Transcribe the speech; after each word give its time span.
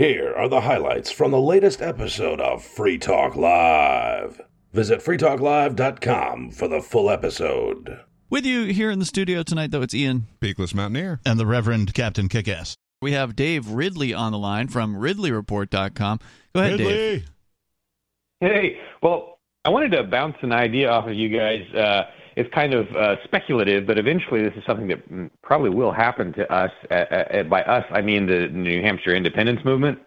Here 0.00 0.32
are 0.34 0.48
the 0.48 0.62
highlights 0.62 1.10
from 1.10 1.30
the 1.30 1.38
latest 1.38 1.82
episode 1.82 2.40
of 2.40 2.64
Free 2.64 2.96
Talk 2.96 3.36
Live. 3.36 4.40
Visit 4.72 5.00
freetalklive.com 5.00 6.52
for 6.52 6.68
the 6.68 6.80
full 6.80 7.10
episode. 7.10 8.00
With 8.30 8.46
you 8.46 8.64
here 8.72 8.90
in 8.90 8.98
the 8.98 9.04
studio 9.04 9.42
tonight, 9.42 9.72
though, 9.72 9.82
it's 9.82 9.92
Ian. 9.92 10.26
Peakless 10.40 10.74
Mountaineer. 10.74 11.20
and 11.26 11.38
the 11.38 11.44
Reverend 11.44 11.92
Captain 11.92 12.30
Kickass. 12.30 12.76
We 13.02 13.12
have 13.12 13.36
Dave 13.36 13.68
Ridley 13.68 14.14
on 14.14 14.32
the 14.32 14.38
line 14.38 14.68
from 14.68 14.96
RidleyReport.com. 14.96 16.20
Go 16.54 16.62
ahead, 16.62 16.78
Dave. 16.78 17.30
Hey, 18.40 18.78
well, 19.02 19.38
I 19.66 19.68
wanted 19.68 19.92
to 19.98 20.04
bounce 20.04 20.36
an 20.40 20.52
idea 20.52 20.90
off 20.90 21.08
of 21.08 21.14
you 21.14 21.28
guys. 21.28 21.74
Uh, 21.74 22.04
it's 22.40 22.52
kind 22.54 22.72
of 22.72 22.86
uh, 22.96 23.16
speculative, 23.24 23.86
but 23.86 23.98
eventually 23.98 24.42
this 24.42 24.54
is 24.56 24.64
something 24.66 24.88
that 24.88 25.12
mm, 25.12 25.30
probably 25.42 25.70
will 25.70 25.92
happen 25.92 26.32
to 26.34 26.50
us. 26.52 26.70
Uh, 26.90 26.94
uh, 26.94 27.42
by 27.44 27.62
us, 27.62 27.84
I 27.90 28.00
mean 28.00 28.26
the 28.26 28.48
New 28.48 28.80
Hampshire 28.82 29.14
independence 29.14 29.60
movement. 29.64 29.98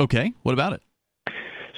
Okay, 0.00 0.32
what 0.42 0.52
about 0.52 0.72
it? 0.72 0.82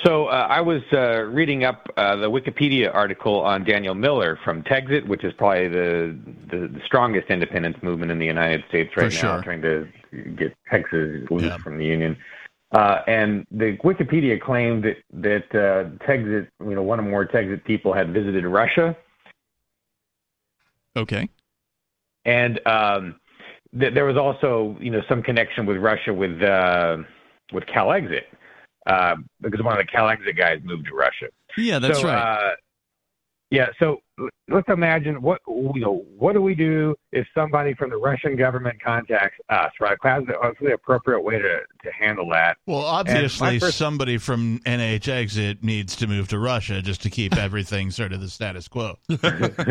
So 0.05 0.27
uh, 0.27 0.47
I 0.49 0.61
was 0.61 0.81
uh, 0.93 1.23
reading 1.23 1.65
up 1.65 1.89
uh, 1.97 2.15
the 2.17 2.31
Wikipedia 2.31 2.95
article 2.95 3.41
on 3.41 3.65
Daniel 3.65 3.97
Miller 3.97 4.39
from 4.45 4.63
Texit, 4.63 5.07
which 5.09 5.25
is 5.25 5.33
probably 5.37 5.67
the, 5.67 6.17
the, 6.51 6.59
the 6.69 6.81
strongest 6.87 7.29
independence 7.31 7.77
movement 7.83 8.13
in 8.13 8.19
the 8.21 8.27
United 8.27 8.63
States 8.69 8.91
right 8.97 9.11
For 9.11 9.17
now, 9.17 9.35
sure. 9.35 9.43
trying 9.43 9.63
to 9.63 9.89
get 10.37 10.55
Texas 10.71 11.29
loose 11.31 11.43
Yeah. 11.43 11.59
from 11.59 11.79
the 11.79 11.85
Union. 11.85 12.17
Uh, 12.71 12.99
and 13.09 13.45
the 13.51 13.77
Wikipedia 13.83 14.41
claimed 14.41 14.85
that 14.85 14.97
that 15.15 15.47
uh, 15.59 15.89
Texit, 16.07 16.49
you 16.61 16.75
know, 16.77 16.83
one 16.83 17.01
or 17.01 17.03
more 17.03 17.27
Texit 17.27 17.65
people 17.65 17.93
had 17.93 18.13
visited 18.13 18.45
Russia, 18.45 18.95
Okay. 20.99 21.29
and 22.25 22.61
um, 22.67 23.17
th- 23.79 23.95
there 23.95 24.05
was 24.05 24.17
also, 24.17 24.77
you 24.81 24.91
know, 24.91 25.03
some 25.09 25.23
connection 25.23 25.67
with 25.67 25.79
Russia 25.79 26.13
with 26.13 26.43
uh, 26.43 26.99
with 27.53 27.65
CalExit, 27.65 28.25
uh, 28.87 29.17
because 29.41 29.63
one 29.63 29.79
of 29.79 29.85
the 29.85 29.91
CalExit 29.91 30.37
guys 30.37 30.61
moved 30.63 30.87
to 30.87 30.95
Russia. 30.95 31.29
Yeah, 31.57 31.79
that's 31.79 32.01
so, 32.01 32.07
right. 32.07 32.17
Uh, 32.17 32.51
yeah, 33.51 33.67
so 33.79 33.99
let's 34.49 34.69
imagine 34.69 35.23
what 35.23 35.41
you 35.49 35.73
know. 35.81 36.05
What 36.19 36.35
do 36.35 36.43
we 36.43 36.55
do 36.55 36.95
if 37.13 37.27
somebody 37.35 37.73
from 37.75 37.89
the 37.91 37.97
Russian 37.97 38.37
government 38.37 38.83
contacts 38.83 39.39
us? 39.49 39.71
Right, 39.81 39.97
how's 40.03 40.27
the, 40.27 40.35
what's 40.41 40.59
the 40.61 40.75
appropriate 40.75 41.21
way 41.23 41.39
to 41.39 41.61
to 41.85 41.93
handle 41.99 42.29
that? 42.31 42.59
Well, 42.67 42.81
obviously, 42.85 43.59
first- 43.59 43.79
somebody 43.79 44.19
from 44.19 44.59
NH 44.67 45.09
Exit 45.09 45.65
needs 45.65 45.97
to 45.97 46.07
move 46.07 46.29
to 46.29 46.39
Russia 46.39 46.83
just 46.83 47.03
to 47.05 47.11
keep 47.11 47.37
everything 47.37 47.91
sort 47.91 48.13
of 48.13 48.21
the 48.21 48.29
status 48.29 48.69
quo. 48.69 48.97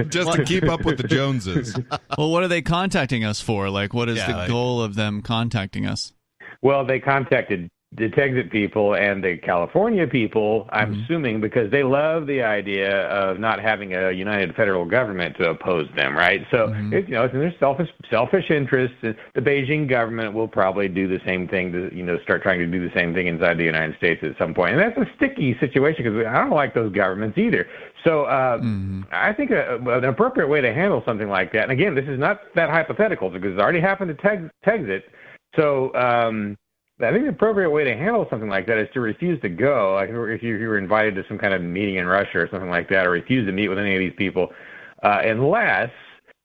Just 0.10 0.34
to 0.34 0.44
keep 0.46 0.64
up 0.64 0.84
with 0.86 0.98
the 0.98 1.08
Joneses. 1.08 1.78
well, 2.18 2.32
what 2.32 2.44
are 2.44 2.48
they 2.48 2.62
contacting 2.62 3.24
us 3.24 3.42
for? 3.42 3.70
Like, 3.70 3.94
what 3.94 4.10
is 4.10 4.18
Yeah, 4.18 4.28
the 4.32 4.38
like- 4.38 4.48
goal 4.50 4.82
of 4.82 4.96
them 4.96 5.22
contacting 5.22 5.86
us? 5.86 6.14
Well, 6.62 6.86
they 6.86 7.00
contacted 7.00 7.70
the 7.96 8.10
Texas 8.10 8.44
people 8.52 8.96
and 8.96 9.24
the 9.24 9.38
California 9.38 10.06
people. 10.06 10.68
I'm 10.74 10.92
Mm-hmm. 10.92 11.04
assuming 11.06 11.42
because 11.42 11.72
they 11.72 11.84
love 11.84 12.28
the 12.28 12.42
idea 12.44 13.08
of 13.08 13.40
not 13.40 13.62
having 13.62 13.94
a 13.96 14.12
united 14.12 14.56
federal 14.56 14.86
government 14.86 15.38
to 15.38 15.50
oppose 15.50 15.88
them, 15.96 16.16
right? 16.16 16.46
So 16.52 16.68
Mm-hmm. 16.68 16.94
it's 16.94 17.08
you 17.08 17.16
know 17.16 17.24
it's 17.24 17.34
in 17.34 17.40
their 17.40 17.56
selfish 17.60 17.90
selfish 18.10 18.52
interests. 18.52 18.98
The 19.02 19.42
Beijing 19.42 19.90
government 19.90 20.34
will 20.34 20.50
probably 20.50 20.90
do 20.90 21.08
the 21.08 21.20
same 21.26 21.48
thing 21.48 21.72
to 21.72 21.90
you 21.96 22.04
know 22.04 22.20
start 22.24 22.44
trying 22.44 22.60
to 22.60 22.68
do 22.68 22.88
the 22.88 22.94
same 22.94 23.14
thing 23.14 23.28
inside 23.28 23.58
the 23.58 23.64
United 23.64 23.96
States 23.98 24.22
at 24.24 24.38
some 24.38 24.54
point, 24.54 24.74
and 24.76 24.82
that's 24.82 24.98
a 24.98 25.10
sticky 25.16 25.58
situation 25.60 26.04
because 26.04 26.26
I 26.28 26.34
don't 26.42 26.50
like 26.52 26.74
those 26.74 26.92
governments 26.94 27.38
either. 27.38 27.68
So 28.04 28.24
uh, 28.26 28.58
Mm-hmm. 28.58 29.04
I 29.12 29.32
think 29.34 29.52
a, 29.52 29.78
an 29.78 30.04
appropriate 30.04 30.48
way 30.48 30.62
to 30.62 30.74
handle 30.74 31.02
something 31.06 31.30
like 31.30 31.54
that, 31.54 31.64
and 31.64 31.72
again, 31.72 31.96
this 31.96 32.06
is 32.08 32.20
not 32.20 32.42
that 32.56 32.70
hypothetical 32.70 33.30
because 33.30 33.54
it's 33.54 33.62
already 33.62 33.80
happened 33.80 34.16
to 34.16 34.50
Tex-. 34.64 35.04
So 35.56 35.94
um, 35.96 36.58
I 37.00 37.12
think 37.12 37.26
the 37.26 37.30
appropriate 37.30 37.70
way 37.70 37.84
to 37.84 37.96
handle 37.96 38.26
something 38.30 38.50
like 38.50 38.66
that 38.68 38.80
is 38.80 38.88
to 38.94 39.02
refuse 39.02 39.40
to 39.42 39.50
go. 39.50 39.94
Like 39.94 40.10
if 40.10 40.42
you, 40.42 40.56
if 40.56 40.62
you 40.62 40.68
were 40.68 40.80
invited 40.80 41.16
to 41.16 41.24
some 41.28 41.38
kind 41.38 41.54
of 41.54 41.62
meeting 41.62 41.96
in 41.96 42.08
Russia 42.08 42.40
or 42.40 42.50
something 42.50 42.72
like 42.72 42.90
that, 42.90 43.06
or 43.06 43.12
refuse 43.12 43.46
to 43.46 43.52
meet 43.52 43.68
with 43.68 43.78
any 43.78 43.94
of 43.94 44.00
these 44.00 44.16
people, 44.18 44.52
uh, 45.04 45.22
unless 45.24 45.92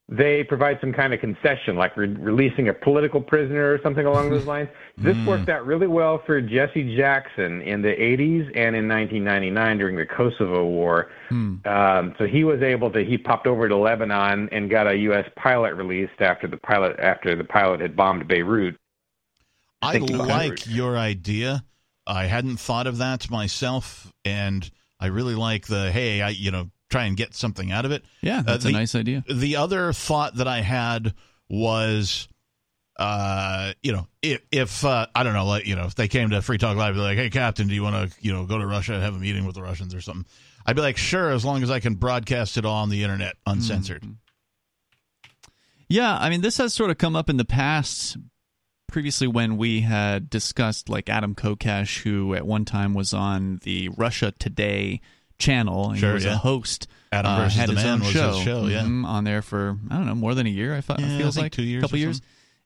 they 0.09 0.44
provide 0.44 0.78
some 0.81 0.93
kind 0.93 1.15
of 1.15 1.21
concession, 1.21 1.76
like 1.76 1.97
re- 1.97 2.06
releasing 2.06 2.69
a 2.69 2.75
political 2.75 3.21
prisoner 3.21 3.72
or 3.72 3.81
something 3.82 4.04
along 4.04 4.28
those 4.31 4.44
lines. 4.47 4.69
This 4.99 5.16
worked 5.26 5.49
out 5.49 5.65
really 5.65 5.87
well 5.87 6.22
for 6.26 6.41
Jesse 6.43 6.97
Jackson 6.97 7.62
in 7.62 7.81
the 7.81 7.88
80s 7.88 8.47
and 8.55 8.76
in 8.76 8.88
1999 8.88 9.78
during 9.78 9.97
the 9.97 10.05
Kosovo 10.05 10.66
War. 10.66 11.10
Um, 11.65 12.15
so 12.19 12.26
he 12.26 12.44
was 12.44 12.60
able 12.60 12.91
to 12.91 13.03
he 13.05 13.16
popped 13.16 13.47
over 13.47 13.69
to 13.69 13.76
Lebanon 13.76 14.50
and 14.53 14.69
got 14.69 14.87
a 14.87 14.94
U.S. 14.97 15.25
pilot 15.37 15.75
released 15.76 16.21
after 16.21 16.47
the 16.47 16.59
pilot 16.59 16.99
after 16.99 17.34
the 17.34 17.44
pilot 17.44 17.81
had 17.81 17.97
bombed 17.97 18.28
Beirut. 18.28 18.76
I 19.82 19.98
like 19.98 20.66
your 20.66 20.97
idea. 20.97 21.65
I 22.06 22.26
hadn't 22.26 22.59
thought 22.59 22.87
of 22.87 22.98
that 22.98 23.31
myself, 23.31 24.12
and 24.25 24.69
I 24.98 25.06
really 25.06 25.34
like 25.34 25.66
the 25.66 25.91
hey, 25.91 26.22
I 26.22 26.31
you 26.31 26.50
know 26.50 26.70
try 26.91 27.04
and 27.04 27.16
get 27.16 27.34
something 27.34 27.72
out 27.72 27.84
of 27.84 27.91
it. 27.91 28.04
Yeah, 28.20 28.43
that's 28.43 28.65
the, 28.65 28.70
a 28.70 28.72
nice 28.72 28.94
idea. 28.94 29.25
The 29.28 29.56
other 29.56 29.93
thought 29.93 30.37
that 30.37 30.47
I 30.47 30.60
had 30.60 31.15
was, 31.48 32.28
uh, 32.98 33.72
you 33.82 33.93
know, 33.93 34.06
if, 34.20 34.41
if 34.53 34.84
uh, 34.84 35.06
I 35.15 35.22
don't 35.22 35.34
know, 35.34 35.47
like 35.47 35.66
you 35.66 35.75
know, 35.75 35.87
if 35.87 35.94
they 35.94 36.09
came 36.09 36.31
to 36.31 36.43
Free 36.43 36.59
Talk 36.59 36.76
Live, 36.76 36.94
they're 36.94 37.04
like, 37.04 37.19
"Hey, 37.19 37.31
Captain, 37.31 37.66
do 37.66 37.75
you 37.75 37.82
want 37.82 38.10
to 38.10 38.16
you 38.20 38.32
know 38.32 38.47
go 38.47 38.59
to 38.59 38.66
Russia 38.66 38.94
and 38.94 39.03
have 39.03 39.14
a 39.14 39.19
meeting 39.19 39.44
with 39.44 39.54
the 39.54 39.62
Russians 39.62 39.94
or 39.94 40.00
something?" 40.00 40.26
I'd 40.64 40.76
be 40.76 40.82
like, 40.82 40.97
"Sure, 40.97 41.31
as 41.31 41.44
long 41.44 41.62
as 41.62 41.70
I 41.70 41.81
can 41.81 41.94
broadcast 41.94 42.56
it 42.56 42.64
all 42.64 42.82
on 42.82 42.88
the 42.88 43.03
internet, 43.03 43.37
uncensored." 43.47 44.04
Yeah, 45.88 46.16
I 46.16 46.31
mean, 46.31 46.41
this 46.41 46.56
has 46.56 46.72
sort 46.72 46.91
of 46.91 46.99
come 46.99 47.16
up 47.16 47.28
in 47.28 47.37
the 47.37 47.44
past. 47.44 48.16
Previously, 48.92 49.26
when 49.26 49.56
we 49.56 49.80
had 49.80 50.28
discussed 50.28 50.88
like 50.91 51.08
Adam 51.08 51.34
Kokesh, 51.34 52.03
who 52.03 52.34
at 52.34 52.47
one 52.47 52.64
time 52.66 52.92
was 52.92 53.14
on 53.14 53.58
the 53.64 53.88
Russia 53.88 54.32
Today 54.38 55.00
channel, 55.38 55.91
and 55.91 55.98
Sure, 55.98 56.10
he 56.10 56.14
was 56.14 56.25
yeah. 56.26 56.34
a 56.34 56.36
host. 56.36 56.86
Adam 57.10 57.32
uh, 57.32 57.48
had 57.48 57.69
the 57.70 57.75
his 57.75 57.84
Man 57.84 57.94
own 57.94 58.00
was 58.00 58.08
show, 58.10 58.32
his 58.34 58.44
show, 58.44 58.66
yeah. 58.66 58.82
Mhm, 58.82 59.04
on 59.06 59.25
there 59.25 59.41
for 59.42 59.78
I 59.91 59.97
don't 59.97 60.06
know 60.06 60.14
more 60.14 60.34
than 60.34 60.47
a 60.47 60.50
year. 60.50 60.75
I 60.75 60.82
thought 60.82 61.00
Yeah, 61.00 61.06
it 61.14 61.19
feels 61.19 61.34
think 61.34 61.44
like 61.44 61.52
two 61.52 61.62
years 61.62 61.82
couple 61.82 61.98
years, 61.98 62.20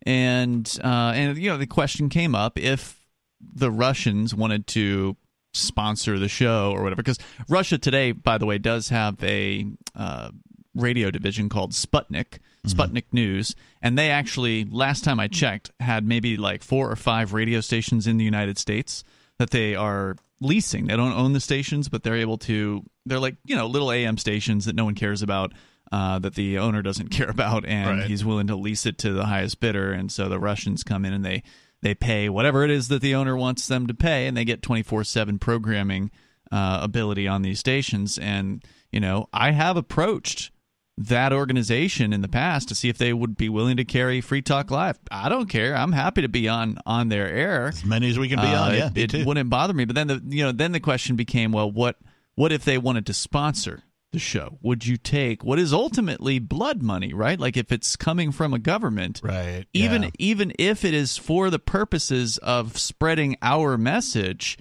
and 0.05 0.79
uh, 0.83 1.13
and 1.15 1.39
you 1.39 1.49
know 1.49 1.59
the 1.59 1.67
question 1.67 2.09
came 2.09 2.35
up 2.35 2.59
if 2.59 3.01
the 3.41 3.71
Russians 3.71 4.35
wanted 4.35 4.67
to 4.69 5.17
sponsor 5.55 6.19
the 6.19 6.29
show 6.29 6.73
or 6.73 6.83
whatever 6.83 7.03
because 7.03 7.19
Russia 7.49 7.79
Today, 7.79 8.13
by 8.13 8.37
the 8.39 8.47
way, 8.47 8.59
does 8.59 8.89
have 8.89 9.23
a 9.23 9.65
uh, 9.95 10.31
radio 10.75 11.11
division 11.11 11.49
called 11.49 11.73
Sputnik, 11.73 12.39
Sputnik 12.67 13.05
News, 13.13 13.55
and 13.81 13.97
they 13.99 14.11
actually 14.11 14.65
last 14.65 15.05
time 15.05 15.19
I 15.21 15.29
checked 15.29 15.71
had 15.81 16.05
maybe 16.07 16.37
like 16.37 16.63
four 16.63 16.91
or 16.91 16.97
five 16.97 17.33
radio 17.33 17.61
stations 17.61 18.07
in 18.07 18.17
the 18.17 18.25
United 18.25 18.59
States 18.59 19.05
that 19.39 19.51
they 19.51 19.75
are 19.75 20.17
leasing. 20.41 20.87
They 20.87 20.97
don't 20.97 21.13
own 21.13 21.33
the 21.33 21.41
stations, 21.41 21.89
but 21.89 22.03
they're 22.03 22.17
able 22.17 22.39
to. 22.39 22.85
They're 23.07 23.19
like 23.21 23.37
you 23.45 23.57
know 23.57 23.67
little 23.67 23.91
AM 23.93 24.19
stations 24.19 24.65
that 24.67 24.75
no 24.75 24.85
one 24.85 24.95
cares 24.95 25.23
about. 25.23 25.53
Uh, 25.93 26.19
that 26.19 26.35
the 26.35 26.59
owner 26.59 26.83
doesn't 26.83 27.09
care 27.11 27.31
about, 27.31 27.65
and 27.65 28.01
Right. 28.01 28.09
he's 28.11 28.25
willing 28.25 28.49
to 28.49 28.57
lease 28.57 28.87
it 28.87 28.99
to 28.99 29.13
the 29.13 29.27
highest 29.27 29.61
bidder, 29.61 29.93
and 29.93 30.11
so 30.11 30.29
the 30.29 30.41
Russians 30.41 30.83
come 30.83 31.05
in 31.05 31.13
and 31.13 31.25
they 31.25 31.45
they 31.81 31.95
pay 31.95 32.29
whatever 32.29 32.65
it 32.65 32.71
is 32.73 32.89
that 32.89 33.01
the 33.03 33.15
owner 33.15 33.37
wants 33.37 33.69
them 33.69 33.87
to 33.87 33.95
pay, 33.95 34.27
and 34.27 34.37
they 34.37 34.45
get 34.45 34.63
twenty 34.63 34.83
four 34.83 35.05
seven 35.05 35.39
programming 35.39 36.11
uh, 36.51 36.81
ability 36.83 37.29
on 37.29 37.43
these 37.43 37.61
stations. 37.61 38.19
And 38.19 38.65
you 38.91 38.99
know, 38.99 39.29
I 39.33 39.53
have 39.53 39.77
approached 39.77 40.51
that 40.99 41.33
organization 41.33 42.13
in 42.13 42.23
the 42.23 42.29
past 42.29 42.69
to 42.69 42.75
see 42.75 42.89
if 42.89 42.97
they 42.97 43.13
would 43.13 43.37
be 43.37 43.49
willing 43.49 43.77
to 43.77 43.85
carry 43.85 44.21
Free 44.21 44.43
Talk 44.43 44.71
Live. 44.71 44.99
I 45.11 45.29
don't 45.29 45.49
care. 45.49 45.77
I'm 45.77 45.93
happy 45.93 46.23
to 46.23 46.29
be 46.29 46.49
on 46.49 46.79
on 46.87 47.09
their 47.09 47.29
air. 47.29 47.69
As 47.69 47.85
many 47.85 48.09
as 48.09 48.19
we 48.19 48.29
can 48.29 48.41
be 48.41 48.47
Uh, 48.47 48.63
on, 48.63 48.75
yeah, 48.75 48.91
it, 48.95 49.13
it 49.13 49.27
wouldn't 49.27 49.51
bother 49.51 49.75
me. 49.75 49.85
But 49.85 49.95
then 49.95 50.07
the 50.07 50.23
you 50.27 50.45
know 50.45 50.53
then 50.53 50.73
the 50.73 50.81
question 50.81 51.17
became, 51.17 51.53
well, 51.53 51.71
what 51.71 51.99
what 52.35 52.53
if 52.53 52.65
they 52.65 52.79
wanted 52.79 53.07
to 53.07 53.13
sponsor 53.13 53.83
the 54.13 54.19
show? 54.19 54.59
Would 54.63 54.87
you 54.87 54.97
take 54.97 55.45
what 55.45 55.59
is 55.59 55.73
ultimately 55.73 56.39
blood 56.39 56.83
money, 56.83 57.13
right? 57.13 57.39
Like 57.39 57.59
if 57.59 57.71
it's 57.73 57.97
coming 57.97 58.33
from 58.33 58.55
a 58.55 58.59
government, 58.59 59.21
right? 59.23 59.67
even 59.75 60.05
yeah. 60.05 60.11
even 60.19 60.53
if 60.59 60.83
it 60.85 60.95
is 60.95 61.19
for 61.19 61.51
the 61.51 61.59
purposes 61.59 62.39
of 62.39 62.79
spreading 62.79 63.37
our 63.43 63.77
message, 63.77 64.57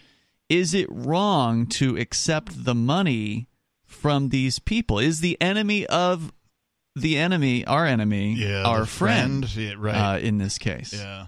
is 0.50 0.74
it 0.74 0.88
wrong 0.90 1.66
to 1.68 1.96
accept 1.98 2.66
the 2.66 2.76
money 2.76 3.48
from 3.96 4.30
these 4.30 4.60
people? 4.60 5.00
Is 5.00 5.22
the 5.22 5.40
enemy 5.42 5.86
of 5.88 6.32
the 6.96 7.18
enemy 7.18 7.66
our 7.66 7.86
enemy, 7.86 8.34
yeah, 8.34 8.64
our 8.64 8.82
the 8.82 8.86
friend, 8.86 9.56
yeah, 9.56 9.74
right? 9.78 10.16
uh, 10.16 10.20
in 10.20 10.38
this 10.38 10.58
case? 10.58 10.94
yeah. 10.94 11.28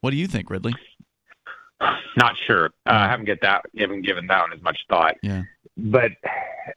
What 0.00 0.10
do 0.10 0.16
you 0.16 0.26
think, 0.26 0.50
Ridley? 0.50 0.74
Not 2.16 2.34
sure. 2.46 2.66
Uh, 2.86 2.90
I 2.90 3.08
haven't 3.08 3.24
get 3.24 3.40
that 3.42 3.62
haven't 3.76 4.02
given 4.02 4.26
that 4.28 4.42
one 4.42 4.52
as 4.52 4.62
much 4.62 4.78
thought. 4.88 5.16
Yeah. 5.22 5.42
But 5.76 6.12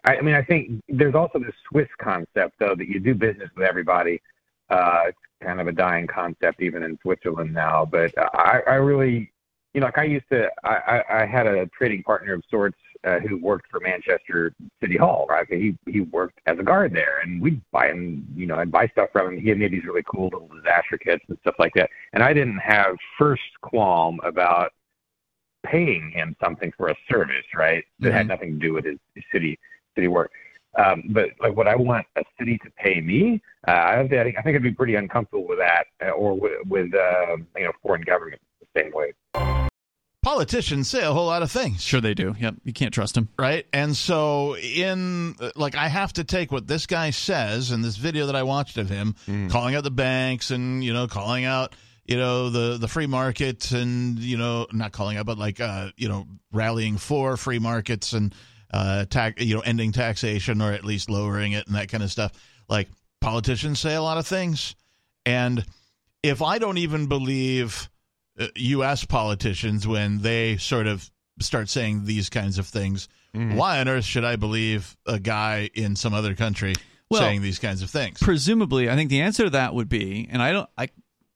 I, 0.03 0.18
I 0.18 0.21
mean, 0.21 0.36
I 0.36 0.44
think 0.44 0.81
there's 0.89 1.15
also 1.15 1.39
this 1.39 1.53
Swiss 1.69 1.89
concept 2.00 2.56
though 2.59 2.75
that 2.75 2.88
you 2.88 3.00
do 3.00 3.13
business 3.13 3.50
with 3.56 3.68
everybody. 3.68 4.21
Uh, 4.69 5.03
it's 5.07 5.18
kind 5.44 5.62
of 5.62 5.68
a 5.68 5.71
dying 5.71 6.07
concept 6.07 6.62
even 6.62 6.83
in 6.83 6.97
Switzerland 7.01 7.53
now. 7.53 7.86
But 7.86 8.13
I, 8.18 8.62
I 8.68 8.74
really, 8.75 9.31
you 9.74 9.81
know, 9.81 9.88
like 9.88 9.97
I 9.97 10.06
used 10.06 10.25
to, 10.31 10.50
I, 10.63 10.75
I, 11.09 11.21
I 11.21 11.25
had 11.25 11.45
a 11.47 11.68
trading 11.68 12.03
partner 12.03 12.33
of 12.33 12.44
sorts 12.50 12.77
uh, 13.03 13.19
who 13.19 13.38
worked 13.38 13.69
for 13.69 13.80
Manchester 13.80 14.53
City 14.81 14.97
Hall, 14.97 15.25
right? 15.30 15.45
He 15.50 15.77
he 15.88 16.01
worked 16.01 16.39
as 16.45 16.57
a 16.59 16.63
guard 16.63 16.94
there, 16.94 17.19
and 17.24 17.42
we'd 17.42 17.62
buy 17.71 17.89
him, 17.89 18.27
you 18.36 18.47
know, 18.47 18.56
I'd 18.56 18.71
buy 18.71 18.88
stuff 18.88 19.09
from 19.12 19.33
him. 19.33 19.42
He 19.42 19.50
had 19.50 19.59
made 19.59 19.71
these 19.71 19.86
really 19.86 20.03
cool 20.03 20.25
little 20.25 20.47
disaster 20.47 20.97
kits 20.97 21.24
and 21.27 21.38
stuff 21.42 21.56
like 21.59 21.74
that. 21.75 21.89
And 22.13 22.24
I 22.24 22.33
didn't 22.33 22.59
have 22.59 22.95
first 23.18 23.44
qualm 23.62 24.19
about 24.24 24.71
paying 25.63 26.12
him 26.12 26.36
something 26.44 26.71
for 26.77 26.89
a 26.89 26.95
service, 27.09 27.45
right? 27.56 27.83
That 28.00 28.13
had 28.13 28.25
Mhm. 28.25 28.30
nothing 28.30 28.59
to 28.59 28.68
do 28.68 28.74
with 28.74 28.86
his, 28.86 29.00
his 29.15 29.24
city 29.31 29.59
city 29.95 30.07
work. 30.07 30.31
Um, 30.77 31.03
but 31.09 31.30
like, 31.39 31.56
would 31.56 31.68
I 31.68 31.75
want 31.75 32.06
a 32.18 32.24
city 32.38 32.57
to 32.59 32.69
pay 32.71 33.00
me? 33.01 33.42
Uh, 33.68 33.71
I 33.71 34.07
think 34.07 34.38
I 34.38 34.42
think 34.42 34.56
I'd 34.56 34.63
be 34.63 34.71
pretty 34.71 34.95
uncomfortable 34.95 35.47
with 35.47 35.59
that, 35.59 35.86
uh, 36.06 36.09
or 36.09 36.33
with, 36.38 36.68
with 36.68 36.94
uh, 36.94 37.38
you 37.56 37.63
know 37.63 37.71
foreign 37.81 38.01
government 38.01 38.42
the 38.59 38.81
same 38.81 38.92
way. 38.92 39.13
Politicians 40.25 40.88
say 40.88 41.04
a 41.04 41.13
whole 41.13 41.27
lot 41.27 41.44
of 41.44 41.51
things. 41.51 41.83
Sure, 41.83 42.01
they 42.01 42.16
do. 42.16 42.36
Yep, 42.39 42.56
you 42.63 42.74
can't 42.74 42.92
trust 42.92 43.13
them, 43.13 43.30
right? 43.38 43.68
And 43.72 43.95
so, 43.95 44.57
in 44.57 45.36
like, 45.56 45.75
I 45.75 45.88
have 45.88 46.13
to 46.13 46.24
take 46.24 46.51
what 46.51 46.66
this 46.66 46.88
guy 46.88 47.12
says 47.12 47.69
in 47.69 47.83
this 47.83 47.95
video 47.95 48.25
that 48.25 48.36
I 48.36 48.42
watched 48.42 48.80
of 48.80 48.89
him 48.89 49.13
calling 49.51 49.75
out 49.75 49.83
the 49.83 49.92
banks 49.92 50.50
and 50.50 50.83
you 50.83 50.94
know 50.94 51.06
calling 51.06 51.45
out 51.45 51.75
you 52.06 52.18
know 52.18 52.50
the 52.50 52.80
the 52.80 52.88
free 52.88 53.06
market 53.06 53.72
and 53.72 54.18
you 54.18 54.36
know 54.36 54.66
not 54.72 54.92
calling 54.94 55.18
out 55.18 55.27
but 55.27 55.38
like 55.38 55.62
uh 55.62 55.92
you 55.95 56.10
know 56.10 56.25
rallying 56.51 56.98
for 56.98 57.38
free 57.38 57.60
markets 57.60 58.13
and 58.13 58.33
uh 58.74 59.06
tax 59.06 59.44
you 59.44 59.54
know 59.54 59.62
ending 59.62 59.92
taxation 59.92 60.60
or 60.60 60.71
at 60.71 60.83
least 60.83 61.07
lowering 61.07 61.51
it 61.51 61.68
and 61.68 61.75
that 61.75 61.88
kind 61.89 62.01
of 62.01 62.12
stuff. 62.12 62.31
Like 62.68 62.89
politicians 63.21 63.80
say 63.80 63.94
a 63.94 64.01
lot 64.01 64.18
of 64.18 64.25
things, 64.25 64.74
and 65.24 65.63
if 66.24 66.42
I 66.42 66.57
don't 66.57 66.80
even 66.80 67.06
believe 67.06 67.89
Uh, 68.40 68.48
U.S. 68.56 69.06
politicians 69.06 69.88
when 69.88 70.20
they 70.20 70.58
sort 70.58 70.88
of 70.88 71.10
start 71.40 71.70
saying 71.70 72.06
these 72.06 72.30
kinds 72.30 72.58
of 72.58 72.68
things, 72.68 73.08
mm-hmm. 73.34 73.56
why 73.56 73.80
on 73.80 73.88
earth 73.88 74.06
should 74.06 74.24
I 74.26 74.36
believe 74.36 74.96
a 75.06 75.20
guy 75.20 75.70
in 75.74 75.96
some 75.96 76.14
other 76.14 76.36
country 76.36 76.74
Well, 77.10 77.22
saying 77.22 77.42
these 77.42 77.60
kinds 77.60 77.82
of 77.82 77.90
things? 77.90 78.20
presumably 78.20 78.90
i 78.90 78.96
think 78.96 79.10
the 79.10 79.22
answer 79.22 79.44
to 79.46 79.50
that 79.52 79.74
would 79.74 79.90
be 79.90 80.28
and 80.32 80.42
i 80.42 80.52
don't 80.52 80.70
i 80.78 80.90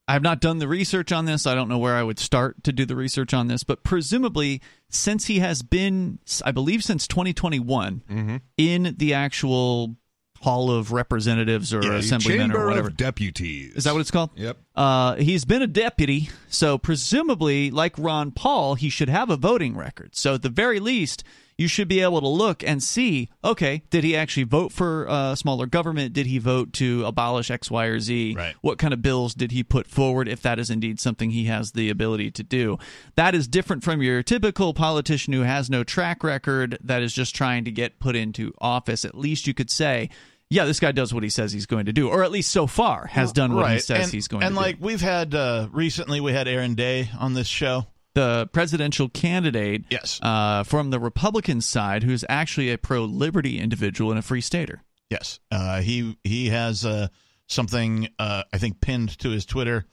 i 0.08 0.12
have 0.12 0.22
not 0.22 0.40
done 0.40 0.58
the 0.58 0.66
research 0.68 1.12
on 1.12 1.26
this 1.26 1.46
i 1.46 1.54
don't 1.54 1.68
know 1.68 1.78
where 1.78 1.94
i 1.96 2.02
would 2.02 2.18
start 2.18 2.62
to 2.64 2.72
do 2.72 2.84
the 2.84 2.96
research 2.96 3.32
on 3.32 3.46
this 3.46 3.62
but 3.62 3.84
presumably 3.84 4.60
since 4.88 5.26
he 5.26 5.38
has 5.38 5.62
been 5.62 6.18
i 6.44 6.50
believe 6.50 6.82
since 6.82 7.06
2021 7.06 8.02
mm-hmm. 8.10 8.36
in 8.56 8.94
the 8.98 9.14
actual 9.14 9.94
hall 10.40 10.70
of 10.70 10.90
representatives 10.92 11.72
or 11.74 11.82
Yeah, 11.82 11.94
assemblymen 11.98 12.52
or 12.52 12.66
whatever 12.66 12.90
Deputies. 12.90 13.74
is 13.74 13.84
that 13.84 13.92
what 13.92 14.00
it's 14.00 14.10
called 14.10 14.30
Yep. 14.36 14.56
uh, 14.74 15.14
he's 15.16 15.44
been 15.44 15.62
a 15.62 15.66
deputy, 15.66 16.30
so 16.48 16.78
presumably, 16.78 17.70
like 17.70 17.94
Ron 17.98 18.30
Paul, 18.30 18.74
he 18.74 18.88
should 18.88 19.08
have 19.08 19.28
a 19.30 19.36
voting 19.36 19.76
record. 19.76 20.14
So 20.16 20.34
at 20.34 20.42
the 20.42 20.48
very 20.48 20.80
least, 20.80 21.24
you 21.58 21.68
should 21.68 21.88
be 21.88 22.00
able 22.00 22.20
to 22.22 22.26
look 22.28 22.64
and 22.64 22.82
see, 22.82 23.28
okay, 23.44 23.82
did 23.90 24.02
he 24.02 24.16
actually 24.16 24.44
vote 24.44 24.72
for 24.72 25.06
uh, 25.10 25.34
smaller 25.34 25.66
government? 25.66 26.14
Did 26.14 26.24
he 26.24 26.38
vote 26.38 26.72
to 26.74 27.04
abolish 27.04 27.50
X, 27.50 27.70
Y, 27.70 27.84
or 27.84 28.00
Z? 28.00 28.34
Right. 28.34 28.54
What 28.62 28.78
kind 28.78 28.94
of 28.94 29.02
bills 29.02 29.34
did 29.34 29.52
he 29.52 29.62
put 29.62 29.86
forward? 29.86 30.26
If 30.26 30.40
that 30.40 30.58
is 30.58 30.70
indeed 30.70 30.98
something 31.00 31.30
he 31.32 31.44
has 31.46 31.72
the 31.72 31.90
ability 31.90 32.30
to 32.30 32.42
do, 32.42 32.78
that 33.16 33.34
is 33.34 33.46
different 33.46 33.84
from 33.84 34.00
your 34.00 34.22
typical 34.22 34.72
politician 34.72 35.34
who 35.34 35.42
has 35.42 35.68
no 35.68 35.84
track 35.84 36.24
record 36.24 36.78
that 36.82 37.02
is 37.02 37.12
just 37.12 37.34
trying 37.34 37.64
to 37.66 37.70
get 37.70 37.98
put 37.98 38.16
into 38.16 38.54
office. 38.58 39.04
At 39.04 39.18
least 39.18 39.46
you 39.46 39.52
could 39.52 39.70
say. 39.70 40.08
Yeah, 40.50 40.64
this 40.64 40.80
guy 40.80 40.90
does 40.92 41.14
what 41.14 41.22
he 41.22 41.30
says 41.30 41.52
he's 41.52 41.66
going 41.66 41.86
to 41.86 41.92
do, 41.92 42.08
or 42.08 42.24
at 42.24 42.32
least 42.32 42.50
so 42.50 42.66
far 42.66 43.06
has 43.06 43.32
done 43.32 43.54
what 43.54 43.70
he 43.70 43.78
says 43.78 44.04
and, 44.06 44.12
he's 44.12 44.26
going 44.26 44.42
and 44.42 44.54
to 44.56 44.60
do. 44.60 44.64
And 44.66 44.66
like 44.66 44.76
we've 44.80 45.00
had 45.00 45.32
uh, 45.34 45.68
recently, 45.72 46.20
we 46.20 46.32
had 46.32 46.48
Aaron 46.48 46.74
Day 46.74 47.08
on 47.18 47.34
this 47.34 47.46
show. 47.46 47.86
the 48.14 48.48
presidential 48.52 49.08
candidate 49.08 49.84
Yes. 49.90 50.18
uh, 50.22 50.64
from 50.64 50.90
the 50.90 50.98
Republican 50.98 51.60
side, 51.60 52.02
who's 52.02 52.24
actually 52.28 52.72
a 52.72 52.78
pro 52.78 53.04
liberty 53.04 53.60
individual 53.60 54.10
and 54.10 54.18
a 54.18 54.22
free 54.22 54.40
stater. 54.40 54.82
Yes, 55.08 55.38
uh, 55.52 55.80
he 55.82 56.16
he 56.24 56.48
has 56.48 56.84
uh, 56.84 57.08
something 57.46 58.08
uh, 58.18 58.42
I 58.52 58.58
think 58.58 58.80
pinned 58.80 59.16
to 59.20 59.30
his 59.30 59.46
Twitter 59.46 59.86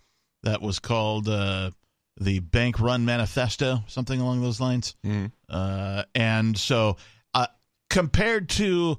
that 0.44 0.62
was 0.62 0.80
called 0.80 1.28
uh, 1.30 1.70
the 2.20 2.40
Bank 2.40 2.80
Run 2.80 3.06
Manifesto, 3.06 3.84
something 3.88 4.20
along 4.20 4.42
those 4.42 4.60
lines. 4.60 4.96
Uh, 5.50 6.04
and 6.16 6.58
so, 6.58 6.98
uh, 7.36 7.48
compared 7.92 8.50
to 8.50 8.98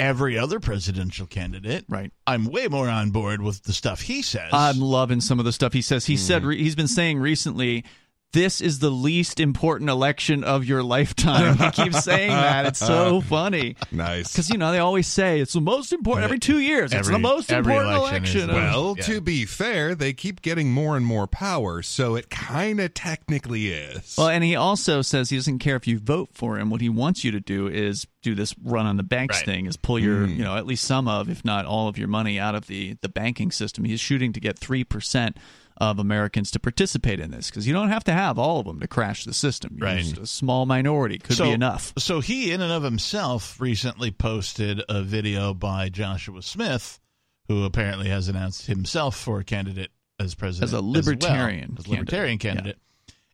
every 0.00 0.38
other 0.38 0.58
presidential 0.58 1.26
candidate, 1.26 1.84
Right. 1.88 2.10
I'm 2.26 2.46
way 2.46 2.68
more 2.68 2.88
on 2.88 3.10
board 3.10 3.42
with 3.42 3.64
the 3.64 3.72
stuff 3.72 4.00
he 4.00 4.22
says. 4.22 4.50
I'm 4.52 4.80
loving 4.80 5.20
some 5.20 5.38
of 5.38 5.44
the 5.44 5.52
stuff 5.52 5.72
he 5.72 5.82
says. 5.82 6.06
He 6.06 6.16
said 6.16 6.40
mm-hmm. 6.40 6.48
re- 6.48 6.62
he's 6.62 6.74
been 6.74 6.88
saying 6.88 7.18
recently. 7.18 7.84
This 8.32 8.60
is 8.60 8.78
the 8.78 8.90
least 8.90 9.40
important 9.40 9.90
election 9.90 10.44
of 10.44 10.64
your 10.64 10.84
lifetime. 10.84 11.56
He 11.58 11.70
keeps 11.70 12.04
saying 12.04 12.30
that. 12.30 12.64
It's 12.66 12.78
so 12.78 13.20
funny. 13.28 13.74
Nice. 13.90 14.30
Because, 14.32 14.50
you 14.50 14.56
know, 14.56 14.70
they 14.70 14.78
always 14.78 15.08
say 15.08 15.40
it's 15.40 15.54
the 15.54 15.60
most 15.60 15.92
important 15.92 16.24
every 16.26 16.38
two 16.38 16.60
years. 16.60 16.92
It's 16.92 17.08
the 17.08 17.18
most 17.18 17.50
important 17.50 17.90
election 17.90 18.42
election. 18.50 18.54
Well, 18.54 18.94
Yeah. 18.98 19.02
to 19.04 19.20
be 19.20 19.44
fair, 19.46 19.96
they 19.96 20.12
keep 20.12 20.42
getting 20.42 20.70
more 20.72 20.96
and 20.96 21.04
more 21.04 21.26
power, 21.26 21.82
so 21.82 22.14
it 22.14 22.30
kind 22.30 22.78
of 22.80 22.94
technically 22.94 23.68
is. 23.72 24.14
Well, 24.16 24.28
and 24.28 24.44
he 24.44 24.54
also 24.54 25.02
says 25.02 25.30
he 25.30 25.36
doesn't 25.36 25.58
care 25.58 25.74
if 25.76 25.88
you 25.88 25.98
vote 25.98 26.28
for 26.32 26.56
him. 26.56 26.70
What 26.70 26.80
he 26.80 26.88
wants 26.88 27.24
you 27.24 27.32
to 27.32 27.40
do 27.40 27.66
is 27.66 28.06
do 28.22 28.34
this 28.36 28.54
run 28.62 28.86
on 28.86 28.96
the 28.96 29.02
banks 29.02 29.38
Right. 29.38 29.46
thing, 29.46 29.66
is 29.66 29.76
pull 29.76 29.98
your, 29.98 30.26
Hmm. 30.26 30.34
you 30.34 30.44
know, 30.44 30.56
at 30.56 30.66
least 30.66 30.84
some 30.84 31.08
of, 31.08 31.28
if 31.28 31.44
not 31.44 31.66
all 31.66 31.88
of 31.88 31.98
your 31.98 32.08
money 32.08 32.38
out 32.38 32.54
of 32.54 32.68
the 32.68 32.96
the 33.02 33.08
banking 33.08 33.50
system. 33.50 33.84
He's 33.84 33.98
shooting 34.00 34.32
to 34.34 34.40
get 34.40 34.56
three 34.58 34.84
percent 34.84 35.36
of 35.80 35.98
Americans 35.98 36.50
to 36.50 36.60
participate 36.60 37.18
in 37.20 37.30
this 37.30 37.48
because 37.50 37.66
you 37.66 37.72
don't 37.72 37.88
have 37.88 38.04
to 38.04 38.12
have 38.12 38.38
all 38.38 38.60
of 38.60 38.66
them 38.66 38.78
to 38.80 38.86
crash 38.86 39.24
the 39.24 39.32
system. 39.32 39.76
You're 39.78 39.86
Right. 39.88 39.98
just 40.04 40.18
a 40.18 40.26
small 40.26 40.66
minority 40.66 41.18
could 41.18 41.36
so, 41.36 41.44
be 41.44 41.50
enough. 41.52 41.94
So 41.98 42.20
he, 42.20 42.52
in 42.52 42.60
and 42.60 42.70
of 42.72 42.82
himself, 42.82 43.58
recently 43.60 44.10
posted 44.10 44.82
a 44.88 45.02
video 45.02 45.54
by 45.54 45.88
Joshua 45.88 46.42
Smith, 46.42 47.00
who 47.48 47.64
apparently 47.64 48.08
has 48.10 48.28
announced 48.28 48.66
himself 48.66 49.16
for 49.16 49.40
a 49.40 49.44
candidate 49.44 49.90
as 50.20 50.34
president 50.34 50.64
As 50.68 50.72
a 50.74 50.82
well, 50.82 50.92
libertarian 50.92 51.76
as 51.78 51.88
libertarian 51.88 52.36
candidate. 52.38 52.76
candidate. 52.76 52.82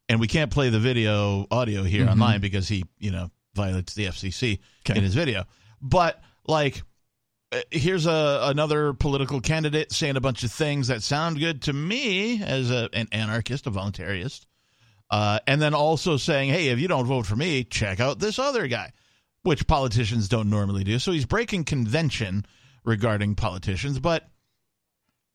And 0.09 0.21
we 0.21 0.29
can't 0.29 0.53
play 0.53 0.71
the 0.71 0.79
video 0.79 1.49
audio 1.51 1.83
here 1.83 2.03
Mm-hmm. 2.05 2.13
online 2.13 2.41
because 2.41 2.69
he, 2.69 2.85
you 3.01 3.11
know, 3.11 3.33
violates 3.57 3.95
the 3.95 4.07
FCC 4.07 4.61
Okay. 4.89 4.97
in 4.97 5.03
his 5.03 5.15
video. 5.17 5.45
But 5.83 6.23
like, 6.47 6.83
here's 7.71 8.07
a 8.07 8.41
another 8.45 8.93
political 8.93 9.41
candidate 9.41 9.93
saying 9.93 10.17
a 10.17 10.21
bunch 10.21 10.43
of 10.43 10.53
things 10.53 10.89
that 10.89 11.03
sound 11.03 11.39
good 11.39 11.63
to 11.63 11.73
me 11.73 12.43
as 12.43 12.71
a, 12.71 12.89
an 12.93 13.09
anarchist, 13.13 13.67
a 13.67 13.71
voluntarist. 13.71 14.47
Uh, 15.09 15.39
and 15.47 15.63
then 15.63 15.73
also 15.73 16.17
saying, 16.17 16.51
hey, 16.51 16.69
if 16.69 16.81
you 16.81 16.89
don't 16.89 17.07
vote 17.07 17.27
for 17.27 17.37
me, 17.37 17.63
check 17.63 18.01
out 18.01 18.19
this 18.19 18.41
other 18.41 18.67
guy, 18.67 18.93
which 19.43 19.67
politicians 19.67 20.29
don't 20.29 20.51
normally 20.51 20.83
do. 20.83 20.99
So 20.99 21.13
he's 21.13 21.27
breaking 21.27 21.65
convention 21.65 22.45
regarding 22.85 23.37
politicians, 23.37 24.01
but 24.01 24.25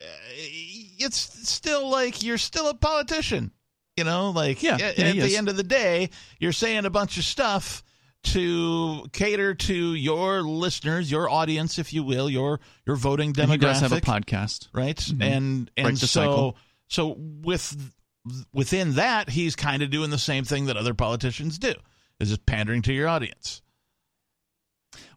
uh, 0.02 0.06
it's 0.36 1.50
still 1.50 1.90
like 1.90 2.22
you're 2.22 2.38
still 2.38 2.68
a 2.68 2.74
politician. 2.74 3.52
You 3.98 4.04
know, 4.06 4.32
like 4.32 4.64
Yeah, 4.64 4.76
at, 4.76 4.98
yeah, 4.98 5.06
at 5.08 5.16
the 5.16 5.38
end 5.38 5.48
of 5.48 5.58
the 5.58 5.64
day, 5.64 6.10
you're 6.40 6.54
saying 6.54 6.86
a 6.86 6.90
bunch 6.90 7.18
of 7.18 7.24
stuff 7.24 7.84
to 8.24 9.06
cater 9.14 9.54
to 9.56 9.94
your 9.96 10.42
listeners, 10.42 11.10
your 11.10 11.30
audience, 11.30 11.80
if 11.80 11.94
you 11.94 12.04
will, 12.04 12.30
your 12.30 12.60
your 12.86 12.96
voting 12.96 13.34
demographic 13.34 13.82
And 13.84 13.92
have 13.92 13.92
a 13.94 14.02
podcast. 14.02 14.68
right? 14.74 14.96
Mm-hmm. 14.98 15.22
And 15.22 15.72
and 15.76 15.86
Break 15.86 16.00
the 16.00 16.08
so 16.08 16.22
cycle. 16.22 16.58
so 16.88 17.16
with 17.18 17.94
within 18.54 18.94
that, 18.96 19.30
he's 19.30 19.56
kind 19.56 19.82
of 19.82 19.90
doing 19.90 20.10
the 20.12 20.18
same 20.20 20.44
thing 20.44 20.66
that 20.68 20.78
other 20.78 20.94
politicians 20.94 21.58
do, 21.58 21.74
is 22.20 22.30
just 22.30 22.46
pandering 22.46 22.84
to 22.84 22.94
your 22.94 23.08
audience. 23.08 23.62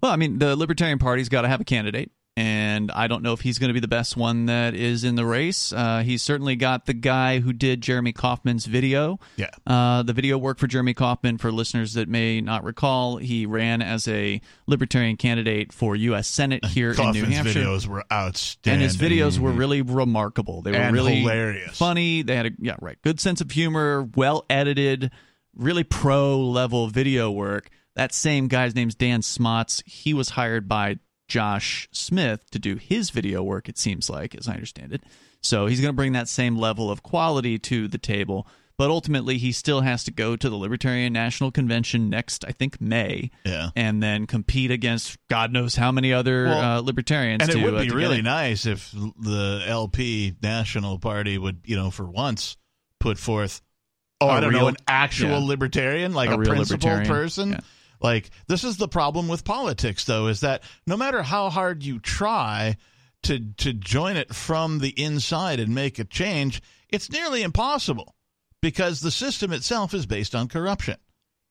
Well, 0.01 0.13
I 0.13 0.17
mean, 0.17 0.39
the 0.39 0.57
Libertarian 0.57 0.99
Party's 0.99 1.29
got 1.29 1.43
to 1.43 1.49
have 1.49 1.61
a 1.61 1.65
candidate, 1.65 2.11
and 2.37 2.91
I 2.91 3.07
don't 3.07 3.23
know 3.23 3.33
if 3.33 3.41
he's 3.43 3.59
going 3.61 3.69
to 3.69 3.75
be 3.75 3.81
the 3.81 3.87
best 3.87 4.17
one 4.17 4.47
that 4.47 4.75
is 4.75 5.05
in 5.05 5.15
the 5.15 5.25
race. 5.25 5.73
Uh, 5.73 6.03
he's 6.05 6.21
certainly 6.23 6.57
got 6.57 6.87
the 6.87 6.93
guy 6.95 7.39
who 7.39 7.53
did 7.53 7.81
Jeremy 7.81 8.13
Kaufman's 8.13 8.67
video. 8.67 9.21
Yeah. 9.37 9.51
Uh, 9.67 10.03
the 10.03 10.13
video 10.13 10.37
work 10.37 10.59
for 10.59 10.67
Jeremy 10.67 10.95
Kaufman. 10.95 11.39
For 11.39 11.53
listeners 11.53 11.95
that 11.95 12.09
may 12.09 12.41
not 12.41 12.65
recall, 12.65 13.19
he 13.19 13.47
ran 13.47 13.83
as 13.83 14.09
a 14.09 14.41
Libertarian 14.67 15.17
candidate 15.17 15.73
for 15.73 15.95
U.S. 15.95 16.27
Senate 16.27 16.65
here 16.65 16.91
in 16.91 16.97
New 16.97 17.03
Kaufman's 17.05 17.35
Hampshire. 17.37 17.61
videos 17.61 17.87
were 17.87 18.05
outstanding, 18.13 18.73
and 18.75 18.83
his 18.83 18.97
videos 18.97 19.39
were 19.39 19.53
really 19.53 19.83
remarkable. 19.83 20.61
They 20.63 20.73
were 20.73 20.79
And 20.79 20.93
really 20.95 21.21
hilarious. 21.21 21.77
funny. 21.79 22.23
They 22.23 22.35
had 22.35 22.47
a 22.47 22.51
yeah, 22.59 22.77
right, 22.81 23.01
good 23.03 23.21
sense 23.21 23.41
of 23.43 23.51
humor, 23.53 24.09
well 24.17 24.45
edited, 24.51 25.13
really 25.55 25.85
pro 25.85 26.41
level 26.41 26.89
video 26.89 27.31
work. 27.31 27.71
That 27.95 28.13
same 28.13 28.49
guy's 28.49 28.75
name's 28.75 28.97
Dan 28.97 29.23
Smots. 29.23 29.81
He 29.87 30.15
was 30.15 30.31
hired 30.31 30.69
by 30.69 30.99
Josh 31.29 31.89
Smith 31.93 32.49
to 32.51 32.59
do 32.59 32.77
his 32.77 33.11
video 33.11 33.43
work. 33.43 33.69
It 33.69 33.79
seems 33.79 34.09
like, 34.11 34.35
as 34.35 34.49
I 34.49 34.55
understand 34.55 34.93
it. 34.93 35.03
So 35.43 35.67
he's 35.67 35.81
going 35.81 35.93
to 35.93 35.97
bring 35.97 36.13
that 36.13 36.29
same 36.29 36.57
level 36.57 36.91
of 36.91 37.03
quality 37.03 37.59
to 37.61 37.89
the 37.89 37.99
table. 37.99 38.47
But 38.77 38.91
ultimately, 38.91 39.39
he 39.39 39.53
still 39.53 39.83
has 39.83 40.03
to 40.05 40.11
go 40.11 40.35
to 40.35 40.51
the 40.51 40.57
Libertarian 40.57 41.13
National 41.13 41.53
Convention 41.53 42.11
next, 42.11 42.45
I 42.45 42.51
think, 42.51 42.81
May, 42.81 43.31
Yeah. 43.45 43.71
and 43.77 44.03
then 44.03 44.27
compete 44.27 44.73
against 44.73 45.17
God 45.31 45.53
knows 45.53 45.77
how 45.77 45.93
many 45.93 46.13
other 46.13 46.47
Well, 46.47 46.79
uh, 46.79 46.81
libertarians. 46.81 47.43
And 47.49 47.53
it 47.53 47.63
would 47.65 47.75
uh, 47.75 47.79
be 47.79 47.85
to 47.85 47.91
get 47.91 47.97
really 47.97 48.21
nice 48.23 48.67
if 48.67 48.91
the 48.91 49.63
LP 49.65 50.35
National 50.43 50.99
Party 50.99 51.39
would, 51.39 51.61
you 51.67 51.77
know, 51.77 51.93
for 51.93 52.05
once 52.05 52.57
put 52.99 53.17
forth 53.17 53.63
oh, 54.21 54.27
a 54.27 54.31
I 54.31 54.41
don't 54.41 54.51
real- 54.51 54.63
know, 54.63 54.69
an 54.69 54.77
actual 54.89 55.41
yeah. 55.43 55.47
libertarian, 55.47 56.13
like 56.13 56.31
A 56.31 56.35
a, 56.35 56.39
principled 56.45 57.05
person. 57.05 57.51
yeah. 57.53 57.61
Like 58.05 58.29
this 58.49 58.65
is 58.65 58.77
the 58.77 58.87
problem 58.87 59.29
with 59.29 59.47
politics, 59.47 60.05
though, 60.05 60.27
is 60.27 60.41
that 60.41 60.63
no 60.87 60.95
matter 60.95 61.23
how 61.23 61.49
hard 61.49 61.83
you 61.83 61.99
try 61.99 62.77
to 63.23 63.41
to 63.57 63.73
join 63.73 64.19
it 64.19 64.35
from 64.35 64.81
the 64.81 64.91
inside 64.91 65.59
and 65.59 65.75
make 65.75 65.99
a 65.99 66.05
change, 66.05 66.61
it's 66.91 67.11
nearly 67.11 67.43
impossible 67.43 68.15
because 68.61 69.01
the 69.01 69.11
system 69.11 69.55
itself 69.55 69.95
is 69.95 70.05
based 70.05 70.35
on 70.35 70.49
corruption. 70.49 70.99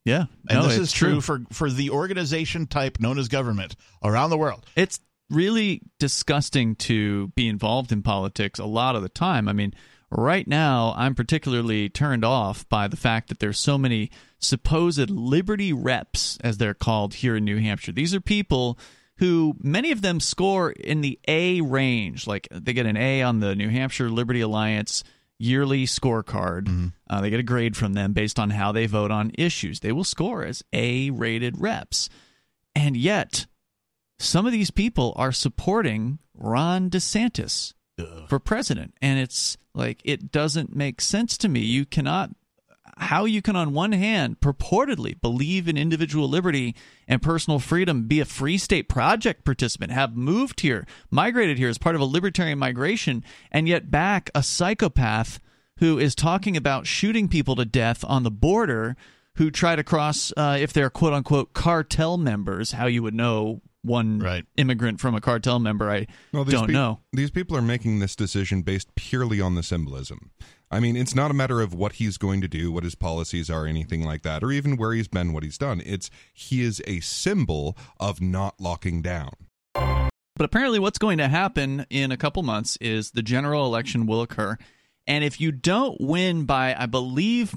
Yeah, 0.05 0.25
And 0.47 0.59
no, 0.59 0.67
this 0.67 0.77
is 0.77 0.91
true 0.91 1.21
for 1.21 1.41
for 1.51 1.71
the 1.71 1.89
organization 1.89 2.67
type 2.67 2.99
known 2.99 3.17
as 3.17 3.29
government 3.29 3.75
around 4.03 4.29
the 4.29 4.37
world. 4.37 4.63
It's 4.75 4.99
really 5.31 5.81
disgusting 5.99 6.75
to 6.75 7.29
be 7.29 7.47
involved 7.47 7.91
in 7.91 8.03
politics 8.03 8.59
a 8.59 8.65
lot 8.65 8.95
of 8.95 9.01
the 9.01 9.09
time. 9.09 9.47
I 9.47 9.53
mean, 9.53 9.73
right 10.17 10.47
now, 10.47 10.93
I'm 10.95 11.15
particularly 11.15 11.89
turned 11.89 12.25
off 12.25 12.67
by 12.69 12.87
the 12.87 12.97
fact 12.97 13.29
that 13.29 13.39
there's 13.39 13.59
so 13.59 13.77
many 13.77 14.11
supposed 14.39 15.09
liberty 15.09 15.73
reps, 15.73 16.37
as 16.41 16.57
they're 16.57 16.73
called 16.73 17.15
here 17.15 17.35
in 17.35 17.45
New 17.45 17.57
Hampshire. 17.57 17.91
These 17.91 18.13
are 18.13 18.21
people 18.21 18.77
who 19.17 19.55
many 19.61 19.91
of 19.91 20.01
them 20.01 20.19
score 20.19 20.71
in 20.71 21.01
the 21.01 21.19
A 21.27 21.61
range. 21.61 22.27
Like 22.27 22.47
they 22.51 22.73
get 22.73 22.85
an 22.85 22.97
A 22.97 23.21
on 23.21 23.39
the 23.39 23.55
New 23.55 23.69
Hampshire 23.69 24.09
Liberty 24.09 24.41
Alliance 24.41 25.03
yearly 25.39 25.85
scorecard. 25.85 26.67
Uh, 27.09 27.21
they 27.21 27.29
get 27.29 27.39
a 27.39 27.43
grade 27.43 27.75
from 27.75 27.93
them 27.93 28.13
based 28.13 28.39
on 28.39 28.49
how 28.49 28.71
they 28.71 28.85
vote 28.85 29.11
on 29.11 29.31
issues. 29.37 29.79
They 29.79 29.91
will 29.91 30.03
score 30.03 30.43
as 30.43 30.63
A 30.73 31.09
rated 31.09 31.59
reps. 31.59 32.09
And 32.75 32.97
yet, 32.97 33.45
some 34.19 34.45
of 34.45 34.51
these 34.51 34.71
people 34.71 35.13
are 35.15 35.31
supporting 35.31 36.19
Ron 36.33 36.89
DeSantis 36.89 37.73
for 38.27 38.39
president. 38.39 38.95
And 39.01 39.19
it's 39.19 39.57
like, 39.73 40.01
it 40.03 40.31
doesn't 40.31 40.75
make 40.75 41.01
sense 41.01 41.37
to 41.39 41.49
me. 41.49 41.61
You 41.61 41.85
cannot, 41.85 42.31
how 42.97 43.25
you 43.25 43.41
can, 43.41 43.55
on 43.55 43.73
one 43.73 43.91
hand, 43.91 44.39
purportedly 44.39 45.19
believe 45.19 45.67
in 45.67 45.77
individual 45.77 46.29
liberty 46.29 46.75
and 47.07 47.21
personal 47.21 47.59
freedom, 47.59 48.07
be 48.07 48.19
a 48.19 48.25
Free 48.25 48.57
State 48.57 48.87
Project 48.87 49.43
participant, 49.45 49.91
have 49.91 50.15
moved 50.15 50.61
here, 50.61 50.85
migrated 51.09 51.57
here 51.57 51.69
as 51.69 51.77
part 51.77 51.95
of 51.95 52.01
a 52.01 52.05
libertarian 52.05 52.59
migration, 52.59 53.23
and 53.51 53.67
yet 53.67 53.89
back 53.89 54.29
a 54.35 54.43
psychopath 54.43 55.39
who 55.77 55.97
is 55.97 56.15
talking 56.15 56.55
about 56.55 56.87
shooting 56.87 57.27
people 57.27 57.55
to 57.55 57.65
death 57.65 58.05
on 58.07 58.23
the 58.23 58.31
border 58.31 58.95
who 59.37 59.49
try 59.49 59.75
to 59.75 59.83
cross 59.83 60.31
uh, 60.37 60.57
if 60.59 60.71
they're 60.71 60.89
quote 60.91 61.13
unquote 61.13 61.53
cartel 61.53 62.17
members. 62.17 62.73
How 62.73 62.85
you 62.85 63.01
would 63.01 63.15
know 63.15 63.61
one 63.83 64.19
Right. 64.19 64.45
immigrant 64.57 64.99
from 64.99 65.13
a 65.13 65.21
cartel 65.21 65.59
member, 65.59 65.89
I 65.91 66.07
Well, 66.31 66.43
don't 66.45 66.67
peop- 66.67 66.73
know. 66.73 66.99
These 67.11 67.31
people 67.31 67.55
are 67.55 67.61
making 67.61 67.99
this 67.99 68.15
decision 68.15 68.61
based 68.63 68.95
purely 68.95 69.39
on 69.41 69.55
the 69.55 69.63
symbolism. 69.63 70.31
I 70.71 70.79
mean, 70.79 70.95
it's 70.95 71.13
not 71.13 71.29
a 71.29 71.35
matter 71.35 71.61
of 71.61 71.73
what 71.75 71.93
he's 71.93 72.17
going 72.17 72.41
to 72.41 72.47
do, 72.47 72.71
what 72.71 72.83
his 72.83 72.95
policies 72.95 73.49
are, 73.49 73.67
anything 73.67 74.03
like 74.03 74.23
that, 74.23 74.43
or 74.43 74.51
even 74.51 74.75
where 74.77 74.93
he's 74.93 75.07
been, 75.07 75.31
what 75.31 75.43
he's 75.43 75.57
done. 75.59 75.83
It's 75.85 76.09
he 76.33 76.61
is 76.63 76.81
a 76.87 76.99
symbol 77.01 77.77
of 77.99 78.21
not 78.21 78.59
locking 78.59 79.01
down. 79.03 79.33
But 80.35 80.45
apparently, 80.45 80.79
what's 80.79 80.97
going 80.97 81.19
to 81.19 81.27
happen 81.27 81.85
in 81.91 82.11
a 82.11 82.17
couple 82.17 82.41
months 82.41 82.75
is 82.81 83.11
the 83.11 83.21
general 83.21 83.65
election 83.67 84.07
will 84.07 84.21
occur. 84.23 84.57
And 85.05 85.23
if 85.23 85.39
you 85.39 85.51
don't 85.51 86.01
win 86.01 86.45
by, 86.45 86.73
I 86.73 86.87
believe, 86.87 87.53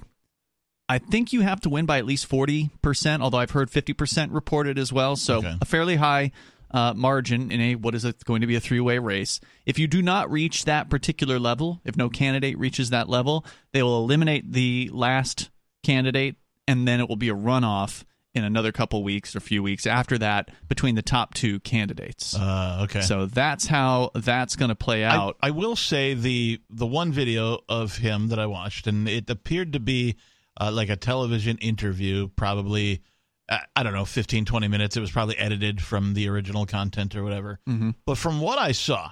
I 0.89 0.99
think 0.99 1.33
you 1.33 1.41
have 1.41 1.61
to 1.63 1.69
win 1.69 1.87
by 1.87 1.99
at 1.99 2.07
least 2.07 2.29
40%, 2.29 3.21
although 3.21 3.39
I've 3.39 3.51
heard 3.51 3.71
50% 3.71 4.33
reported 4.33 4.79
as 4.79 4.93
well. 4.93 5.17
So 5.17 5.39
Okay. 5.39 5.57
a 5.61 5.65
fairly 5.65 5.97
high 5.97 6.31
uh, 6.71 6.95
margin 6.95 7.51
in 7.51 7.61
a, 7.61 7.75
what 7.77 7.95
is 7.95 8.05
it 8.05 8.25
going 8.25 8.41
to 8.41 8.47
be 8.47 8.57
a 8.57 8.61
three 8.61 8.81
way 8.81 8.99
race. 8.99 9.41
If 9.65 9.79
you 9.79 9.87
do 9.87 10.03
not 10.03 10.31
reach 10.31 10.65
that 10.65 10.91
particular 10.91 11.39
level, 11.39 11.81
if 11.85 11.97
no 11.97 12.09
candidate 12.09 12.59
reaches 12.59 12.91
that 12.91 13.09
level, 13.09 13.45
they 13.73 13.83
will 13.83 13.99
eliminate 13.99 14.53
the 14.53 14.91
last 14.93 15.51
candidate 15.83 16.37
and 16.69 16.87
then 16.87 17.01
it 17.01 17.09
will 17.09 17.17
be 17.17 17.29
a 17.29 17.35
runoff 17.35 18.05
in 18.35 18.45
another 18.45 18.71
couple 18.71 19.03
weeks 19.03 19.35
or 19.35 19.41
few 19.41 19.63
weeks 19.63 19.87
after 19.87 20.19
that 20.19 20.51
between 20.69 20.95
the 20.95 21.03
top 21.03 21.33
two 21.33 21.59
candidates. 21.61 22.37
Uh, 22.37 22.81
okay. 22.83 23.01
So 23.01 23.27
that's 23.27 23.67
how 23.67 24.11
that's 24.15 24.57
going 24.57 24.69
to 24.69 24.75
play 24.75 25.05
I, 25.05 25.17
out. 25.17 25.37
I 25.41 25.51
will 25.53 25.77
say 25.77 26.13
the 26.15 26.61
the 26.69 26.87
one 26.87 27.13
video 27.13 27.61
of 27.69 27.97
him 27.97 28.29
that 28.29 28.39
I 28.39 28.47
watched, 28.47 28.87
and 28.87 29.09
it 29.09 29.31
appeared 29.31 29.73
to 29.73 29.81
be 29.81 30.17
uh, 30.61 30.71
like 30.73 30.89
a 30.89 30.97
television 30.97 31.59
interview, 31.59 32.29
probably 32.37 33.03
uh, 33.49 33.59
I 33.77 33.83
don't 33.85 33.93
know, 33.93 34.05
15, 34.05 34.45
20 34.45 34.69
minutes. 34.69 34.97
It 34.97 35.01
was 35.01 35.11
probably 35.13 35.37
edited 35.39 35.81
from 35.81 36.15
the 36.15 36.29
original 36.29 36.67
content 36.67 37.15
or 37.15 37.23
whatever. 37.23 37.61
Mhm. 37.69 37.95
But 38.05 38.19
from 38.19 38.41
what 38.41 38.59
I 38.59 38.73
saw, 38.73 39.11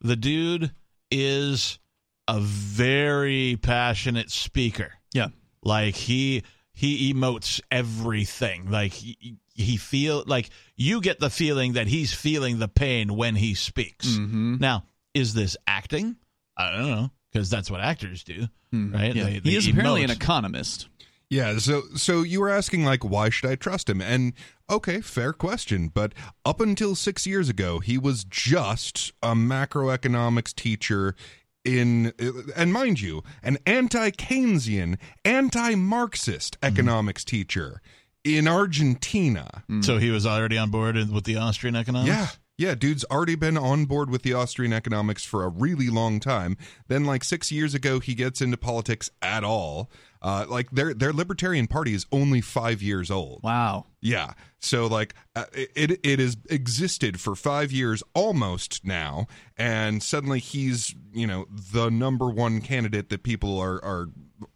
the 0.00 0.16
dude 0.16 0.72
is 1.10 1.78
a 2.26 2.40
very 2.40 3.56
passionate 3.60 4.30
speaker. 4.30 4.92
yeah. 5.12 5.28
Like 5.62 5.94
he 5.94 6.42
he 6.72 7.12
emotes 7.12 7.60
everything. 7.70 8.70
Like 8.70 8.92
he, 8.92 9.36
he 9.54 9.76
feel 9.76 10.24
like 10.26 10.48
you 10.74 11.00
get 11.02 11.20
the 11.20 11.28
feeling 11.28 11.74
that 11.74 11.86
he's 11.86 12.14
feeling 12.14 12.58
the 12.58 12.68
pain 12.68 13.14
when 13.14 13.34
he 13.36 13.54
speaks. 13.54 14.06
Mm-hmm. 14.06 14.56
Now, 14.58 14.84
is 15.12 15.34
this 15.34 15.56
acting? 15.66 16.16
I 16.56 16.72
don't 16.72 16.86
know 16.90 17.10
because 17.32 17.48
that's 17.50 17.70
what 17.70 17.80
actors 17.80 18.24
do, 18.24 18.40
right? 18.40 18.48
Hmm. 18.72 18.94
Yeah. 18.94 19.12
They- 19.24 19.38
they 19.38 19.50
he 19.50 19.56
is 19.56 19.66
apparently 19.68 20.04
an 20.04 20.10
economist. 20.10 20.88
Yeah, 21.32 21.58
so 21.58 21.82
so 21.94 22.22
you 22.22 22.40
were 22.40 22.48
asking 22.50 22.84
like 22.84 23.04
why 23.04 23.30
should 23.30 23.48
I 23.48 23.54
trust 23.54 23.88
him? 23.88 24.00
And 24.00 24.32
okay, 24.68 25.00
fair 25.00 25.32
question, 25.32 25.86
but 25.86 26.12
up 26.44 26.60
until 26.60 26.96
6 26.96 27.24
years 27.24 27.48
ago, 27.48 27.78
he 27.78 27.96
was 27.98 28.24
just 28.24 29.12
a 29.22 29.34
macroeconomics 29.34 30.52
teacher 30.52 31.14
in 31.64 32.12
and 32.56 32.72
mind 32.72 33.00
you, 33.00 33.22
an 33.44 33.58
anti-Keynesian, 33.64 34.96
anti-Marxist 35.24 36.56
economics 36.62 37.24
teacher 37.24 37.80
in 38.24 38.48
Argentina. 38.48 39.62
So 39.82 39.98
he 39.98 40.10
was 40.10 40.26
already 40.26 40.58
on 40.58 40.70
board 40.70 40.96
with 41.10 41.24
the 41.24 41.36
Austrian 41.36 41.76
economics. 41.76 42.08
Yeah. 42.12 42.26
Yeah, 42.60 42.74
dude's 42.74 43.06
already 43.06 43.36
been 43.36 43.56
on 43.56 43.86
board 43.86 44.10
with 44.10 44.20
the 44.20 44.34
Austrian 44.34 44.74
economics 44.74 45.24
for 45.24 45.44
a 45.44 45.48
really 45.48 45.88
long 45.88 46.20
time. 46.20 46.58
Then, 46.88 47.06
like 47.06 47.24
six 47.24 47.50
years 47.50 47.74
ago, 47.74 48.00
he 48.00 48.14
gets 48.14 48.42
into 48.42 48.58
politics 48.58 49.10
at 49.22 49.42
all. 49.42 49.90
Uh, 50.20 50.44
like 50.46 50.70
their 50.70 50.92
their 50.92 51.14
Libertarian 51.14 51.66
Party 51.66 51.94
is 51.94 52.04
only 52.12 52.42
five 52.42 52.82
years 52.82 53.10
old. 53.10 53.42
Wow. 53.42 53.86
Yeah, 54.02 54.34
so 54.58 54.86
like 54.86 55.14
uh, 55.34 55.46
it 55.54 56.00
it 56.04 56.18
has 56.18 56.36
existed 56.50 57.18
for 57.18 57.34
five 57.34 57.72
years 57.72 58.02
almost 58.12 58.84
now, 58.84 59.26
and 59.56 60.02
suddenly 60.02 60.38
he's 60.38 60.94
you 61.14 61.26
know 61.26 61.46
the 61.72 61.88
number 61.88 62.28
one 62.28 62.60
candidate 62.60 63.08
that 63.08 63.22
people 63.22 63.58
are 63.58 63.82
are 63.82 64.08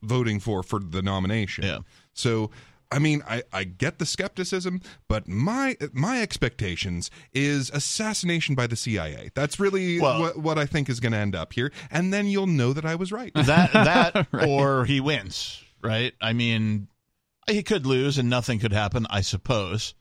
voting 0.03 0.41
for 0.41 0.63
for 0.63 0.79
the 0.79 1.01
nomination. 1.01 1.65
Yeah. 1.65 1.79
So 2.13 2.51
I 2.95 3.01
mean, 3.01 3.25
I, 3.29 3.43
I 3.53 3.65
get 3.65 3.99
the 3.99 4.07
skepticism, 4.07 4.81
but 5.09 5.27
my 5.27 5.77
my 5.93 6.23
expectations 6.23 7.11
is 7.33 7.69
assassination 7.71 8.55
by 8.55 8.69
the 8.69 8.77
CIA. 8.77 9.31
That's 9.35 9.59
really 9.59 9.99
Well- 10.01 10.21
what, 10.21 10.39
what 10.39 10.59
I 10.59 10.67
think 10.67 10.89
is 10.89 11.01
going 11.01 11.11
to 11.13 11.19
end 11.19 11.35
up 11.35 11.55
here, 11.55 11.73
and 11.91 12.13
then 12.13 12.29
you'll 12.29 12.47
know 12.47 12.73
that 12.73 12.85
I 12.85 12.95
was 12.95 13.11
right. 13.11 13.33
that 13.35 13.73
that 13.73 14.29
or 14.49 14.85
he 14.85 15.01
wins, 15.01 15.61
right? 15.83 16.15
I 16.21 16.33
mean, 16.33 16.87
he 17.49 17.65
could 17.65 17.85
lose 17.85 18.17
and 18.17 18.31
nothing 18.31 18.61
could 18.61 18.73
happen, 18.73 19.07
I 19.11 19.23
suppose. 19.23 19.95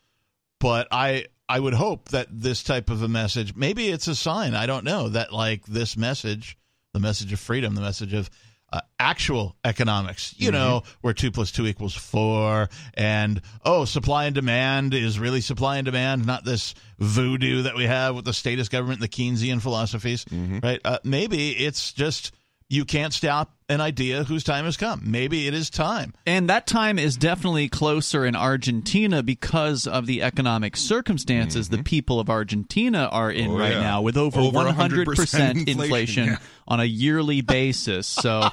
But 0.59 0.87
I 0.91 1.25
I 1.49 1.59
would 1.59 1.73
hope 1.73 2.09
that 2.09 2.27
this 2.29 2.61
type 2.61 2.91
of 2.91 3.01
a 3.01 3.07
message, 3.07 3.55
maybe 3.55 3.89
it's 3.89 4.07
a 4.07 4.15
sign, 4.15 4.53
I 4.53 4.67
don't 4.67 4.85
know, 4.85 5.09
that 5.09 5.33
like 5.33 5.65
this 5.65 5.97
message, 5.97 6.57
the 6.93 6.99
message 6.99 7.33
of 7.33 7.39
freedom, 7.39 7.73
the 7.73 7.81
message 7.81 8.13
of 8.13 8.29
uh, 8.73 8.81
actual 8.99 9.55
economics, 9.63 10.33
you 10.39 10.51
know, 10.51 10.81
where 11.01 11.13
two 11.13 11.29
plus 11.29 11.51
two 11.51 11.67
equals 11.67 11.93
four, 11.93 12.69
and 12.95 13.39
oh, 13.63 13.85
supply 13.85 14.25
and 14.25 14.33
demand 14.33 14.95
is 14.95 15.19
really 15.19 15.41
supply 15.41 15.77
and 15.77 15.85
demand, 15.85 16.25
not 16.25 16.43
this 16.43 16.73
voodoo 16.97 17.61
that 17.61 17.75
we 17.75 17.83
have 17.83 18.15
with 18.15 18.25
the 18.25 18.33
statist 18.33 18.71
government, 18.71 18.99
the 18.99 19.07
Keynesian 19.07 19.61
philosophies, 19.61 20.25
right? 20.63 20.81
Uh, 20.83 20.97
maybe 21.03 21.51
it's 21.51 21.93
just 21.93 22.33
you 22.67 22.83
can't 22.83 23.13
stop 23.13 23.52
an 23.69 23.81
idea 23.81 24.23
whose 24.23 24.43
time 24.43 24.65
has 24.65 24.77
come. 24.77 25.01
Maybe 25.05 25.47
it 25.47 25.53
is 25.53 25.69
time. 25.69 26.13
And 26.25 26.49
that 26.49 26.67
time 26.67 26.99
is 26.99 27.17
definitely 27.17 27.69
closer 27.69 28.25
in 28.25 28.35
Argentina 28.35 29.23
because 29.23 29.87
of 29.87 30.05
the 30.05 30.21
economic 30.21 30.75
circumstances 30.75 31.69
the 31.69 31.77
mm-hmm. 31.77 31.83
people 31.83 32.19
of 32.19 32.29
Argentina 32.29 33.09
are 33.11 33.31
in 33.31 33.51
Oh, 33.51 33.57
right 33.57 33.73
yeah. 33.73 33.81
now, 33.81 34.01
with 34.01 34.17
over, 34.17 34.39
Over 34.39 34.59
100% 34.59 35.05
100% 35.05 35.07
inflation, 35.07 35.67
inflation, 35.67 36.25
yeah. 36.25 36.37
on 36.67 36.79
a 36.79 36.85
yearly 36.85 37.41
basis. 37.41 38.07
So, 38.07 38.49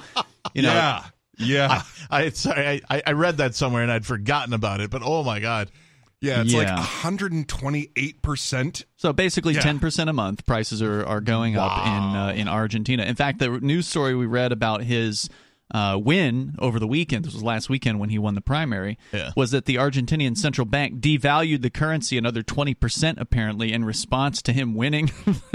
you 0.54 0.62
know, 0.62 0.72
yeah, 0.72 1.04
yeah, 1.38 1.82
I 2.10 2.30
sorry, 2.30 2.82
I, 2.88 3.02
I 3.06 3.12
read 3.12 3.38
that 3.38 3.54
somewhere 3.54 3.82
and 3.82 3.90
I'd 3.90 4.06
forgotten 4.06 4.52
about 4.52 4.80
it, 4.80 4.90
but 4.90 5.02
oh 5.04 5.22
my 5.22 5.40
god, 5.40 5.70
yeah. 6.20 6.42
It's 6.42 6.52
like 6.54 6.68
128 6.68 8.22
percent. 8.22 8.84
So 8.96 9.12
basically, 9.12 9.54
Yeah. 9.54 9.60
ten 9.60 9.78
percent 9.78 10.10
a 10.10 10.12
month. 10.12 10.46
Prices 10.46 10.82
are, 10.82 11.04
are 11.04 11.20
going 11.20 11.56
up 11.56 11.86
in 11.86 11.92
uh, 12.16 12.32
in 12.36 12.48
Argentina. 12.48 13.04
In 13.04 13.14
fact, 13.16 13.38
the 13.38 13.48
news 13.60 13.86
story 13.86 14.14
we 14.14 14.26
read 14.26 14.52
about 14.52 14.82
his 14.82 15.28
uh, 15.72 15.98
win 16.02 16.54
over 16.58 16.78
the 16.78 16.86
weekend, 16.86 17.24
this 17.24 17.34
was 17.34 17.42
last 17.42 17.68
weekend 17.68 18.00
when 18.00 18.10
he 18.10 18.18
won 18.18 18.34
the 18.34 18.40
primary, 18.40 18.98
Yeah. 19.12 19.32
was 19.36 19.50
that 19.52 19.64
the 19.66 19.76
Argentinian 19.76 20.36
central 20.36 20.64
bank 20.64 21.00
devalued 21.00 21.62
the 21.62 21.70
currency 21.70 22.18
another 22.18 22.42
20% 22.42 23.20
apparently 23.20 23.72
in 23.72 23.84
response 23.84 24.42
to 24.42 24.52
him 24.52 24.74
winning. 24.74 25.10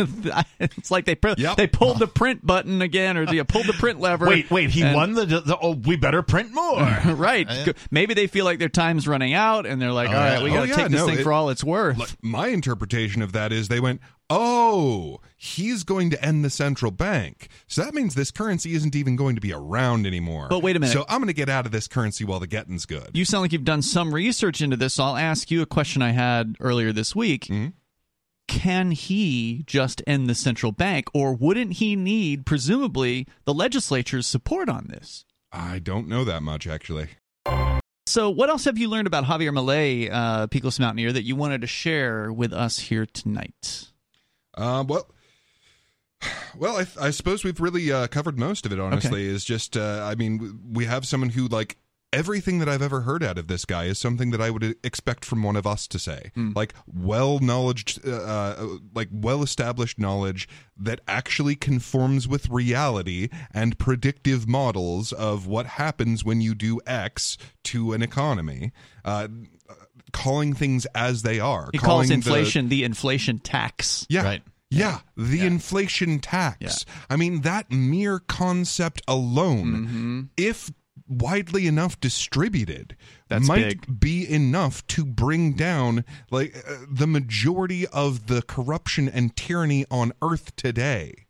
it's 0.60 0.92
like 0.92 1.06
they, 1.06 1.18
Yep. 1.38 1.58
they 1.58 1.68
pulled 1.68 2.00
the 2.00 2.08
print 2.08 2.46
button 2.46 2.82
again 2.82 3.18
or 3.18 3.26
they 3.26 3.44
pulled 3.44 3.66
the 3.68 3.74
print 3.74 4.00
lever. 4.00 4.28
Wait, 4.28 4.50
wait, 4.52 4.70
he 4.70 4.82
and- 4.84 4.96
won 4.96 5.14
the, 5.14 5.26
the. 5.26 5.58
Oh, 5.62 5.72
we 5.76 5.96
better 5.96 6.22
print 6.22 6.52
more. 6.54 6.80
right. 7.16 7.48
Maybe 7.92 8.14
they 8.14 8.28
feel 8.28 8.46
like 8.46 8.60
their 8.60 8.70
time's 8.70 9.08
running 9.08 9.34
out 9.34 9.66
and 9.66 9.82
they're 9.82 9.92
like, 9.92 10.10
all 10.10 10.16
right, 10.16 10.38
yeah. 10.38 10.44
we 10.44 10.52
Oh, 10.52 10.54
got 10.54 10.62
to 10.64 10.68
yeah, 10.70 10.76
take 10.76 10.88
this 10.92 11.02
no, 11.02 11.08
thing 11.08 11.20
it- 11.20 11.24
for 11.24 11.34
all 11.34 11.50
it's 11.50 11.64
worth. 11.64 11.98
Like, 11.98 12.10
my 12.22 12.48
interpretation 12.48 13.22
of 13.22 13.34
that 13.34 13.52
is 13.52 13.68
they 13.68 13.80
went, 13.80 14.02
oh, 14.30 15.20
he's 15.36 15.84
going 15.84 16.10
to 16.10 16.24
end 16.24 16.44
the 16.44 16.50
central 16.50 16.92
bank. 16.92 17.50
So 17.68 17.84
that 17.84 17.94
means 17.94 18.16
this 18.16 18.32
currency 18.32 18.74
isn't 18.74 18.96
even 18.96 19.16
going 19.16 19.36
to 19.36 19.42
be 19.42 19.54
around 19.54 20.06
anymore. 20.06 20.48
But 20.50 20.64
wait 20.64 20.76
a 20.76 20.80
minute. 20.80 20.94
So 20.94 21.06
I'm 21.08 21.20
going 21.20 21.28
to 21.28 21.34
get 21.34 21.50
out 21.50 21.66
of 21.66 21.72
this 21.72 21.88
currency 21.88 22.24
while 22.24 22.40
the 22.40 22.48
getting's 22.48 22.86
good. 22.86 23.12
You 23.14 23.26
sound 23.26 23.44
like 23.44 23.54
you've 23.54 23.64
done 23.64 23.82
some 23.82 24.14
research 24.14 24.62
into 24.62 24.78
this. 24.78 24.96
So 24.96 25.04
I'll 25.04 25.18
ask 25.18 25.52
you 25.52 25.62
a 25.62 25.66
question 25.66 26.02
I 26.02 26.12
had 26.12 26.56
earlier 26.60 26.92
this 26.92 27.16
week. 27.16 27.46
Mm-hmm. 27.46 27.70
Can 28.48 28.92
he 28.92 29.64
just 29.66 30.04
end 30.06 30.30
the 30.30 30.36
central 30.36 30.72
bank, 30.72 31.08
or 31.16 31.34
wouldn't 31.34 31.74
he 31.74 31.96
need, 31.96 32.46
presumably, 32.46 33.28
the 33.46 33.54
legislature's 33.56 34.28
support 34.28 34.70
on 34.70 34.86
this? 34.88 35.26
I 35.52 35.80
don't 35.80 36.08
know 36.08 36.24
that 36.26 36.44
much, 36.44 36.68
actually. 36.68 37.08
So, 38.08 38.30
what 38.30 38.50
else 38.50 38.66
have 38.66 38.78
you 38.78 38.88
learned 38.88 39.08
about 39.08 39.24
Javier 39.24 39.52
Milei, 39.52 40.12
uh, 40.12 40.46
Peakless 40.48 40.80
Mountaineer, 40.80 41.12
that 41.12 41.24
you 41.24 41.36
wanted 41.36 41.62
to 41.62 41.68
share 41.68 42.32
with 42.32 42.54
us 42.54 42.78
here 42.78 43.08
tonight? 43.08 43.88
Uh, 44.56 44.84
well, 44.88 45.08
well, 46.58 46.78
I, 46.78 46.88
I 47.00 47.12
suppose 47.12 47.44
we've 47.44 47.60
really 47.60 47.92
uh, 47.92 48.08
covered 48.08 48.40
most 48.40 48.66
of 48.66 48.72
it. 48.72 48.80
Honestly, 48.80 49.26
is 49.26 49.44
just 49.44 49.76
uh, 49.78 50.08
I 50.10 50.16
mean, 50.16 50.60
we 50.72 50.86
have 50.86 51.06
someone 51.06 51.32
who 51.32 51.48
like 51.48 51.78
everything 52.14 52.60
that 52.60 52.70
I've 52.70 52.82
ever 52.82 53.02
heard 53.02 53.22
out 53.24 53.38
of 53.38 53.48
this 53.48 53.66
guy 53.66 53.86
is 53.86 54.00
something 54.00 54.32
that 54.32 54.40
I 54.40 54.50
would 54.50 54.76
expect 54.86 55.26
from 55.26 55.44
one 55.44 55.58
of 55.58 55.68
us 55.68 55.86
to 55.88 56.00
say, 56.00 56.32
like 56.56 56.74
well 56.88 57.40
knowledge, 57.40 58.00
uh, 58.08 58.12
uh, 58.12 58.68
like 58.94 59.10
well 59.12 59.44
established 59.44 60.00
knowledge 60.00 60.48
that 60.78 61.02
actually 61.10 61.56
conforms 61.56 62.26
with 62.26 62.50
reality 62.50 63.28
and 63.54 63.78
predictive 63.78 64.48
models 64.48 65.12
of 65.12 65.46
what 65.46 65.66
happens 65.66 66.24
when 66.24 66.40
you 66.40 66.56
do 66.56 66.80
X 66.88 67.38
to 67.66 67.92
an 67.92 68.02
economy. 68.02 68.72
Uh, 69.04 69.28
calling 70.14 70.54
things 70.54 70.86
as 70.96 71.22
they 71.24 71.40
are. 71.40 71.70
He 71.72 71.78
calling 71.78 72.08
calls 72.08 72.12
inflation 72.12 72.70
the 72.70 72.84
inflation 72.84 73.40
tax. 73.40 74.06
yeah. 74.10 74.24
Right. 74.24 74.44
Yeah, 74.72 75.00
the 75.16 75.42
inflation 75.46 76.20
tax. 76.20 76.86
I 77.10 77.16
mean, 77.16 77.42
that 77.42 77.72
mere 77.72 78.20
concept 78.20 79.02
alone, 79.08 79.74
Mm-hmm. 79.88 80.22
if 80.38 80.72
widely 81.08 81.68
enough 81.68 82.00
distributed, 82.00 82.98
That's 83.30 83.48
might 83.48 83.82
big. 83.86 84.00
be 84.00 84.28
enough 84.30 84.86
to 84.88 85.06
bring 85.06 85.54
down 85.54 86.04
like 86.32 86.58
uh, 86.68 86.78
the 86.92 87.06
majority 87.08 87.86
of 87.88 88.26
the 88.26 88.42
corruption 88.42 89.08
and 89.08 89.36
tyranny 89.36 89.86
on 89.92 90.14
earth 90.22 90.56
today. 90.56 91.25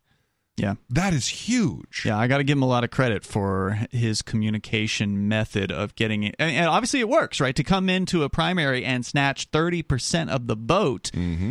Yeah. 0.56 0.76
That 0.88 1.12
is 1.12 1.26
huge. 1.28 2.04
Yeah, 2.06 2.18
I 2.18 2.28
got 2.28 2.38
to 2.38 2.44
give 2.44 2.56
him 2.56 2.62
a 2.62 2.66
lot 2.68 2.82
of 2.82 2.90
credit 2.90 3.24
for 3.24 3.78
his 3.90 4.22
communication 4.22 5.28
method 5.28 5.70
of 5.70 5.94
getting 5.96 6.22
it. 6.22 6.34
And 6.38 6.66
obviously, 6.66 7.00
it 7.00 7.08
works, 7.08 7.40
right? 7.40 7.54
To 7.56 7.62
come 7.62 7.90
into 7.90 8.22
a 8.22 8.30
primary 8.30 8.82
and 8.84 9.04
snatch 9.04 9.50
30% 9.50 10.30
of 10.30 10.46
the 10.46 10.56
vote, 10.56 11.10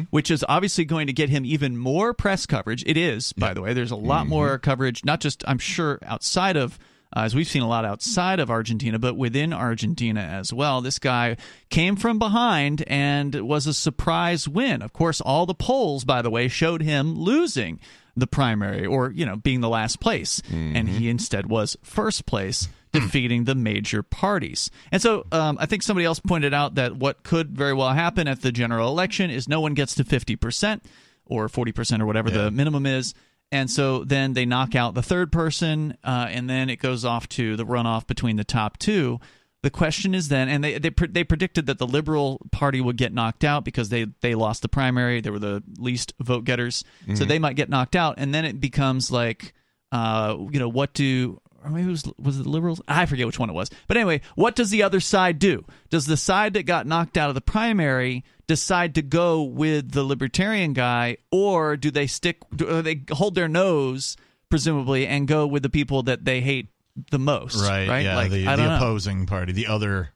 which 0.09 0.31
is 0.31 0.43
obviously 0.49 0.85
going 0.85 1.05
to 1.07 1.13
get 1.13 1.29
him 1.29 1.45
even 1.45 1.77
more 1.77 2.13
press 2.15 2.45
coverage. 2.47 2.83
It 2.87 2.97
is, 2.97 3.31
by 3.33 3.53
the 3.53 3.61
way. 3.61 3.73
There's 3.73 3.91
a 3.91 3.95
lot 3.95 4.25
more 4.27 4.57
coverage, 4.57 5.05
not 5.05 5.19
just, 5.19 5.43
I'm 5.47 5.59
sure, 5.59 5.99
outside 6.03 6.57
of. 6.57 6.79
Uh, 7.15 7.21
as 7.21 7.35
we've 7.35 7.47
seen 7.47 7.61
a 7.61 7.67
lot 7.67 7.85
outside 7.85 8.41
of 8.41 8.49
Argentina, 8.49 8.99
but 8.99 9.15
within 9.15 9.53
Argentina 9.53 10.19
as 10.19 10.51
well. 10.51 10.81
This 10.81 10.99
guy 10.99 11.37
came 11.69 11.95
from 11.95 12.19
behind 12.19 12.83
and 12.87 13.33
was 13.35 13.67
a 13.67 13.73
surprise 13.73 14.49
win. 14.49 14.81
Of 14.81 14.91
course, 14.91 15.21
all 15.21 15.45
the 15.45 15.53
polls, 15.53 16.03
by 16.03 16.21
the 16.21 16.31
way, 16.31 16.49
showed 16.49 16.81
him 16.81 17.17
losing 17.17 17.79
the 18.15 18.27
primary 18.27 18.85
or 18.85 19.11
you 19.11 19.25
know 19.25 19.35
being 19.35 19.61
the 19.61 19.69
last 19.69 19.99
place. 19.99 20.41
And 20.49 20.87
he 20.89 21.09
instead 21.09 21.47
was 21.47 21.75
first 21.83 22.25
place 22.25 22.67
defeating 22.93 23.43
the 23.43 23.55
major 23.55 24.01
parties. 24.03 24.71
And 24.91 25.01
so 25.01 25.25
um, 25.31 25.57
i 25.59 25.65
think 25.65 25.83
somebody 25.83 26.05
else 26.05 26.19
pointed 26.19 26.53
out 26.53 26.75
that 26.75 26.95
what 26.95 27.23
could 27.23 27.49
very 27.51 27.73
well 27.73 27.89
happen 27.93 28.27
at 28.27 28.41
the 28.41 28.51
general 28.51 28.89
election 28.89 29.29
is 29.29 29.49
no 29.49 29.59
one 29.59 29.73
gets 29.73 29.95
to 29.95 30.03
50% 30.03 30.81
or 31.25 31.47
40% 31.49 32.01
or 32.01 32.05
whatever 32.05 32.29
the 32.29 32.51
minimum 32.51 32.85
is. 32.85 33.13
And 33.51 33.69
so 33.69 34.03
then 34.03 34.33
they 34.33 34.45
knock 34.45 34.75
out 34.75 34.93
the 34.95 35.03
third 35.03 35.31
person 35.31 35.97
uh, 36.03 36.27
and 36.29 36.49
then 36.49 36.69
it 36.69 36.77
goes 36.77 37.03
off 37.05 37.27
to 37.29 37.55
the 37.55 37.65
runoff 37.65 38.07
between 38.07 38.37
the 38.37 38.43
top 38.43 38.77
two 38.77 39.19
the 39.65 39.71
question 39.71 40.13
is 40.13 40.27
then, 40.27 40.47
and 40.47 40.63
they 40.63 40.77
they, 40.77 40.91
pre- 40.91 41.07
they 41.07 41.23
predicted 41.23 41.65
that 41.65 41.79
the 41.79 41.87
Liberal 41.87 42.39
Party 42.51 42.79
would 42.79 42.97
get 42.97 43.11
knocked 43.11 43.43
out 43.43 43.65
because 43.65 43.89
they 43.89 44.05
they 44.21 44.35
lost 44.35 44.61
the 44.61 44.69
primary. 44.69 45.21
They 45.21 45.31
were 45.31 45.39
the 45.39 45.63
least 45.79 46.13
vote 46.21 46.43
getters, 46.43 46.83
so 47.15 47.25
they 47.25 47.39
might 47.39 47.55
get 47.55 47.67
knocked 47.67 47.95
out. 47.95 48.13
And 48.19 48.31
then 48.31 48.45
it 48.45 48.61
becomes 48.61 49.09
like, 49.09 49.55
uh, 49.91 50.37
you 50.51 50.59
know, 50.59 50.69
what 50.69 50.93
do 50.93 51.41
or 51.63 51.71
maybe 51.71 51.87
it 51.87 51.91
was 51.91 52.03
was 52.19 52.39
it 52.39 52.43
the 52.43 52.49
Liberals? 52.49 52.79
I 52.87 53.07
forget 53.07 53.25
which 53.25 53.39
one 53.39 53.49
it 53.49 53.53
was. 53.53 53.71
But 53.87 53.97
anyway, 53.97 54.21
what 54.35 54.55
does 54.55 54.69
the 54.69 54.83
other 54.83 54.99
side 54.99 55.39
do? 55.39 55.65
Does 55.89 56.05
the 56.05 56.15
side 56.15 56.53
that 56.53 56.67
got 56.67 56.85
knocked 56.85 57.17
out 57.17 57.29
of 57.29 57.35
the 57.35 57.41
primary 57.41 58.23
decide 58.45 58.93
to 58.93 59.01
go 59.01 59.41
with 59.41 59.93
the 59.93 60.03
Libertarian 60.03 60.73
guy, 60.73 61.17
or 61.31 61.75
do 61.75 61.89
they 61.89 62.05
stick? 62.05 62.37
Do 62.55 62.83
they 62.83 63.01
hold 63.09 63.33
their 63.33 63.47
nose? 63.47 64.15
Presumably, 64.47 65.07
and 65.07 65.27
go 65.27 65.47
with 65.47 65.63
the 65.63 65.71
people 65.71 66.03
that 66.03 66.23
they 66.23 66.39
hate 66.39 66.67
the 67.11 67.19
most, 67.19 67.61
Right. 67.61 67.87
Right? 67.87 68.05
Yeah. 68.05 68.15
Like, 68.15 68.31
the 68.31 68.45
the 68.45 68.55
don't 68.55 68.67
know 68.67 68.75
opposing 68.77 69.25
party, 69.25 69.51
the 69.53 69.67
other. 69.67 70.09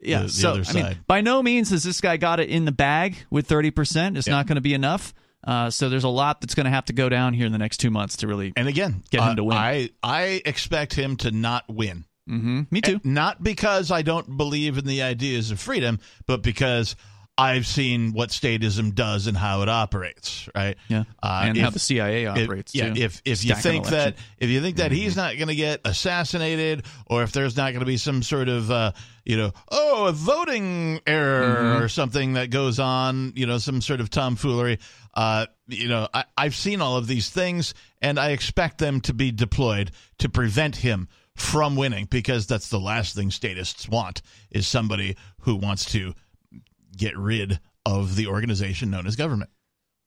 yeah. 0.00 0.18
the- 0.20 0.24
the 0.26 0.30
so 0.30 0.62
I 0.68 0.72
mean, 0.72 0.98
by 1.06 1.20
no 1.20 1.42
means 1.42 1.70
has 1.70 1.82
this 1.82 2.00
guy 2.00 2.16
got 2.16 2.40
it 2.40 2.48
in 2.48 2.64
the 2.64 2.72
bag 2.72 3.16
with 3.30 3.46
thirty 3.46 3.70
percent. 3.70 4.16
It's 4.16 4.28
not 4.28 4.46
going 4.46 4.56
to 4.56 4.60
be 4.62 4.74
enough. 4.74 5.14
Uh, 5.44 5.70
so 5.70 5.88
there's 5.88 6.04
a 6.04 6.08
lot 6.08 6.40
that's 6.40 6.54
going 6.56 6.64
to 6.64 6.70
have 6.70 6.84
to 6.86 6.92
go 6.92 7.08
down 7.08 7.32
here 7.32 7.46
in 7.46 7.52
the 7.52 7.58
next 7.58 7.76
two 7.78 7.90
months 7.90 8.16
to 8.18 8.26
really. 8.26 8.52
And 8.56 8.66
again, 8.68 9.02
Get 9.10 9.22
him 9.22 9.28
uh, 9.28 9.34
to 9.36 9.44
win. 9.44 9.56
I 9.56 9.90
I 10.02 10.42
expect 10.44 10.94
him 10.94 11.16
to 11.18 11.30
not 11.30 11.64
win. 11.68 12.04
hmm 12.26 12.62
me 12.70 12.80
too. 12.80 13.00
Not 13.04 13.42
because 13.42 13.90
I 13.90 14.02
don't 14.02 14.36
believe 14.36 14.78
in 14.78 14.84
the 14.86 15.02
ideas 15.02 15.50
of 15.50 15.60
freedom, 15.60 16.00
but 16.26 16.42
because 16.42 16.96
I've 17.40 17.66
seen 17.68 18.12
what 18.14 18.30
statism 18.30 18.94
does 18.96 19.28
and 19.28 19.36
how 19.36 19.62
it 19.62 19.68
operates. 19.68 20.48
Right. 20.56 20.76
Yeah, 20.88 21.04
Uh, 21.22 21.42
and 21.44 21.56
if- 21.56 21.62
how 21.62 21.70
the 21.70 21.78
CIA 21.78 22.24
if- 22.24 22.30
operates. 22.30 22.74
yeah, 22.74 22.92
too. 22.92 23.00
if 23.00 23.22
if 23.24 23.44
you 23.44 23.52
Stack 23.52 23.62
think 23.62 23.86
that. 23.88 24.14
Mm-hmm. 24.16 24.24
if 24.38 24.50
you 24.50 24.60
think 24.60 24.76
that 24.78 24.90
he's 24.92 25.14
not 25.16 25.36
going 25.36 25.46
to 25.48 25.54
get 25.54 25.80
assassinated, 25.84 26.84
or 27.06 27.22
if 27.22 27.32
there's 27.32 27.56
not 27.56 27.70
going 27.70 27.80
to 27.80 27.86
be 27.86 27.96
some 27.96 28.22
sort 28.22 28.48
of 28.48 28.70
uh, 28.70 28.92
you 29.24 29.36
know 29.36 29.52
oh 29.70 30.06
a 30.06 30.12
voting 30.12 31.00
error 31.06 31.38
Mm-hmm. 31.58 31.82
or 31.84 31.88
something 31.88 32.32
that 32.34 32.50
goes 32.50 32.78
on, 32.80 33.32
you 33.36 33.46
know 33.46 33.58
some 33.58 33.80
sort 33.80 34.00
of 34.00 34.10
tomfoolery. 34.10 34.78
Uh, 35.14 35.46
you 35.68 35.88
know, 35.88 36.08
I, 36.14 36.24
I've 36.36 36.54
seen 36.54 36.80
all 36.80 36.96
of 36.96 37.06
these 37.06 37.28
things, 37.30 37.74
and 38.02 38.18
I 38.18 38.30
expect 38.30 38.78
them 38.78 39.00
to 39.02 39.14
be 39.14 39.30
deployed 39.32 39.90
to 40.18 40.28
prevent 40.28 40.76
him 40.76 41.08
from 41.34 41.76
winning 41.76 42.06
because 42.10 42.46
that's 42.46 42.68
the 42.68 42.80
last 42.80 43.14
thing 43.14 43.30
statists 43.30 43.88
want 43.88 44.22
is 44.50 44.66
somebody 44.66 45.16
who 45.40 45.54
wants 45.56 45.84
to 45.92 46.14
get 46.98 47.16
rid 47.16 47.60
of 47.86 48.16
the 48.16 48.26
organization 48.26 48.90
known 48.90 49.06
as 49.06 49.16
government. 49.16 49.48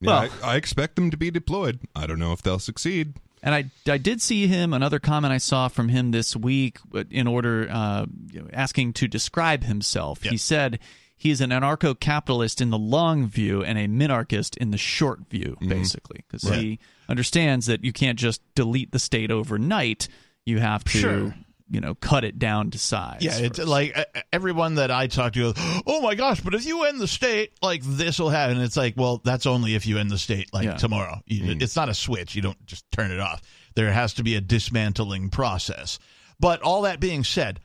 Yeah, 0.02 0.08
Well- 0.10 0.30
I, 0.44 0.54
I 0.54 0.56
expect 0.58 0.96
them 0.96 1.10
to 1.10 1.18
be 1.18 1.32
deployed. 1.32 1.80
I 1.96 2.06
don't 2.06 2.20
know 2.20 2.34
if 2.34 2.44
they'll 2.44 2.60
succeed. 2.60 3.16
And 3.44 3.56
I, 3.56 3.72
I 3.92 3.98
did 3.98 4.22
see 4.22 4.46
him 4.46 4.72
another 4.72 5.00
comment 5.00 5.34
I 5.34 5.40
saw 5.40 5.68
from 5.68 5.90
him 5.90 6.12
this 6.12 6.36
week 6.36 6.78
in 7.10 7.26
order 7.26 7.68
uh, 7.72 8.06
asking 8.54 8.94
to 8.94 9.08
describe 9.08 9.64
himself. 9.64 10.22
He 10.22 10.38
said 10.38 10.78
he 11.18 11.32
is 11.32 11.42
an 11.42 11.50
anarcho-capitalist 11.50 12.62
in 12.62 12.70
the 12.70 12.78
long 12.78 13.28
view 13.28 13.64
and 13.64 13.80
a 13.80 13.88
minarchist 13.88 14.58
in 14.58 14.70
the 14.70 14.78
short 14.78 15.22
view, 15.30 15.58
basically, 15.60 16.24
because 16.28 16.48
he 16.50 16.78
understands 17.10 17.66
that 17.66 17.84
you 17.84 17.92
can't 17.92 18.20
just 18.20 18.42
delete 18.54 18.92
the 18.92 19.00
state 19.00 19.32
overnight. 19.32 20.08
You 20.46 20.60
have 20.60 20.84
to, 20.84 20.90
Sure. 21.00 21.36
You 21.72 21.80
know, 21.80 21.96
cut 21.96 22.24
it 22.26 22.38
down 22.38 22.70
to 22.72 22.78
size. 22.78 23.20
Yeah, 23.22 23.38
it's 23.38 23.58
first. 23.58 23.70
like 23.70 23.98
uh, 23.98 24.04
everyone 24.34 24.76
that 24.76 24.92
I 24.92 25.08
talk 25.08 25.34
to 25.34 25.40
goes, 25.40 25.54
"Oh 25.88 26.02
my 26.02 26.16
gosh!" 26.16 26.42
But 26.42 26.54
if 26.54 26.66
you 26.66 26.84
end 26.84 27.00
the 27.00 27.08
state, 27.08 27.54
like 27.62 27.82
this 27.84 28.20
will 28.20 28.30
happen. 28.30 28.60
It's 28.60 28.76
like, 28.78 28.96
well, 28.98 29.22
that's 29.24 29.46
only 29.46 29.74
if 29.76 29.88
you 29.88 29.98
end 29.98 30.12
the 30.12 30.18
state 30.18 30.54
like 30.54 30.66
Yeah. 30.66 30.76
tomorrow. 30.78 31.22
You, 31.26 31.56
It's 31.60 31.76
not 31.76 31.88
a 31.90 31.94
switch. 31.94 32.36
You 32.36 32.42
don't 32.42 32.64
just 32.66 32.84
turn 32.92 33.10
it 33.12 33.20
off. 33.20 33.42
There 33.76 33.92
has 33.92 34.14
to 34.16 34.24
be 34.24 34.36
a 34.36 34.42
dismantling 34.42 35.30
process. 35.30 35.98
But 36.40 36.62
all 36.62 36.82
that 36.82 37.00
being 37.00 37.24
said, 37.24 37.60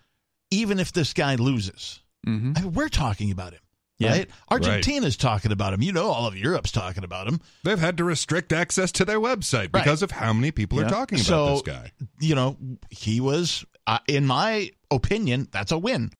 even 0.51 0.79
if 0.79 0.92
this 0.92 1.12
guy 1.12 1.35
loses, 1.35 2.01
I 2.27 2.31
mean, 2.31 2.73
we're 2.73 2.88
talking 2.88 3.31
about 3.33 3.55
him. 3.55 3.61
Yeah. 3.99 4.11
Right? 4.11 4.31
Argentina's 4.51 5.16
talking 5.16 5.53
about 5.53 5.73
him. 5.73 5.81
You 5.83 5.92
know, 5.92 6.09
all 6.11 6.27
of 6.27 6.37
Europe's 6.37 6.71
talking 6.71 7.03
about 7.03 7.27
him. 7.27 7.40
They've 7.64 7.79
had 7.79 7.97
to 7.97 8.05
restrict 8.05 8.53
access 8.53 8.92
to 8.92 9.05
their 9.07 9.19
website 9.19 9.73
because 9.73 10.03
of 10.03 10.11
how 10.11 10.33
many 10.35 10.51
people 10.51 10.79
Yeah. 10.79 10.87
are 10.87 10.90
talking 10.90 11.16
about 11.19 11.27
so, 11.27 11.51
this 11.55 11.62
guy. 11.62 11.92
you 12.21 12.35
know, 12.35 12.59
he 12.90 13.21
was, 13.21 13.64
uh, 13.87 13.99
in 14.09 14.27
my 14.27 14.70
opinion, 14.90 15.49
that's 15.53 15.72
a 15.72 15.79
win. 15.79 16.12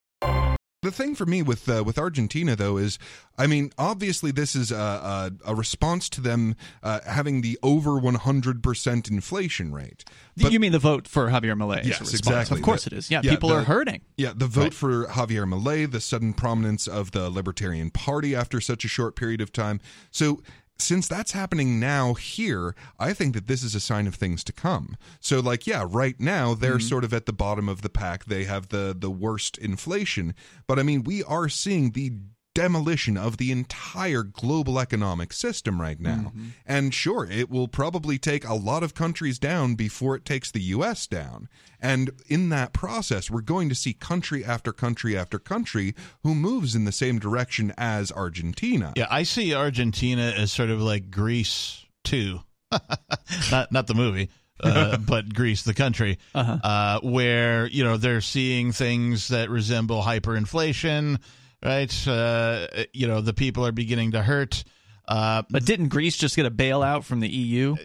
The 0.83 0.93
thing 0.93 1.17
for 1.17 1.27
me 1.27 1.43
with 1.43 1.69
uh, 1.69 1.83
with 1.85 1.99
Argentina 1.99 2.55
though 2.55 2.77
is, 2.77 2.97
I 3.37 3.49
mean, 3.49 3.73
obviously 3.77 4.31
this 4.31 4.55
is 4.55 4.71
a, 4.71 4.77
a, 4.77 5.33
a 5.47 5.55
response 5.55 6.09
to 6.11 6.21
them 6.21 6.55
uh, 6.81 7.01
having 7.05 7.41
the 7.41 7.59
over 7.61 7.99
100 7.99 8.63
percent 8.63 9.09
inflation 9.09 9.73
rate. 9.73 10.05
But- 10.37 10.53
you 10.53 10.61
mean 10.61 10.71
the 10.71 10.79
vote 10.79 11.09
for 11.09 11.29
Javier 11.29 11.57
Milei? 11.57 11.81
is 11.81 11.87
a 11.87 11.89
Yes, 11.89 12.15
exactly. 12.15 12.59
Of 12.61 12.65
course 12.65 12.85
The- 12.85 12.95
it 12.95 12.99
is. 12.99 13.11
Yeah, 13.11 13.21
yeah, 13.25 13.31
people 13.33 13.49
the- 13.49 13.57
are 13.57 13.65
hurting. 13.65 14.03
Yeah, 14.17 14.33
the 14.37 14.47
vote 14.47 14.75
for 14.75 15.07
Javier 15.07 15.45
Milei, 15.49 15.91
the 15.91 16.01
sudden 16.01 16.33
prominence 16.35 16.87
of 16.87 17.11
the 17.11 17.31
Libertarian 17.31 17.91
Party 17.91 18.37
after 18.37 18.61
such 18.61 18.85
a 18.85 18.89
short 18.89 19.17
period 19.17 19.41
of 19.41 19.51
time. 19.53 19.81
So, 20.13 20.41
since 20.79 21.09
that's 21.09 21.33
happening 21.33 21.81
now 21.81 22.15
here, 22.15 22.75
I 22.99 23.13
think 23.13 23.35
that 23.35 23.47
this 23.47 23.63
is 23.63 23.75
a 23.75 23.81
sign 23.81 24.07
of 24.07 24.15
things 24.15 24.45
to 24.45 24.53
come. 24.53 24.97
So, 25.21 25.41
like, 25.41 25.67
yeah, 25.67 25.87
right 25.89 26.19
now 26.21 26.55
they're 26.55 26.79
mm-hmm. 26.79 26.89
sort 26.89 27.05
of 27.05 27.15
at 27.15 27.27
the 27.27 27.33
bottom 27.33 27.69
of 27.69 27.83
the 27.83 27.89
pack. 27.89 28.27
They 28.27 28.45
have 28.45 28.69
the 28.69 28.95
the 28.99 29.11
worst 29.11 29.59
inflation, 29.59 30.35
but 30.67 30.79
I 30.79 30.83
mean, 30.83 31.05
we 31.05 31.23
are 31.25 31.49
seeing 31.49 31.93
the 31.93 32.13
demolition 32.57 33.19
of 33.19 33.37
the 33.37 33.53
entire 33.53 34.23
global 34.23 34.81
economic 34.81 35.31
system 35.35 35.79
right 35.79 36.01
now. 36.01 36.33
And 36.65 36.95
sure, 36.95 37.29
it 37.31 37.51
will 37.51 37.69
probably 37.69 38.19
take 38.19 38.49
a 38.49 38.55
lot 38.55 38.83
of 38.83 38.95
countries 38.95 39.39
down 39.39 39.75
before 39.75 40.17
it 40.17 40.25
takes 40.25 40.51
the 40.51 40.63
US 40.63 41.07
down. 41.07 41.51
And 41.79 42.13
in 42.29 42.49
that 42.49 42.73
process, 42.73 43.31
we're 43.31 43.43
going 43.43 43.69
to 43.69 43.75
see 43.75 43.93
country 43.93 44.43
after 44.43 44.73
country 44.73 45.19
after 45.19 45.39
country 45.39 45.95
who 46.23 46.35
moves 46.35 46.75
in 46.75 46.87
the 46.87 46.93
same 46.93 47.19
direction 47.19 47.75
as 47.77 48.11
Argentina. 48.11 48.95
Yeah, 48.97 49.09
I 49.11 49.25
see 49.25 49.55
Argentina 49.55 50.33
as 50.35 50.51
sort 50.51 50.71
of 50.71 50.81
like 50.81 51.11
Greece 51.11 51.85
too, 52.05 52.41
not 53.51 53.71
not 53.71 53.87
the 53.87 53.95
movie, 53.95 54.31
uh, 54.61 54.97
but 55.07 55.35
Greece, 55.35 55.63
the 55.63 55.75
country, 55.75 56.19
uh 56.35 57.01
where 57.01 57.67
you 57.67 57.85
know 57.85 57.99
they're 57.99 58.23
seeing 58.23 58.73
things 58.73 59.29
that 59.29 59.51
resemble 59.51 60.03
hyperinflation, 60.03 61.21
right? 61.67 62.09
Uh, 62.09 62.67
you 62.93 63.07
know, 63.07 63.21
the 63.21 63.35
people 63.35 63.67
are 63.67 63.73
beginning 63.73 64.13
to 64.13 64.23
hurt. 64.23 64.65
Uh, 65.09 65.43
But 65.51 65.65
didn't 65.65 65.89
Greece 65.89 66.17
just 66.17 66.35
get 66.35 66.47
a 66.47 66.51
bailout 66.51 67.05
from 67.05 67.21
the 67.21 67.29
EU? 67.29 67.77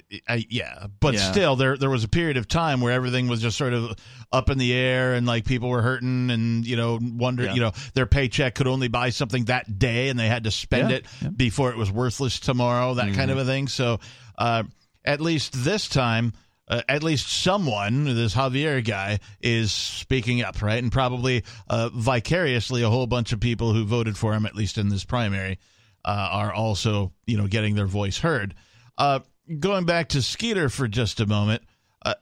Yeah, 0.49 0.87
but 0.99 1.13
Yeah. 1.13 1.31
still, 1.31 1.55
there 1.55 1.77
there 1.77 1.89
was 1.89 2.03
a 2.03 2.07
period 2.07 2.35
of 2.37 2.47
time 2.47 2.81
where 2.81 2.91
everything 2.93 3.27
was 3.27 3.41
just 3.41 3.57
sort 3.59 3.73
of 3.73 3.95
up 4.31 4.49
in 4.49 4.57
the 4.57 4.73
air, 4.73 5.13
and 5.13 5.27
like 5.27 5.45
people 5.45 5.69
were 5.69 5.83
hurting, 5.83 6.31
and 6.31 6.65
you 6.65 6.75
know, 6.75 6.97
wonder, 6.99 7.43
Yeah. 7.45 7.53
you 7.53 7.61
know, 7.61 7.73
their 7.93 8.07
paycheck 8.07 8.55
could 8.55 8.65
only 8.65 8.87
buy 8.87 9.11
something 9.11 9.45
that 9.45 9.77
day, 9.77 10.09
and 10.09 10.17
they 10.17 10.27
had 10.29 10.45
to 10.45 10.51
spend 10.51 10.89
Yeah, 10.89 10.95
it 10.97 11.37
before 11.37 11.69
it 11.69 11.77
was 11.77 11.91
worthless 11.91 12.39
tomorrow, 12.39 12.95
that 12.95 13.13
kind 13.13 13.29
of 13.29 13.37
a 13.37 13.45
thing. 13.45 13.67
So, 13.67 13.99
uh, 14.37 14.63
at 15.05 15.21
least 15.21 15.63
this 15.63 15.87
time. 15.87 16.33
Uh, 16.71 16.81
at 16.87 17.03
least 17.03 17.27
someone, 17.27 18.05
this 18.05 18.33
Javier 18.33 18.83
guy, 18.83 19.19
is 19.41 19.73
speaking 19.73 20.41
up, 20.41 20.61
right? 20.61 20.81
And 20.81 20.89
probably 20.89 21.43
uh, 21.67 21.89
vicariously, 21.93 22.81
a 22.81 22.89
whole 22.89 23.07
bunch 23.07 23.33
of 23.33 23.41
people 23.41 23.73
who 23.73 23.83
voted 23.83 24.17
for 24.17 24.33
him, 24.33 24.45
at 24.45 24.55
least 24.55 24.77
in 24.77 24.87
this 24.87 25.03
primary, 25.03 25.59
uh, 26.05 26.29
are 26.31 26.53
also, 26.53 27.11
you 27.27 27.37
know, 27.37 27.47
getting 27.47 27.75
their 27.75 27.87
voice 27.87 28.19
heard. 28.19 28.55
Uh, 28.97 29.19
going 29.59 29.85
back 29.85 30.09
to 30.09 30.21
Skeeter 30.21 30.69
for 30.69 30.87
just 30.87 31.19
a 31.19 31.25
moment, 31.25 31.61
uh, 32.05 32.13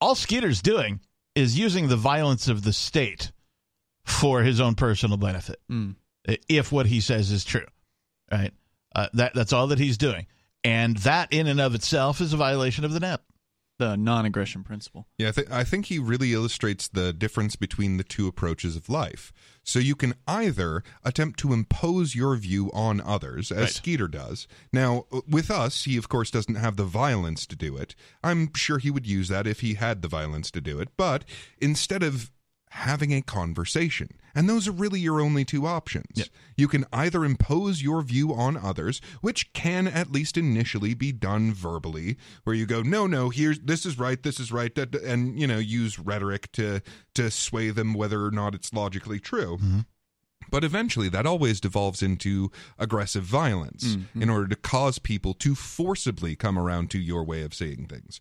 all 0.00 0.16
Skeeter's 0.16 0.60
doing 0.60 0.98
is 1.36 1.56
using 1.56 1.86
the 1.86 1.96
violence 1.96 2.48
of 2.48 2.64
the 2.64 2.72
state 2.72 3.30
for 4.04 4.42
his 4.42 4.60
own 4.60 4.74
personal 4.74 5.18
benefit. 5.18 5.60
Mm. 5.70 5.94
If 6.48 6.72
what 6.72 6.86
he 6.86 7.00
says 7.00 7.30
is 7.30 7.44
true, 7.44 7.66
right? 8.32 8.52
Uh, 8.92 9.06
that 9.14 9.34
that's 9.34 9.52
all 9.52 9.68
that 9.68 9.78
he's 9.78 9.98
doing, 9.98 10.26
and 10.64 10.96
that 10.98 11.32
in 11.32 11.46
and 11.46 11.60
of 11.60 11.76
itself 11.76 12.20
is 12.20 12.32
a 12.32 12.36
violation 12.36 12.84
of 12.84 12.92
the 12.92 13.00
NAP. 13.00 13.22
The 13.78 13.96
non-aggression 13.96 14.62
principle. 14.62 15.06
Yeah, 15.18 15.28
I, 15.28 15.32
th- 15.32 15.50
I 15.50 15.64
think 15.64 15.86
he 15.86 15.98
really 15.98 16.32
illustrates 16.32 16.86
the 16.86 17.12
difference 17.12 17.56
between 17.56 17.96
the 17.96 18.04
two 18.04 18.28
approaches 18.28 18.76
of 18.76 18.88
life. 18.88 19.32
So 19.64 19.78
you 19.80 19.96
can 19.96 20.14
either 20.28 20.84
attempt 21.04 21.38
to 21.40 21.52
impose 21.52 22.14
your 22.14 22.36
view 22.36 22.70
on 22.72 23.00
others, 23.00 23.50
as 23.50 23.58
Right. 23.58 23.70
Skeeter 23.70 24.06
does. 24.08 24.46
Now, 24.72 25.06
uh, 25.10 25.22
with 25.28 25.50
us, 25.50 25.84
he 25.84 25.96
of 25.96 26.08
course 26.08 26.30
doesn't 26.30 26.54
have 26.54 26.76
the 26.76 26.84
violence 26.84 27.46
to 27.46 27.56
do 27.56 27.76
it. 27.76 27.96
I'm 28.22 28.52
sure 28.54 28.78
he 28.78 28.90
would 28.90 29.06
use 29.06 29.28
that 29.28 29.46
if 29.46 29.60
he 29.60 29.74
had 29.74 30.02
the 30.02 30.08
violence 30.08 30.50
to 30.52 30.60
do 30.60 30.78
it. 30.78 30.90
But 30.96 31.24
instead 31.58 32.02
of 32.02 32.30
having 32.74 33.12
a 33.12 33.22
conversation, 33.22 34.08
and 34.34 34.48
those 34.48 34.66
are 34.66 34.72
really 34.72 34.98
your 34.98 35.20
only 35.20 35.44
two 35.44 35.64
options. 35.64 36.16
You 36.56 36.66
can 36.66 36.84
either 36.92 37.24
impose 37.24 37.82
your 37.82 38.02
view 38.02 38.34
on 38.34 38.56
others, 38.56 39.00
which 39.20 39.52
can 39.52 39.86
at 39.86 40.10
least 40.10 40.36
initially 40.36 40.92
be 40.92 41.12
done 41.12 41.54
verbally, 41.54 42.16
where 42.42 42.56
you 42.56 42.66
go, 42.66 42.82
"No, 42.82 43.06
no, 43.06 43.30
here's 43.30 43.60
this 43.60 43.86
is 43.86 43.96
right, 43.98 44.20
this 44.20 44.40
is 44.40 44.50
right," 44.50 44.74
da- 44.74 44.86
da," 44.86 44.98
and 45.04 45.38
you 45.40 45.46
know, 45.46 45.58
use 45.58 45.98
rhetoric 45.98 46.50
to 46.52 46.82
to 47.14 47.30
sway 47.30 47.70
them 47.70 47.94
whether 47.94 48.24
or 48.24 48.32
not 48.32 48.54
it's 48.54 48.72
logically 48.72 49.20
true. 49.20 49.56
Mm-hmm. 49.56 49.80
But 50.50 50.64
eventually, 50.64 51.08
that 51.08 51.26
always 51.26 51.60
devolves 51.60 52.02
into 52.02 52.50
aggressive 52.78 53.24
violence 53.24 53.96
mm-hmm. 53.96 54.22
in 54.22 54.28
order 54.30 54.48
to 54.48 54.56
cause 54.56 54.98
people 54.98 55.32
to 55.34 55.54
forcibly 55.54 56.36
come 56.36 56.58
around 56.58 56.90
to 56.90 56.98
your 56.98 57.24
way 57.24 57.42
of 57.42 57.54
seeing 57.54 57.86
things. 57.86 58.20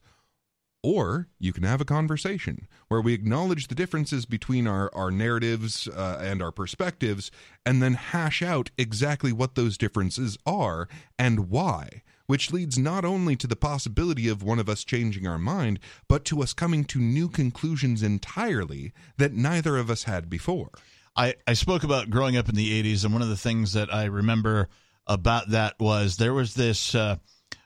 Or 0.83 1.29
you 1.39 1.53
can 1.53 1.63
have 1.63 1.79
a 1.79 1.85
conversation 1.85 2.67
where 2.89 2.99
we 2.99 3.13
acknowledge 3.13 3.69
the 3.69 3.75
differences 3.75 4.25
between 4.25 4.67
our, 4.67 4.93
our 4.93 5.11
narratives 5.11 5.87
uh, 5.87 6.19
and 6.21 6.41
our 6.41 6.51
perspectives 6.51 7.31
and 7.65 7.81
then 7.81 7.93
hash 7.93 8.41
out 8.41 8.69
exactly 8.77 9.31
what 9.31 9.55
those 9.55 9.77
differences 9.77 10.37
are 10.45 10.89
and 11.17 11.49
why, 11.49 12.03
which 12.27 12.51
leads 12.51 12.77
not 12.77 13.05
only 13.05 13.37
to 13.37 13.47
the 13.47 13.55
possibility 13.55 14.27
of 14.27 14.43
one 14.43 14.59
of 14.59 14.67
us 14.67 14.83
changing 14.83 15.25
our 15.25 15.39
mind, 15.39 15.79
but 16.09 16.25
to 16.25 16.43
us 16.43 16.51
coming 16.51 16.83
to 16.83 16.99
new 16.99 17.29
conclusions 17.29 18.03
entirely 18.03 18.91
that 19.17 19.31
neither 19.31 19.77
of 19.77 19.89
us 19.89 20.03
had 20.03 20.29
before. 20.29 20.69
I, 21.15 21.35
I 21.47 21.53
spoke 21.53 21.83
about 21.83 22.09
growing 22.09 22.35
up 22.35 22.49
in 22.49 22.55
the 22.55 22.83
80s, 22.83 23.05
and 23.05 23.13
one 23.13 23.21
of 23.21 23.29
the 23.29 23.37
things 23.37 23.71
that 23.73 23.93
I 23.93 24.05
remember 24.05 24.67
about 25.07 25.49
that 25.51 25.79
was 25.79 26.17
there 26.17 26.33
was 26.33 26.55
this 26.55 26.93
uh, 26.93 27.17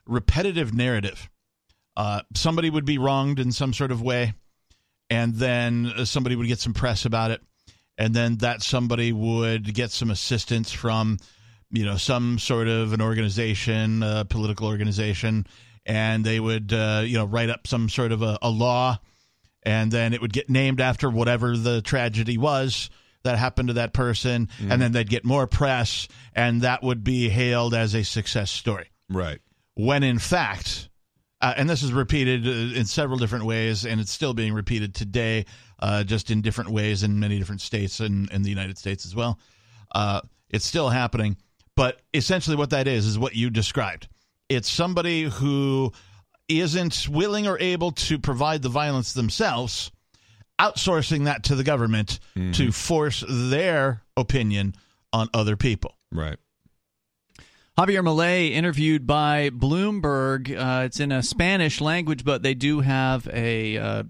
repetitive 0.05 0.73
narrative. 0.73 1.29
Uh, 1.97 2.21
somebody 2.35 2.69
would 2.69 2.85
be 2.85 2.99
wronged 2.99 3.39
in 3.39 3.51
some 3.51 3.73
sort 3.73 3.91
of 3.91 4.03
way, 4.03 4.33
and 5.09 5.33
then 5.33 5.91
uh, 5.97 6.05
somebody 6.05 6.35
would 6.35 6.47
get 6.47 6.59
some 6.59 6.73
press 6.73 7.05
about 7.05 7.31
it, 7.31 7.41
and 7.97 8.13
then 8.13 8.37
that 8.37 8.61
somebody 8.61 9.11
would 9.11 9.73
get 9.73 9.89
some 9.89 10.11
assistance 10.11 10.71
from, 10.71 11.17
you 11.71 11.83
know, 11.83 11.97
some 11.97 12.37
sort 12.37 12.67
of 12.67 12.93
an 12.93 13.01
organization, 13.01 14.03
a 14.03 14.25
political 14.25 14.67
organization, 14.67 15.47
and 15.87 16.23
they 16.23 16.39
would, 16.39 16.71
uh, 16.71 17.01
you 17.03 17.17
know, 17.17 17.25
write 17.25 17.49
up 17.49 17.65
some 17.65 17.89
sort 17.89 18.11
of 18.11 18.21
a, 18.21 18.37
a 18.43 18.49
law, 18.49 18.99
and 19.63 19.91
then 19.91 20.13
it 20.13 20.21
would 20.21 20.33
get 20.33 20.51
named 20.51 20.79
after 20.79 21.09
whatever 21.09 21.57
the 21.57 21.81
tragedy 21.81 22.37
was 22.37 22.91
that 23.23 23.39
happened 23.39 23.69
to 23.69 23.73
that 23.73 23.91
person, 23.91 24.49
and 24.59 24.79
then 24.79 24.91
they'd 24.91 25.09
get 25.09 25.25
more 25.25 25.47
press, 25.47 26.07
and 26.35 26.61
that 26.61 26.83
would 26.83 27.03
be 27.03 27.27
hailed 27.29 27.73
as 27.73 27.95
a 27.95 28.03
success 28.03 28.51
story 28.51 28.91
Right. 29.09 29.39
when 29.73 30.03
in 30.03 30.19
fact, 30.19 30.89
uh, 31.41 31.53
and 31.55 31.69
this 31.69 31.83
is 31.83 31.93
repeated 31.93 32.47
uh, 32.47 32.77
in 32.77 32.85
several 32.85 33.17
different 33.17 33.45
ways, 33.45 33.85
and 33.85 34.01
it's 34.01 34.11
still 34.11 34.33
being 34.33 34.53
repeated 34.53 34.95
today, 34.95 35.45
uh, 35.79 36.03
just 36.03 36.31
in 36.31 36.41
different 36.41 36.71
ways 36.71 37.03
in 37.03 37.19
many 37.19 37.37
different 37.37 37.61
states 37.61 37.99
and 37.99 38.31
in 38.31 38.41
the 38.41 38.49
United 38.49 38.77
States 38.77 39.05
as 39.05 39.15
well. 39.15 39.39
Uh, 39.93 40.21
it's 40.49 40.65
still 40.65 40.89
happening, 40.89 41.37
but 41.75 42.01
essentially, 42.13 42.55
what 42.55 42.71
that 42.71 42.87
is 42.87 43.05
is 43.05 43.19
what 43.19 43.35
you 43.35 43.49
described. 43.49 44.07
It's 44.49 44.69
somebody 44.69 45.23
who 45.23 45.91
isn't 46.47 47.07
willing 47.09 47.45
or 47.47 47.59
able 47.59 47.91
to 47.91 48.17
provide 48.17 48.61
the 48.61 48.69
violence 48.69 49.13
themselves, 49.13 49.91
outsourcing 50.59 51.25
that 51.25 51.43
to 51.43 51.55
the 51.55 51.63
government 51.63 52.19
to 52.53 52.71
force 52.71 53.23
their 53.27 54.01
opinion 54.15 54.73
on 55.13 55.27
other 55.33 55.55
people. 55.57 55.95
Right. 56.11 56.37
Javier 57.77 58.03
Milei 58.03 58.53
interviewed 58.53 59.05
by 59.05 59.51
Bloomberg. 59.51 60.49
Uh, 60.49 60.85
it's 60.85 60.99
in 60.99 61.11
a 61.11 61.21
Spanish 61.21 61.79
language, 61.79 62.23
but 62.25 62.41
they 62.41 62.55
do 62.55 62.79
have 62.79 63.27
a 63.31 63.77
uh, 63.77 64.03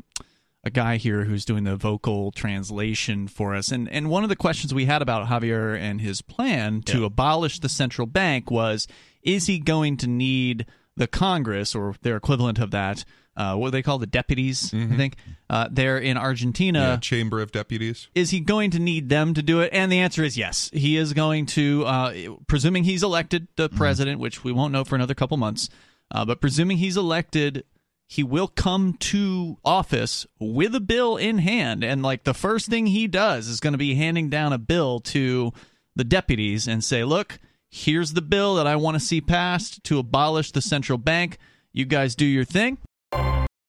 a 0.63 0.69
guy 0.69 0.95
here 0.95 1.25
who's 1.25 1.43
doing 1.43 1.65
the 1.65 1.75
vocal 1.75 2.32
translation 2.32 3.27
for 3.27 3.53
us. 3.53 3.69
And 3.69 3.89
and 3.89 4.10
one 4.10 4.23
of 4.23 4.30
the 4.30 4.38
questions 4.38 4.73
we 4.73 4.86
had 4.86 5.01
about 5.01 5.27
Javier 5.27 5.77
and 5.77 5.99
his 5.99 6.21
plan 6.21 6.82
to 6.84 7.03
abolish 7.03 7.60
the 7.60 7.67
central 7.67 8.08
bank 8.08 8.49
was: 8.49 8.88
Is 9.21 9.47
he 9.47 9.60
going 9.60 9.97
to 9.97 10.08
need 10.08 10.65
the 10.95 11.08
Congress 11.08 11.75
or 11.75 11.95
their 12.03 12.15
equivalent 12.15 12.60
of 12.60 12.71
that? 12.71 13.03
Uh, 13.38 13.56
what 13.56 13.67
do 13.67 13.71
they 13.71 13.84
call 13.84 14.00
the 14.00 14.08
deputies? 14.08 14.73
I 14.73 14.88
think 14.97 15.15
uh, 15.47 15.67
there 15.71 16.00
in 16.00 16.17
Argentina 16.17 16.80
Yeah, 16.80 16.97
Chamber 16.97 17.39
of 17.39 17.52
Deputies. 17.52 18.08
is 18.15 18.32
he 18.32 18.39
going 18.39 18.71
to 18.71 18.80
need 18.80 19.10
them 19.10 19.36
to 19.36 19.43
do 19.43 19.62
it? 19.62 19.69
And 19.71 19.91
the 19.91 20.00
answer 20.00 20.23
is 20.23 20.38
yes. 20.38 20.71
He 20.73 20.97
is 20.97 21.13
going 21.13 21.45
to, 21.47 21.86
uh, 21.86 22.13
presuming 22.47 22.84
he's 22.84 23.04
elected 23.04 23.47
the 23.56 23.69
president, 23.69 24.19
which 24.19 24.43
we 24.43 24.52
won't 24.52 24.73
know 24.73 24.84
for 24.84 24.95
another 24.95 25.13
couple 25.13 25.38
months, 25.38 25.69
uh, 26.10 26.26
but 26.26 26.41
presuming 26.41 26.78
he's 26.78 26.97
elected, 26.97 27.63
he 28.08 28.23
will 28.23 28.47
come 28.47 28.93
to 28.93 29.58
office 29.63 30.26
with 30.39 30.73
a 30.73 30.80
bill 30.80 31.15
in 31.15 31.38
hand. 31.38 31.84
And 31.84 32.02
like 32.02 32.23
the 32.23 32.34
first 32.34 32.67
thing 32.69 32.88
he 32.88 33.06
does 33.08 33.47
is 33.47 33.60
going 33.60 33.73
to 33.73 33.78
be 33.78 33.93
handing 33.93 34.30
down 34.32 34.52
a 34.52 34.58
bill 34.58 35.00
to 35.02 35.54
the 35.95 36.04
deputies 36.04 36.67
and 36.67 36.84
say, 36.84 37.04
look, 37.04 37.38
here's 37.69 38.13
the 38.13 38.21
bill 38.23 38.56
that 38.56 38.65
I 38.65 38.78
want 38.78 38.95
to 38.95 39.00
see 39.00 39.21
passed 39.21 39.84
to 39.84 40.00
abolish 40.00 40.52
the 40.54 40.62
central 40.62 40.97
bank. 40.97 41.38
You 41.73 41.86
guys 41.86 42.15
do 42.15 42.26
your 42.26 42.45
thing. 42.45 42.80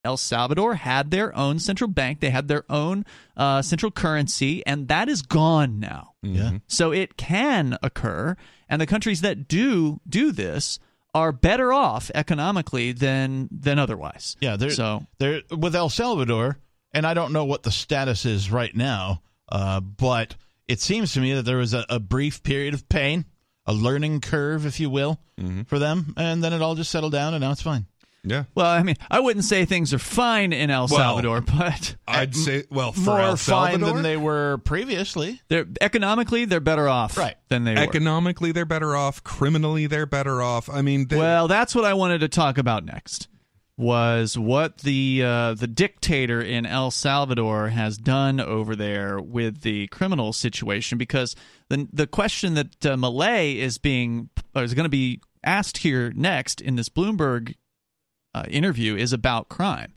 El 0.09 0.17
Salvador 0.17 0.77
had 0.77 1.11
their 1.11 1.37
own 1.37 1.59
central 1.59 1.91
bank, 1.91 2.21
they 2.21 2.31
had 2.31 2.49
their 2.49 2.65
own 2.71 3.05
uh, 3.37 3.61
central 3.61 3.93
currency, 3.93 4.65
and 4.67 4.89
that 4.89 5.07
is 5.07 5.21
gone 5.21 5.79
now. 5.79 6.15
Yeah. 6.23 6.61
So 6.67 6.93
it 6.93 7.19
can 7.19 7.77
occur, 7.83 8.35
and 8.71 8.81
the 8.81 8.87
countries 8.87 9.21
that 9.21 9.49
do 9.49 10.01
do 10.09 10.33
this 10.33 10.79
are 11.13 11.31
better 11.31 11.75
off 11.75 12.11
economically 12.15 12.93
than 12.93 13.51
than 13.53 13.79
otherwise. 13.79 14.39
Yeah, 14.41 14.57
they're, 14.57 14.71
so 14.71 15.05
they're 15.19 15.43
with 15.51 15.77
El 15.77 15.91
Salvador, 15.91 16.57
and 16.93 17.07
I 17.07 17.13
don't 17.13 17.35
know 17.35 17.45
what 17.45 17.65
the 17.65 17.71
status 17.71 18.25
is 18.25 18.51
right 18.51 18.75
now, 18.75 19.21
uh, 19.53 19.81
but 19.81 20.37
it 20.67 20.81
seems 20.81 21.13
to 21.13 21.21
me 21.21 21.35
that 21.35 21.43
there 21.43 21.59
was 21.59 21.75
a, 21.75 21.85
a 21.91 22.01
brief 22.01 22.43
period 22.43 22.73
of 22.73 22.89
pain, 22.89 23.27
a 23.67 23.75
learning 23.75 24.23
curve, 24.23 24.65
if 24.65 24.81
you 24.81 24.89
will, 24.89 25.21
for 25.67 25.79
them, 25.79 26.15
and 26.17 26.43
then 26.43 26.55
it 26.55 26.63
all 26.63 26.75
just 26.77 26.91
settled 26.91 27.13
down, 27.13 27.35
and 27.35 27.43
now 27.43 27.53
it's 27.53 27.61
fine. 27.61 27.85
Yeah. 28.29 28.45
well, 28.55 28.67
I 28.67 28.83
mean, 28.83 28.97
I 29.11 29.21
wouldn't 29.21 29.45
say 29.45 29.65
things 29.65 29.93
are 29.95 29.99
fine 29.99 30.53
in 30.53 30.71
El 30.71 30.89
Well, 30.89 30.99
Salvador, 30.99 31.41
but 31.41 31.97
I'd 32.07 32.35
say, 32.37 32.65
well, 32.71 32.93
for 32.93 33.01
More 33.01 33.21
El 33.21 33.37
fine 33.37 33.71
Salvador, 33.73 33.93
than 33.95 34.03
they 34.03 34.17
were 34.17 34.59
previously. 34.65 35.41
they're 35.49 35.67
economically 35.81 36.45
they're 36.45 36.61
better 36.61 36.89
off 36.89 37.17
Right. 37.17 37.37
than 37.49 37.65
they 37.65 37.75
were. 37.75 37.81
economically 37.81 38.53
they're 38.53 38.65
better 38.65 38.95
off. 38.97 39.25
Criminally, 39.25 39.87
they're 39.87 40.07
better 40.07 40.43
off. 40.43 40.69
I 40.71 40.83
mean, 40.83 41.09
they, 41.09 41.17
Well, 41.17 41.49
that's 41.49 41.75
what 41.75 41.85
I 41.85 41.95
wanted 41.95 42.19
to 42.21 42.29
talk 42.29 42.59
about 42.59 42.85
next. 42.85 43.29
Was 43.77 44.37
what 44.37 44.79
the 44.79 45.23
uh, 45.25 45.55
the 45.55 45.69
dictator 45.69 46.41
in 46.43 46.67
El 46.67 46.91
Salvador 46.91 47.69
has 47.69 47.97
done 47.97 48.41
over 48.41 48.75
there 48.75 49.21
with 49.21 49.61
the 49.61 49.87
criminal 49.87 50.33
situation? 50.33 50.99
Because 50.99 51.37
the 51.69 51.87
the 51.93 52.09
question 52.09 52.55
that 52.55 52.85
uh, 52.85 52.97
Milei 52.97 53.55
is 53.59 53.79
being 53.79 54.31
or 54.53 54.65
is 54.65 54.75
going 54.75 54.83
to 54.85 54.89
be 54.91 55.21
asked 55.45 55.79
here 55.79 56.13
next 56.17 56.61
in 56.61 56.75
this 56.75 56.89
Bloomberg 56.89 57.55
uh, 58.35 58.45
interview 58.49 58.97
is 58.97 59.13
about 59.13 59.49
crime. 59.49 59.93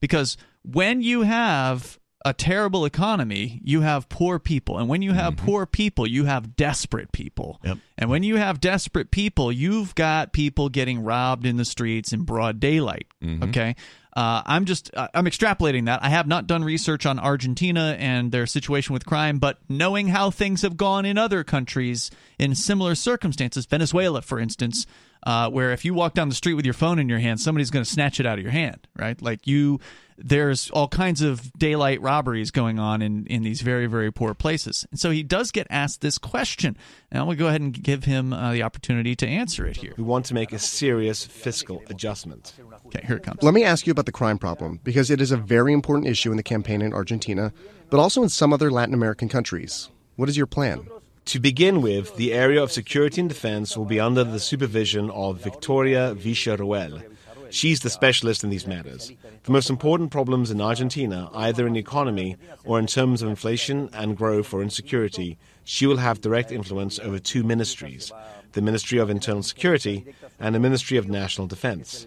Because 0.00 0.36
when 0.62 1.02
you 1.02 1.22
have 1.22 1.98
a 2.24 2.32
terrible 2.32 2.86
economy, 2.86 3.60
you 3.62 3.82
have 3.82 4.08
poor 4.08 4.38
people. 4.38 4.78
And 4.78 4.88
when 4.88 5.02
you 5.02 5.12
have 5.12 5.36
poor 5.36 5.66
people, 5.66 6.06
you 6.06 6.24
have 6.24 6.56
desperate 6.56 7.12
people. 7.12 7.60
Yep. 7.62 7.78
And 7.98 8.10
when 8.10 8.22
you 8.22 8.36
have 8.36 8.60
desperate 8.60 9.10
people, 9.10 9.52
you've 9.52 9.94
got 9.94 10.32
people 10.32 10.70
getting 10.70 11.04
robbed 11.04 11.44
in 11.44 11.58
the 11.58 11.66
streets 11.66 12.14
in 12.14 12.22
broad 12.22 12.60
daylight. 12.60 13.08
Okay. 13.22 13.76
Uh, 14.16 14.42
I'm 14.46 14.64
just 14.64 14.90
uh, 14.94 15.08
I'm 15.12 15.26
extrapolating 15.26 15.86
that. 15.86 16.02
I 16.02 16.08
have 16.08 16.28
not 16.28 16.46
done 16.46 16.62
research 16.62 17.04
on 17.04 17.18
Argentina 17.18 17.96
and 17.98 18.30
their 18.30 18.46
situation 18.46 18.92
with 18.92 19.04
crime, 19.04 19.38
but 19.38 19.58
knowing 19.68 20.08
how 20.08 20.30
things 20.30 20.62
have 20.62 20.76
gone 20.76 21.04
in 21.04 21.18
other 21.18 21.42
countries 21.42 22.12
in 22.38 22.54
similar 22.54 22.94
circumstances, 22.94 23.66
Venezuela, 23.66 24.22
for 24.22 24.38
instance, 24.38 24.86
uh, 25.24 25.50
where 25.50 25.72
if 25.72 25.84
you 25.84 25.94
walk 25.94 26.14
down 26.14 26.28
the 26.28 26.34
street 26.34 26.54
with 26.54 26.64
your 26.64 26.74
phone 26.74 26.98
in 26.98 27.08
your 27.08 27.18
hand, 27.18 27.40
somebody's 27.40 27.70
going 27.70 27.84
to 27.84 27.90
snatch 27.90 28.20
it 28.20 28.26
out 28.26 28.38
of 28.38 28.42
your 28.42 28.52
hand, 28.52 28.86
right? 28.96 29.20
Like 29.20 29.46
you, 29.46 29.80
there's 30.16 30.70
all 30.70 30.86
kinds 30.86 31.22
of 31.22 31.52
daylight 31.54 32.00
robberies 32.00 32.50
going 32.50 32.78
on 32.78 33.02
in 33.02 33.26
in 33.26 33.42
these 33.42 33.62
very 33.62 33.86
very 33.86 34.12
poor 34.12 34.34
places, 34.34 34.86
and 34.90 35.00
so 35.00 35.10
he 35.10 35.22
does 35.22 35.50
get 35.50 35.66
asked 35.70 36.02
this 36.02 36.18
question, 36.18 36.76
and 37.10 37.18
I'm 37.18 37.26
going 37.26 37.36
to 37.36 37.42
go 37.42 37.48
ahead 37.48 37.60
and 37.60 37.72
give 37.72 38.04
him 38.04 38.32
uh, 38.32 38.52
the 38.52 38.62
opportunity 38.62 39.16
to 39.16 39.26
answer 39.26 39.66
it 39.66 39.76
here. 39.78 39.94
We 39.96 40.04
want 40.04 40.26
to 40.26 40.34
make 40.34 40.52
a 40.52 40.58
serious 40.58 41.24
fiscal 41.24 41.82
adjustment. 41.88 42.54
Okay, 42.86 43.04
here 43.06 43.16
it 43.16 43.22
comes. 43.22 43.42
Let 43.42 43.54
me 43.54 43.64
ask 43.64 43.86
you 43.86 43.90
about 43.90 44.06
the 44.06 44.12
crime 44.12 44.38
problem, 44.38 44.78
because 44.84 45.10
it 45.10 45.20
is 45.20 45.32
a 45.32 45.36
very 45.36 45.72
important 45.72 46.06
issue 46.06 46.30
in 46.30 46.36
the 46.36 46.42
campaign 46.42 46.82
in 46.82 46.92
Argentina, 46.92 47.52
but 47.90 47.98
also 47.98 48.22
in 48.22 48.28
some 48.28 48.52
other 48.52 48.70
Latin 48.70 48.94
American 48.94 49.28
countries. 49.28 49.88
What 50.16 50.28
is 50.28 50.36
your 50.36 50.46
plan? 50.46 50.86
To 51.26 51.40
begin 51.40 51.80
with, 51.80 52.16
the 52.16 52.32
area 52.32 52.62
of 52.62 52.70
security 52.70 53.20
and 53.20 53.28
defense 53.28 53.76
will 53.76 53.86
be 53.86 53.98
under 53.98 54.24
the 54.24 54.38
supervision 54.38 55.10
of 55.10 55.42
Victoria 55.42 56.14
Villarruel. 56.14 57.02
She's 57.50 57.80
the 57.80 57.90
specialist 57.90 58.44
in 58.44 58.50
these 58.50 58.66
matters. 58.66 59.12
The 59.44 59.52
most 59.52 59.70
important 59.70 60.10
problems 60.10 60.50
in 60.50 60.60
Argentina, 60.60 61.30
either 61.32 61.66
in 61.66 61.74
the 61.74 61.80
economy 61.80 62.36
or 62.64 62.78
in 62.78 62.86
terms 62.86 63.22
of 63.22 63.28
inflation 63.28 63.88
and 63.92 64.16
growth 64.16 64.52
or 64.52 64.62
insecurity, 64.62 65.38
she 65.64 65.86
will 65.86 65.96
have 65.96 66.20
direct 66.20 66.52
influence 66.52 66.98
over 66.98 67.18
two 67.18 67.42
ministries 67.42 68.12
the 68.52 68.62
Ministry 68.62 68.98
of 68.98 69.10
Internal 69.10 69.42
Security 69.42 70.14
and 70.38 70.54
the 70.54 70.60
Ministry 70.60 70.96
of 70.96 71.08
National 71.08 71.48
Defense. 71.48 72.06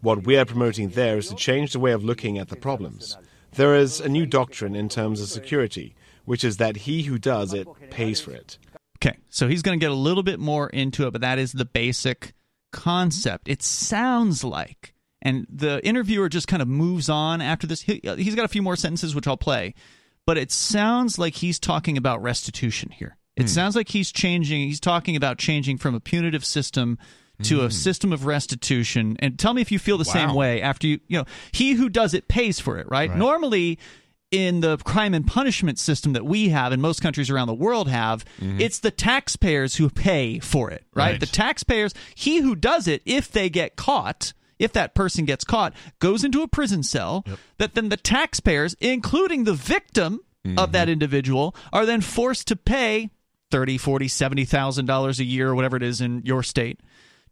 What 0.00 0.24
we 0.24 0.38
are 0.38 0.46
promoting 0.46 0.90
there 0.90 1.18
is 1.18 1.28
to 1.28 1.34
change 1.34 1.72
the 1.72 1.80
way 1.80 1.92
of 1.92 2.04
looking 2.04 2.38
at 2.38 2.48
the 2.48 2.56
problems. 2.56 3.18
There 3.56 3.74
is 3.74 4.00
a 4.00 4.08
new 4.08 4.24
doctrine 4.24 4.74
in 4.74 4.88
terms 4.88 5.20
of 5.20 5.28
security, 5.28 5.94
which 6.26 6.44
is 6.44 6.58
that 6.58 6.76
he 6.76 7.02
who 7.02 7.18
does 7.18 7.54
it 7.54 7.66
pays 7.90 8.20
for 8.20 8.32
it. 8.32 8.58
Okay, 8.98 9.16
so 9.30 9.48
he's 9.48 9.62
going 9.62 9.78
to 9.78 9.82
get 9.82 9.90
a 9.90 9.94
little 9.94 10.22
bit 10.22 10.38
more 10.38 10.68
into 10.68 11.06
it, 11.06 11.12
but 11.12 11.22
that 11.22 11.38
is 11.38 11.52
the 11.52 11.64
basic 11.64 12.34
concept. 12.72 13.48
It 13.48 13.62
sounds 13.62 14.44
like, 14.44 14.94
and 15.22 15.46
the 15.48 15.84
interviewer 15.86 16.28
just 16.28 16.48
kind 16.48 16.62
of 16.62 16.68
moves 16.68 17.08
on 17.08 17.40
after 17.40 17.66
this. 17.66 17.82
He, 17.82 18.00
he's 18.02 18.34
got 18.34 18.44
a 18.44 18.48
few 18.48 18.62
more 18.62 18.76
sentences, 18.76 19.14
which 19.14 19.26
I'll 19.26 19.36
play, 19.36 19.74
but 20.26 20.36
it 20.36 20.50
sounds 20.50 21.18
like 21.18 21.34
he's 21.34 21.58
talking 21.58 21.96
about 21.96 22.22
restitution 22.22 22.90
here. 22.90 23.16
It 23.36 23.42
hmm. 23.42 23.48
sounds 23.48 23.76
like 23.76 23.88
he's 23.88 24.12
changing, 24.12 24.66
he's 24.66 24.80
talking 24.80 25.14
about 25.14 25.38
changing 25.38 25.78
from 25.78 25.94
a 25.94 26.00
punitive 26.00 26.44
system 26.44 26.98
to 27.42 27.60
a 27.60 27.64
hmm. 27.64 27.70
system 27.70 28.12
of 28.14 28.24
restitution. 28.24 29.16
And 29.18 29.38
tell 29.38 29.52
me 29.52 29.60
if 29.60 29.70
you 29.70 29.78
feel 29.78 29.98
the 29.98 30.06
same 30.06 30.34
way 30.34 30.62
after 30.62 30.86
you, 30.86 31.00
you 31.06 31.18
know, 31.18 31.26
he 31.52 31.74
who 31.74 31.90
does 31.90 32.14
it 32.14 32.28
pays 32.28 32.58
for 32.58 32.78
it, 32.78 32.88
right? 32.90 33.14
Normally, 33.14 33.78
in 34.36 34.60
the 34.60 34.76
crime 34.76 35.14
and 35.14 35.26
punishment 35.26 35.78
system 35.78 36.12
that 36.12 36.26
we 36.26 36.50
have 36.50 36.70
and 36.70 36.82
most 36.82 37.00
countries 37.00 37.30
around 37.30 37.48
the 37.48 37.54
world 37.54 37.88
have, 37.88 38.22
mm-hmm. 38.38 38.60
it's 38.60 38.80
the 38.80 38.90
taxpayers 38.90 39.76
who 39.76 39.88
pay 39.88 40.38
for 40.38 40.70
it, 40.70 40.84
right? 40.94 41.12
Right. 41.12 41.20
The 41.20 41.26
taxpayers, 41.26 41.94
he 42.14 42.40
who 42.40 42.54
does 42.54 42.86
it, 42.86 43.00
if 43.06 43.32
they 43.32 43.48
get 43.48 43.76
caught, 43.76 44.34
if 44.58 44.74
that 44.74 44.94
person 44.94 45.24
gets 45.24 45.42
caught, 45.42 45.72
goes 46.00 46.22
into 46.22 46.42
a 46.42 46.48
prison 46.48 46.82
cell, 46.82 47.24
that 47.56 47.74
then 47.74 47.88
the 47.88 47.96
taxpayers, 47.96 48.76
including 48.78 49.44
the 49.44 49.54
victim 49.54 50.20
of 50.58 50.72
that 50.72 50.84
mm-hmm. 50.84 50.92
individual, 50.92 51.56
are 51.72 51.86
then 51.86 52.02
forced 52.02 52.46
to 52.48 52.56
pay 52.56 53.10
30, 53.50 53.78
40, 53.78 54.06
70,000 54.06 54.86
dollars 54.86 55.18
a 55.18 55.24
year 55.24 55.48
or 55.48 55.54
whatever 55.54 55.76
it 55.76 55.82
is 55.82 56.00
in 56.02 56.22
your 56.24 56.42
state 56.42 56.78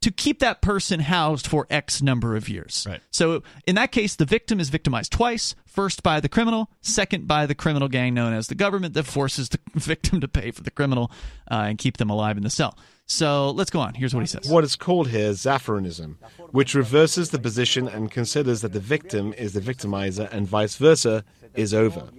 to 0.04 0.10
keep 0.10 0.40
that 0.40 0.60
person 0.60 1.00
housed 1.00 1.46
for 1.46 1.66
X 1.70 2.02
number 2.02 2.36
of 2.36 2.46
years. 2.46 2.86
Right. 2.86 3.00
So 3.10 3.42
in 3.66 3.74
that 3.76 3.90
case, 3.90 4.16
the 4.16 4.26
victim 4.26 4.60
is 4.60 4.68
victimized 4.68 5.10
twice: 5.12 5.54
first 5.64 6.02
by 6.02 6.20
the 6.20 6.28
criminal, 6.28 6.68
second 6.82 7.26
by 7.26 7.46
the 7.46 7.54
criminal 7.54 7.88
gang 7.88 8.12
known 8.12 8.34
as 8.34 8.48
the 8.48 8.54
government 8.54 8.92
that 8.92 9.04
forces 9.04 9.48
the 9.48 9.58
victim 9.74 10.20
to 10.20 10.28
pay 10.28 10.50
for 10.50 10.62
the 10.62 10.70
criminal 10.70 11.10
uh, 11.50 11.64
and 11.68 11.78
keep 11.78 11.96
them 11.96 12.10
alive 12.10 12.36
in 12.36 12.42
the 12.42 12.50
cell. 12.50 12.76
So 13.06 13.50
let's 13.52 13.70
go 13.70 13.80
on. 13.80 13.94
Here's 13.94 14.14
what 14.14 14.20
he 14.20 14.26
says. 14.26 14.46
What 14.46 14.62
is 14.62 14.76
called 14.76 15.08
here 15.08 15.30
Zaffaronism, 15.30 16.16
which 16.50 16.74
reverses 16.74 17.30
the 17.30 17.38
position 17.38 17.88
and 17.88 18.10
considers 18.10 18.60
that 18.60 18.74
the 18.74 18.80
victim 18.80 19.32
is 19.38 19.54
the 19.54 19.60
victimizer 19.60 20.30
and 20.30 20.46
vice 20.46 20.76
versa 20.76 21.24
is 21.54 21.72
over. 21.72 22.10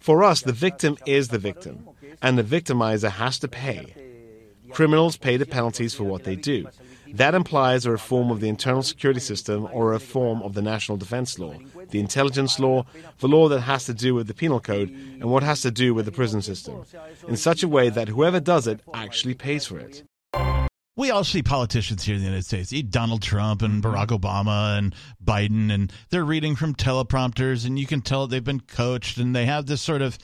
For 0.00 0.24
us, 0.24 0.40
the 0.40 0.52
victim 0.52 0.96
is 1.06 1.28
the 1.28 1.38
victim, 1.38 1.88
and 2.20 2.36
the 2.36 2.42
victimizer 2.42 3.10
has 3.10 3.38
to 3.40 3.48
pay. 3.48 3.94
Criminals 4.70 5.16
pay 5.16 5.36
the 5.36 5.46
penalties 5.46 5.94
for 5.94 6.04
what 6.04 6.24
they 6.24 6.34
do. 6.36 6.66
That 7.14 7.34
implies 7.34 7.86
a 7.86 7.90
reform 7.90 8.30
of 8.30 8.40
the 8.40 8.48
internal 8.48 8.82
security 8.82 9.20
system 9.20 9.68
or 9.72 9.88
a 9.88 9.92
reform 9.92 10.42
of 10.42 10.54
the 10.54 10.62
national 10.62 10.98
defense 10.98 11.38
law, 11.38 11.54
the 11.90 12.00
intelligence 12.00 12.58
law, 12.58 12.84
the 13.18 13.28
law 13.28 13.48
that 13.48 13.60
has 13.60 13.84
to 13.86 13.94
do 13.94 14.14
with 14.14 14.26
the 14.26 14.34
penal 14.34 14.60
code, 14.60 14.90
and 14.90 15.24
what 15.24 15.42
has 15.42 15.62
to 15.62 15.70
do 15.70 15.94
with 15.94 16.04
the 16.04 16.12
prison 16.12 16.42
system, 16.42 16.84
in 17.28 17.36
such 17.36 17.62
a 17.62 17.68
way 17.68 17.88
that 17.88 18.08
whoever 18.08 18.40
does 18.40 18.66
it 18.66 18.80
actually 18.94 19.34
pays 19.34 19.66
for 19.66 19.78
it. 19.78 20.02
we 20.96 21.10
all 21.10 21.24
see 21.24 21.42
politicians 21.42 22.04
here 22.04 22.14
in 22.14 22.20
the 22.20 22.26
United 22.26 22.44
States, 22.44 22.70
Donald 22.90 23.22
Trump 23.22 23.62
and 23.62 23.82
Barack 23.82 24.08
Obama 24.08 24.78
and 24.78 24.94
Biden, 25.22 25.72
and 25.72 25.92
they're 26.10 26.24
reading 26.24 26.56
from 26.56 26.74
teleprompters, 26.74 27.66
and 27.66 27.78
you 27.78 27.86
can 27.86 28.00
tell 28.00 28.26
they've 28.26 28.42
been 28.42 28.60
coached, 28.60 29.18
and 29.18 29.34
they 29.34 29.46
have 29.46 29.66
this 29.66 29.82
sort 29.82 30.02
of 30.02 30.18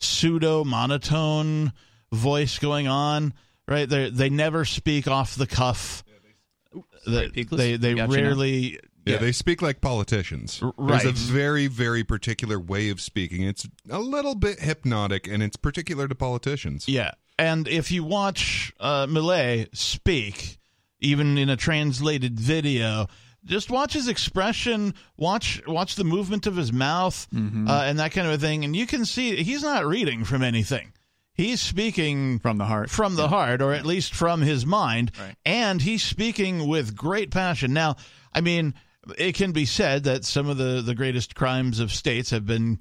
pseudo 0.00 0.64
monotone 0.64 1.72
voice 2.12 2.58
going 2.58 2.88
on. 2.88 3.34
Right? 3.68 3.88
They 3.88 4.10
they 4.10 4.28
never 4.28 4.64
speak 4.64 5.06
off 5.06 5.36
the 5.36 5.46
cuff. 5.46 6.02
They 7.06 7.28
they, 7.28 7.76
they 7.76 7.94
got 7.94 8.10
you 8.10 8.16
now. 8.16 8.22
rarely. 8.22 8.78
Yeah, 9.04 9.16
they 9.16 9.32
speak 9.32 9.60
like 9.62 9.80
politicians. 9.80 10.62
R- 10.62 10.72
There's 10.78 11.04
a 11.04 11.10
very, 11.12 11.66
very 11.66 12.04
particular 12.04 12.58
way 12.60 12.88
of 12.88 13.00
speaking. 13.00 13.42
It's 13.42 13.66
a 13.90 13.98
little 13.98 14.36
bit 14.36 14.60
hypnotic, 14.60 15.26
and 15.26 15.42
it's 15.42 15.56
particular 15.56 16.06
to 16.06 16.14
politicians. 16.14 16.86
Yeah, 16.86 17.10
and 17.36 17.66
if 17.66 17.90
you 17.90 18.04
watch 18.04 18.72
uh, 18.78 19.06
Milei 19.08 19.66
speak, 19.76 20.58
even 21.00 21.36
in 21.36 21.48
a 21.50 21.56
translated 21.56 22.38
video, 22.38 23.08
just 23.44 23.70
watch 23.70 23.92
his 23.94 24.06
expression, 24.06 24.94
watch 25.16 25.60
watch 25.66 25.96
the 25.96 26.04
movement 26.04 26.46
of 26.46 26.54
his 26.54 26.72
mouth, 26.72 27.26
Mm-hmm. 27.34 27.68
uh, 27.68 27.82
and 27.82 27.98
that 27.98 28.12
kind 28.12 28.28
of 28.28 28.34
a 28.34 28.38
thing, 28.38 28.64
and 28.64 28.76
you 28.76 28.86
can 28.86 29.04
see 29.04 29.42
he's 29.42 29.64
not 29.64 29.84
reading 29.84 30.22
from 30.24 30.44
anything. 30.44 30.92
He's 31.34 31.60
speaking 31.62 32.38
From 32.40 32.58
the 32.58 32.66
heart. 32.66 32.90
from 32.90 33.14
the 33.16 33.28
heart, 33.28 33.62
or 33.62 33.72
at 33.72 33.86
least 33.86 34.14
from 34.14 34.42
his 34.42 34.66
mind, 34.66 35.12
Right. 35.18 35.34
and 35.46 35.80
he's 35.80 36.02
speaking 36.02 36.66
with 36.68 36.94
great 36.94 37.30
passion. 37.30 37.72
Now, 37.72 37.96
I 38.34 38.40
mean, 38.42 38.74
it 39.18 39.34
can 39.34 39.52
be 39.52 39.64
said 39.64 40.04
that 40.04 40.24
some 40.24 40.48
of 40.48 40.58
the 40.58 40.82
the 40.82 40.94
greatest 40.94 41.34
crimes 41.34 41.80
of 41.80 41.92
states 41.92 42.30
have 42.30 42.46
been 42.46 42.78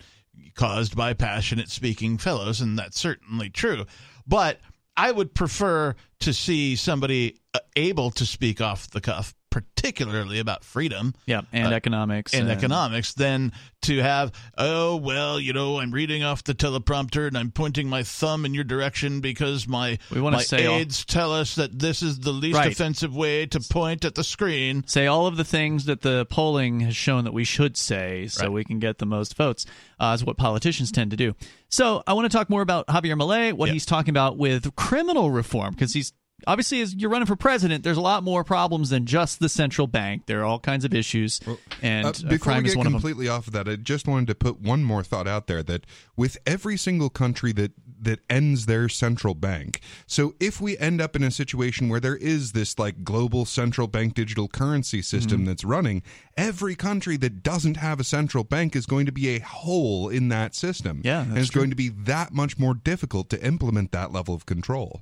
caused 0.56 0.96
by 0.96 1.14
passionate 1.14 1.70
speaking 1.70 2.18
fellows, 2.18 2.60
and 2.62 2.78
that's 2.78 3.00
certainly 3.00 3.50
true. 3.50 3.86
But 4.28 4.60
I 4.98 5.12
would 5.12 5.34
prefer 5.34 5.96
to 6.20 6.34
see 6.34 6.76
somebody 6.76 7.40
uh, 7.54 7.60
able 7.76 8.12
to 8.12 8.26
speak 8.26 8.60
off 8.62 8.90
the 8.90 9.02
cuff 9.02 9.34
particularly 9.52 10.40
about 10.40 10.64
freedom. 10.64 11.14
Yeah, 11.28 11.42
and 11.54 11.72
Uh, 11.72 11.76
economics 11.76 12.34
and 12.34 12.50
economics 12.50 13.14
than 13.14 13.52
to 13.84 13.98
have 14.02 14.32
oh 14.60 14.96
well 14.96 15.40
you 15.40 15.54
know 15.54 15.80
i'm 15.80 15.92
reading 15.92 16.24
off 16.24 16.44
the 16.44 16.54
teleprompter 16.54 17.26
and 17.28 17.36
i'm 17.36 17.50
pointing 17.50 17.90
my 17.90 18.04
thumb 18.04 18.46
in 18.46 18.54
your 18.54 18.64
direction 18.64 19.22
because 19.22 19.68
my 19.68 19.98
We 20.12 20.40
say 20.42 20.68
all- 20.68 20.76
aides 20.78 21.04
tell 21.04 21.34
us 21.34 21.56
that 21.56 21.80
this 21.80 22.02
is 22.04 22.20
the 22.20 22.32
least 22.32 22.58
Right. 22.58 22.72
offensive 22.72 23.16
way 23.16 23.46
to 23.48 23.60
point 23.60 24.06
at 24.06 24.14
the 24.16 24.24
screen. 24.24 24.84
Say 24.88 25.08
all 25.08 25.26
of 25.28 25.36
the 25.36 25.44
things 25.44 25.86
that 25.86 26.02
the 26.02 26.26
polling 26.30 26.82
has 26.82 26.96
shown 26.96 27.24
that 27.24 27.34
we 27.34 27.44
should 27.44 27.76
say 27.76 28.28
so 28.28 28.44
Right. 28.44 28.52
we 28.52 28.64
can 28.64 28.78
get 28.80 29.00
the 29.00 29.06
most 29.08 29.36
votes. 29.36 29.66
Uh, 30.00 30.14
is 30.16 30.24
what 30.24 30.38
politicians 30.38 30.92
tend 30.92 31.12
to 31.12 31.18
do. 31.18 31.36
So 31.70 32.04
i 32.08 32.14
want 32.14 32.32
to 32.32 32.36
talk 32.38 32.50
more 32.50 32.62
about 32.62 32.86
javier 32.88 33.20
Milei, 33.20 33.52
what 33.54 33.70
he's 33.70 33.86
talking 33.86 34.10
about 34.12 34.38
with 34.38 34.76
criminal 34.76 35.32
reform 35.32 35.74
because 35.74 35.94
he's 35.94 36.14
obviously 36.48 36.82
as 36.82 36.96
you're 36.96 37.10
running 37.10 37.26
for 37.26 37.36
president 37.36 37.84
there's 37.84 37.98
a 37.98 38.02
lot 38.02 38.24
more 38.24 38.44
problems 38.44 38.90
than 38.90 39.06
just 39.06 39.40
the 39.40 39.50
central 39.50 39.88
bank 39.88 40.26
there 40.26 40.42
are 40.42 40.46
all 40.46 40.60
kinds 40.60 40.86
of 40.86 40.94
issues 40.94 41.40
and 41.82 42.06
Uh, 42.06 42.10
uh, 42.10 42.14
before 42.30 42.38
crime 42.40 42.64
we 42.64 42.70
is 42.70 42.76
get 42.76 42.78
one 42.80 42.88
of 42.88 42.94
them 42.94 43.02
completely 43.02 43.28
off 43.28 43.48
of 43.48 43.54
that, 43.54 43.68
I 43.68 43.76
just 43.76 44.08
wanted 44.08 44.28
to 44.28 44.36
put 44.36 44.60
one 44.62 44.84
more 44.84 45.04
thought 45.04 45.28
out 45.28 45.48
there 45.48 45.64
that 45.64 45.86
with 46.16 46.38
every 46.46 46.78
single 46.78 47.10
country 47.10 47.52
that 47.54 47.72
that 48.04 48.20
ends 48.32 48.66
their 48.66 48.90
central 48.90 49.36
bank, 49.36 49.80
so 50.08 50.34
if 50.40 50.60
we 50.60 50.76
end 50.80 51.00
up 51.00 51.16
in 51.16 51.22
a 51.22 51.30
situation 51.30 51.88
where 51.88 52.00
there 52.00 52.16
is 52.16 52.54
this 52.54 52.80
like 52.80 53.04
global 53.04 53.46
central 53.46 53.86
bank 53.88 54.16
digital 54.16 54.48
currency 54.48 55.02
system 55.04 55.42
Mm-hmm. 55.42 55.46
that's 55.46 55.64
running, 55.64 56.02
every 56.36 56.74
country 56.76 57.16
that 57.18 57.44
doesn't 57.44 57.78
have 57.78 58.00
a 58.00 58.04
central 58.04 58.44
bank 58.44 58.76
is 58.76 58.88
going 58.88 59.06
to 59.06 59.12
be 59.12 59.30
a 59.36 59.40
hole 59.40 60.10
in 60.10 60.30
that 60.30 60.56
system. 60.56 61.02
Yeah, 61.06 61.22
and 61.22 61.38
it's 61.38 61.50
true. 61.52 61.62
going 61.62 61.70
to 61.70 61.76
be 61.76 61.90
that 61.90 62.34
much 62.34 62.58
more 62.58 62.74
difficult 62.74 63.30
to 63.30 63.46
implement 63.46 63.92
that 63.92 64.12
level 64.12 64.34
of 64.34 64.48
control. 64.48 65.02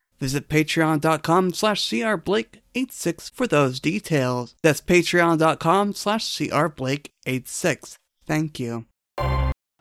Visit 0.21 0.47
patreon.com 0.49 1.51
slash 1.51 1.81
crblake86 1.81 3.31
for 3.31 3.47
those 3.47 3.79
details. 3.79 4.55
That's 4.61 4.79
patreon.com 4.79 5.93
slash 5.93 6.25
crblake86. 6.25 7.95
Thank 8.27 8.59
you. 8.59 8.85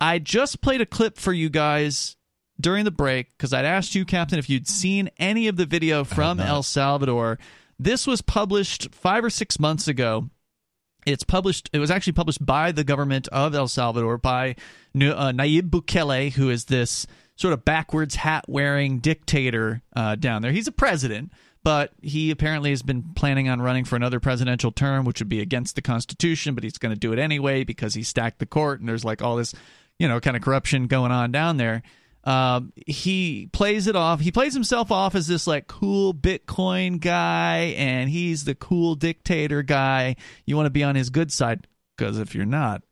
I 0.01 0.19
just 0.19 0.63
played 0.63 0.81
a 0.81 0.87
clip 0.87 1.19
for 1.19 1.35
you 1.35 1.51
guys 1.51 2.17
during 2.59 2.87
the 2.87 2.91
break 2.91 3.37
because 3.37 3.53
I'd 3.53 3.67
asked 3.67 3.95
you, 3.95 4.07
Captain, 4.07 4.39
if 4.39 4.49
you'd 4.49 4.67
seen 4.67 5.11
any 5.19 5.47
of 5.47 5.57
the 5.57 5.67
video 5.67 6.05
from. 6.05 6.41
El 6.41 6.63
Salvador. 6.63 7.39
This 7.79 8.07
was 8.07 8.23
published 8.23 8.95
five 8.95 9.23
or 9.23 9.31
six 9.31 9.61
months 9.61 9.89
ago. 9.89 10.31
It's 11.07 11.25
published. 11.25 11.69
It 11.75 11.79
was 11.79 11.91
actually 11.91 12.15
published 12.15 12.45
by 12.45 12.73
the 12.73 12.85
government 12.85 13.29
of 13.29 13.55
El 13.55 13.69
Salvador 13.69 14.17
by 14.17 14.51
uh, 14.51 15.33
Nayib 15.33 15.71
Bukele, 15.71 16.33
who 16.33 16.49
is 16.49 16.67
this 16.67 17.07
sort 17.41 17.55
of 17.55 17.65
backwards 17.65 18.17
hat 18.17 18.45
wearing 18.49 18.99
dictator 18.99 19.81
uh, 19.97 20.15
down 20.15 20.43
there. 20.43 20.53
He's 20.53 20.69
a 20.69 20.73
president, 20.73 21.33
but 21.65 21.91
he 22.03 22.31
apparently 22.31 22.69
has 22.69 22.83
been 22.83 23.03
planning 23.15 23.49
on 23.49 23.63
running 23.63 23.87
for 23.87 23.97
another 23.97 24.21
presidential 24.21 24.71
term, 24.71 25.07
which 25.07 25.21
would 25.21 25.31
be 25.31 25.41
against 25.41 25.75
the 25.75 25.81
Constitution. 25.81 26.55
But 26.55 26.65
he's 26.65 26.77
going 26.77 26.93
to 26.93 26.99
do 26.99 27.15
it 27.15 27.19
anyway 27.19 27.65
because 27.65 27.95
he 27.95 28.03
stacked 28.03 28.41
the 28.41 28.47
court, 28.47 28.81
and 28.81 28.89
there's 28.89 29.07
like 29.07 29.23
all 29.23 29.37
this, 29.37 29.55
you 29.99 30.07
know, 30.07 30.21
kind 30.21 30.37
of 30.37 30.43
corruption 30.43 30.87
going 30.87 31.13
on 31.13 31.33
down 31.33 31.57
there. 31.57 31.83
Um, 32.25 32.75
he 32.87 33.49
plays 33.55 33.87
it 33.87 33.97
off. 33.97 34.21
He 34.21 34.31
plays 34.31 34.53
himself 34.53 34.93
off 34.93 35.15
as 35.15 35.27
this 35.27 35.47
like 35.47 35.67
cool 35.67 36.13
Bitcoin 36.13 37.01
guy, 37.01 37.75
and 37.79 38.11
he's 38.11 38.45
the 38.45 38.55
cool 38.55 38.97
dictator 38.97 39.63
guy. 39.63 40.17
You 40.45 40.57
want 40.57 40.67
to 40.67 40.71
be 40.71 40.85
on 40.85 40.95
his 40.95 41.09
good 41.09 41.33
side 41.33 41.67
because 41.97 42.19
if 42.19 42.35
you're 42.35 42.45
not, 42.45 42.83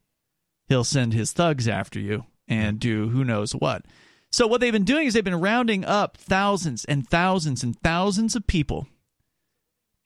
he'll 0.68 0.84
send 0.84 1.12
his 1.12 1.34
thugs 1.34 1.68
after 1.68 2.00
you 2.00 2.24
and 2.48 2.80
do 2.80 3.10
who 3.10 3.24
knows 3.24 3.52
what. 3.52 3.84
So 4.30 4.46
what 4.46 4.60
they've 4.60 4.72
been 4.72 4.84
doing 4.84 5.06
is 5.06 5.14
they've 5.14 5.24
been 5.24 5.40
rounding 5.40 5.84
up 5.84 6.16
thousands 6.16 6.84
and 6.84 7.08
thousands 7.08 7.62
and 7.62 7.78
thousands 7.80 8.36
of 8.36 8.46
people 8.46 8.86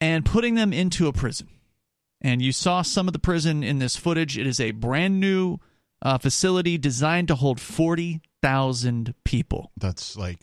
and 0.01 0.25
putting 0.25 0.55
them 0.55 0.73
into 0.73 1.07
a 1.09 1.13
prison. 1.13 1.49
And 2.21 2.41
you 2.41 2.53
saw 2.53 2.83
some 2.83 3.09
of 3.09 3.13
the 3.13 3.19
prison 3.19 3.65
in 3.65 3.79
this 3.81 3.97
footage. 3.97 4.39
It 4.39 4.47
is 4.47 4.61
a 4.61 4.71
brand 4.71 5.19
new 5.19 5.59
uh, 6.03 6.19
facility 6.19 6.79
designed 6.79 7.29
to 7.29 7.35
hold 7.35 7.61
40,000 7.61 9.15
people. 9.25 9.71
that's 9.77 10.17
like 10.17 10.41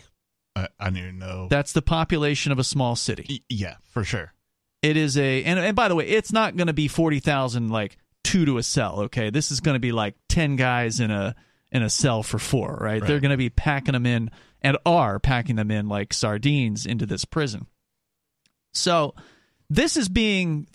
i, 0.56 0.68
I 0.80 0.86
don't 0.86 0.98
even 0.98 1.20
know 1.20 1.48
That's 1.50 1.74
the 1.74 1.82
population 1.82 2.52
of 2.52 2.60
a 2.60 2.64
small 2.64 2.96
city. 2.96 3.26
Y- 3.30 3.40
yeah 3.50 3.76
for 3.92 4.04
sure 4.04 4.34
It 4.82 4.98
is 4.98 5.18
a 5.18 5.44
and, 5.44 5.60
and 5.60 5.76
by 5.76 5.88
the 5.88 5.96
way, 5.96 6.08
it's 6.08 6.32
not 6.32 6.56
going 6.58 6.68
to 6.68 6.74
be 6.74 6.88
40,000 6.88 7.70
like 7.70 7.98
two 8.24 8.46
to 8.46 8.58
a 8.58 8.64
cell, 8.64 9.02
okay? 9.02 9.30
This 9.30 9.52
is 9.52 9.60
going 9.60 9.76
to 9.76 9.80
be 9.80 9.92
like 9.92 10.16
10 10.30 10.56
guys 10.56 11.00
in 11.00 11.12
a 11.12 11.36
in 11.72 11.84
a 11.84 11.90
cell 11.90 12.24
for 12.24 12.40
four, 12.40 12.78
right? 12.82 13.06
They're 13.06 13.20
going 13.20 13.32
to 13.32 13.38
be 13.38 13.50
packing 13.50 13.94
them 13.94 14.06
in 14.06 14.32
and 14.62 14.78
are 14.86 15.20
packing 15.20 15.56
them 15.56 15.72
in 15.72 15.88
like 15.88 16.14
sardines 16.14 16.86
into 16.86 17.06
this 17.06 17.26
prison. 17.26 17.68
So, 18.74 19.16
this 19.70 19.98
is 19.98 20.10
being 20.10 20.68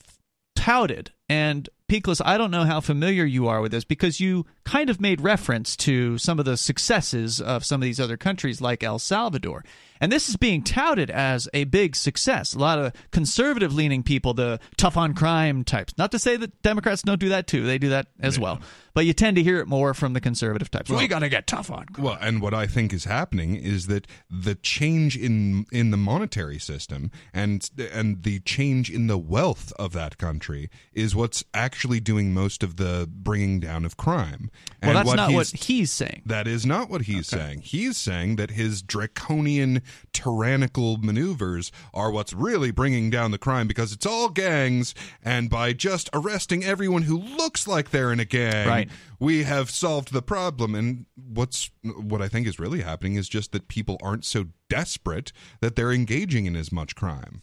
touted 0.55 1.11
and 1.29 1.69
Peakless, 1.87 2.23
I 2.25 2.39
don't 2.39 2.51
know 2.51 2.65
how 2.65 2.81
familiar 2.81 3.25
you 3.27 3.47
are 3.47 3.61
with 3.61 3.71
this 3.71 3.85
because 3.85 4.19
you 4.19 4.47
kind 4.65 4.89
of 4.89 5.03
made 5.03 5.21
reference 5.21 5.77
to 5.77 6.17
some 6.17 6.39
of 6.39 6.47
the 6.47 6.57
successes 6.57 7.43
of 7.43 7.65
some 7.65 7.83
of 7.83 7.85
these 7.85 8.01
other 8.01 8.17
countries 8.17 8.63
like 8.63 8.83
El 8.83 8.99
Salvador. 8.99 9.65
And 10.01 10.11
this 10.11 10.29
is 10.29 10.37
being 10.37 10.63
touted 10.63 11.09
as 11.11 11.49
a 11.55 11.65
big 11.65 11.95
success. 11.97 12.55
A 12.55 12.59
lot 12.59 12.79
of 12.79 12.93
conservative 13.13 13.73
leaning 13.75 14.03
people, 14.03 14.35
the 14.35 14.59
tough 14.77 14.97
on 14.97 15.15
crime 15.15 15.65
types. 15.65 15.95
Not 15.97 16.11
to 16.13 16.19
say 16.19 16.37
that 16.37 16.63
Democrats 16.63 17.03
don't 17.03 17.21
do 17.21 17.29
that 17.31 17.47
too, 17.47 17.65
they 17.65 17.79
do 17.79 17.91
that 17.91 18.09
as 18.21 18.39
well. 18.39 18.61
But 18.93 19.07
you 19.07 19.13
tend 19.13 19.37
to 19.37 19.43
hear 19.43 19.59
it 19.59 19.67
more 19.67 19.93
from 19.93 20.13
the 20.13 20.21
conservative 20.21 20.71
types. 20.71 20.89
we 20.89 21.09
got 21.09 21.19
to 21.21 21.29
get 21.29 21.49
tough 21.49 21.69
on 21.71 21.87
crime. 21.87 22.05
Well, 22.05 22.19
and 22.21 22.41
what 22.41 22.55
I 22.55 22.67
think 22.69 22.93
is 22.93 23.05
happening 23.05 23.57
is 23.57 23.89
that 23.89 24.07
the 24.31 24.55
change 24.55 25.17
in 25.17 25.67
in 25.73 25.91
the 25.91 25.97
monetary 25.97 26.59
system 26.61 27.11
and 27.33 27.69
and 27.93 28.23
the 28.23 28.39
change 28.41 28.91
in 28.91 29.09
the 29.09 29.19
wealth 29.19 29.73
of 29.81 29.93
that 29.95 30.17
country 30.19 30.71
is 30.93 31.15
what's 31.17 31.43
actually 31.53 31.99
doing 31.99 32.33
most 32.33 32.63
of 32.63 32.77
the 32.77 33.09
bringing 33.13 33.59
down 33.59 33.85
of 33.85 33.97
crime. 33.97 34.51
Well, 34.83 34.97
And 34.97 34.97
that's 34.99 35.17
not 35.17 35.33
what 35.33 35.47
he's- 35.49 35.65
he's 35.65 35.91
saying. 35.91 36.23
That 36.27 36.47
is 36.47 36.65
not 36.65 36.89
what 36.89 37.03
he's 37.03 37.27
saying. 37.27 37.61
He's 37.63 37.97
saying 37.97 38.37
that 38.37 38.51
his 38.53 38.81
draconian, 38.83 39.83
tyrannical 40.13 40.97
maneuvers 40.99 41.71
are 41.93 42.11
what's 42.11 42.33
really 42.33 42.71
bringing 42.71 43.11
down 43.11 43.31
the 43.31 43.39
crime 43.39 43.67
because 43.67 43.93
it's 43.93 44.07
all 44.07 44.29
gangs, 44.29 44.95
and 45.23 45.51
by 45.51 45.73
just 45.73 46.09
arresting 46.13 46.65
everyone 46.65 47.03
who 47.03 47.19
looks 47.19 47.67
like 47.67 47.91
they're 47.91 48.13
in 48.13 48.21
a 48.21 48.25
gang, 48.25 48.67
Right. 48.69 48.91
we 49.19 49.45
have 49.45 49.71
solved 49.71 50.13
the 50.13 50.23
problem. 50.23 50.75
And 50.75 51.07
what's 51.15 51.71
what 51.83 52.23
I 52.23 52.29
think 52.29 52.47
is 52.47 52.59
really 52.59 52.81
happening 52.83 53.15
is 53.15 53.29
just 53.29 53.53
that 53.53 53.69
people 53.69 53.99
aren't 54.03 54.25
so 54.25 54.47
desperate 54.69 55.33
that 55.61 55.77
they're 55.77 55.93
engaging 55.93 56.47
in 56.47 56.57
as 56.57 56.73
much 56.73 56.95
crime. 56.95 57.43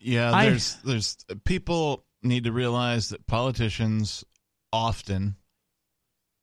Yeah, 0.00 0.32
I- 0.32 0.46
there's 0.50 0.76
there's 0.84 1.16
people 1.44 2.04
need 2.22 2.44
to 2.44 2.52
realize 2.52 3.08
that 3.10 3.26
politicians 3.26 4.24
often 4.72 5.36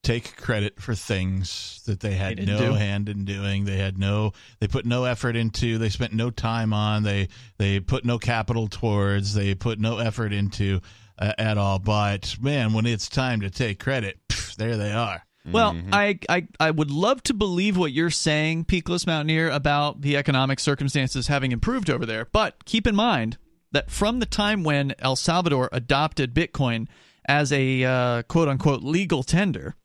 take 0.03 0.37
credit 0.37 0.81
for 0.81 0.95
things 0.95 1.81
that 1.85 1.99
they 1.99 2.13
had 2.13 2.37
They 2.37 2.45
no 2.45 2.57
do. 2.57 2.73
hand 2.73 3.09
in 3.09 3.25
doing. 3.25 3.65
They 3.65 3.77
had 3.77 3.97
no 3.97 4.33
they 4.59 4.67
put 4.67 4.85
no 4.85 5.03
effort 5.03 5.35
into, 5.35 5.77
they 5.77 5.89
spent 5.89 6.13
no 6.13 6.29
time 6.29 6.73
on, 6.73 7.03
they 7.03 7.27
they 7.57 7.79
put 7.79 8.05
no 8.05 8.17
capital 8.17 8.67
towards, 8.67 9.33
they 9.33 9.55
put 9.55 9.79
no 9.79 9.97
effort 9.97 10.31
into 10.33 10.81
uh, 11.17 11.33
at 11.37 11.57
all. 11.57 11.79
But 11.79 12.37
man, 12.41 12.73
when 12.73 12.85
it's 12.85 13.09
time 13.09 13.41
to 13.41 13.49
take 13.49 13.79
credit, 13.79 14.19
pff, 14.29 14.55
there 14.55 14.77
they 14.77 14.91
are. 14.91 15.25
Well, 15.51 15.75
I, 15.91 16.19
I 16.29 16.47
I 16.59 16.69
would 16.69 16.91
love 16.91 17.23
to 17.23 17.33
believe 17.33 17.75
what 17.75 17.91
you're 17.91 18.11
saying, 18.11 18.65
Peakless 18.65 19.07
Mountaineer, 19.07 19.49
about 19.49 20.01
the 20.01 20.15
economic 20.15 20.59
circumstances 20.59 21.27
having 21.27 21.51
improved 21.51 21.89
over 21.89 22.05
there. 22.05 22.25
But 22.31 22.65
keep 22.65 22.85
in 22.85 22.95
mind 22.95 23.37
that 23.71 23.89
from 23.89 24.19
the 24.19 24.25
time 24.27 24.63
when 24.63 24.93
El 24.99 25.15
Salvador 25.15 25.69
adopted 25.71 26.35
Bitcoin 26.35 26.87
as 27.25 27.51
a 27.51 27.83
uh, 27.83 28.21
quote 28.23 28.47
unquote 28.47 28.83
legal 28.83 29.23
tender, 29.23 29.75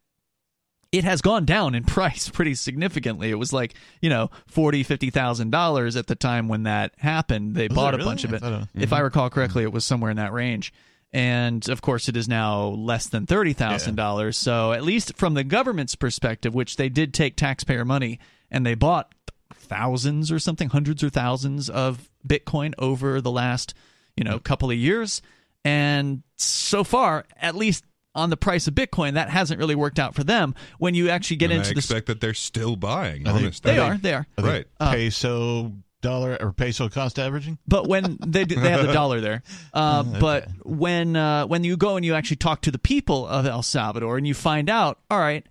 it 0.96 1.04
has 1.04 1.20
gone 1.20 1.44
down 1.44 1.74
in 1.74 1.84
price 1.96 2.28
pretty 2.28 2.54
significantly. 2.54 3.30
It 3.30 3.34
was 3.38 3.52
like 3.52 3.74
you 4.00 4.10
know 4.10 4.30
forty, 4.46 4.82
fifty 4.82 5.10
thousand 5.10 5.50
dollars 5.50 5.96
at 5.96 6.06
the 6.06 6.14
time 6.14 6.48
when 6.48 6.62
that 6.64 6.92
happened. 6.98 7.54
They 7.54 7.68
Was 7.68 7.74
bought 7.74 7.94
a 7.94 7.98
bunch 7.98 8.24
of 8.24 8.32
I 8.32 8.36
it. 8.36 8.40
thought 8.40 8.62
it- 8.74 8.82
If 8.82 8.92
I 8.92 8.96
mm-hmm. 8.96 9.04
recall 9.04 9.30
correctly, 9.30 9.62
it 9.64 9.72
was 9.72 9.84
somewhere 9.84 10.10
in 10.10 10.16
that 10.18 10.32
range. 10.32 10.72
And 11.12 11.68
of 11.68 11.80
course, 11.80 12.08
it 12.08 12.16
is 12.16 12.28
now 12.28 12.66
less 12.66 13.06
than 13.08 13.26
thirty 13.26 13.52
thousand 13.52 13.94
dollars. 13.96 14.36
So 14.36 14.72
at 14.72 14.82
least 14.82 15.16
from 15.16 15.34
the 15.34 15.44
government's 15.44 15.94
perspective, 15.94 16.54
which 16.54 16.76
they 16.76 16.88
did 16.88 17.14
take 17.14 17.36
taxpayer 17.36 17.84
money 17.84 18.18
and 18.50 18.64
they 18.66 18.74
bought 18.74 19.12
thousands 19.52 20.32
or 20.32 20.38
something, 20.38 20.70
hundreds 20.70 21.02
or 21.04 21.10
thousands 21.10 21.70
of 21.70 22.10
Bitcoin 22.26 22.74
over 22.78 23.20
the 23.20 23.30
last 23.30 23.74
you 24.16 24.24
know 24.24 24.38
couple 24.40 24.70
of 24.70 24.76
years. 24.76 25.22
And 25.64 26.22
so 26.36 26.84
far, 26.84 27.24
at 27.40 27.54
least 27.54 27.84
on 28.14 28.30
the 28.30 28.36
price 28.36 28.66
of 28.68 28.74
Bitcoin, 28.74 29.14
that 29.14 29.28
hasn't 29.30 29.58
really 29.58 29.74
worked 29.74 29.98
out 29.98 30.14
for 30.14 30.24
them. 30.24 30.54
When 30.78 30.94
you 30.94 31.08
actually 31.10 31.36
get 31.36 31.50
and 31.50 31.58
into 31.58 31.70
I 31.70 31.72
the 31.74 31.78
expect 31.78 32.06
that 32.06 32.20
they're 32.20 32.34
still 32.34 32.76
buying. 32.76 33.26
Are 33.26 33.32
they- 33.32 33.38
honestly, 33.40 33.72
they 33.72 33.78
are, 33.78 33.96
they 33.96 34.14
are. 34.14 34.26
Are 34.38 34.42
they 34.42 34.48
Right. 34.48 34.66
Uh, 34.80 34.92
peso 34.92 35.72
dollar 36.00 36.36
or 36.40 36.52
peso 36.52 36.88
cost 36.88 37.18
averaging? 37.18 37.58
But 37.66 37.88
when 37.88 38.18
they 38.26 38.44
do, 38.44 38.56
they 38.60 38.70
have 38.70 38.86
the 38.86 38.92
dollar 39.02 39.20
there. 39.20 39.42
Uh, 39.72 40.04
Okay. 40.06 40.18
But 40.20 40.48
when 40.64 41.16
uh, 41.16 41.46
when 41.46 41.64
you 41.64 41.76
go 41.76 41.96
and 41.96 42.04
you 42.04 42.14
actually 42.14 42.36
talk 42.36 42.60
to 42.62 42.70
the 42.70 42.78
people 42.78 43.26
of 43.26 43.46
El 43.46 43.62
Salvador 43.62 44.16
and 44.18 44.26
you 44.26 44.34
find 44.34 44.68
out, 44.70 44.98
all 45.10 45.18
right, 45.18 45.44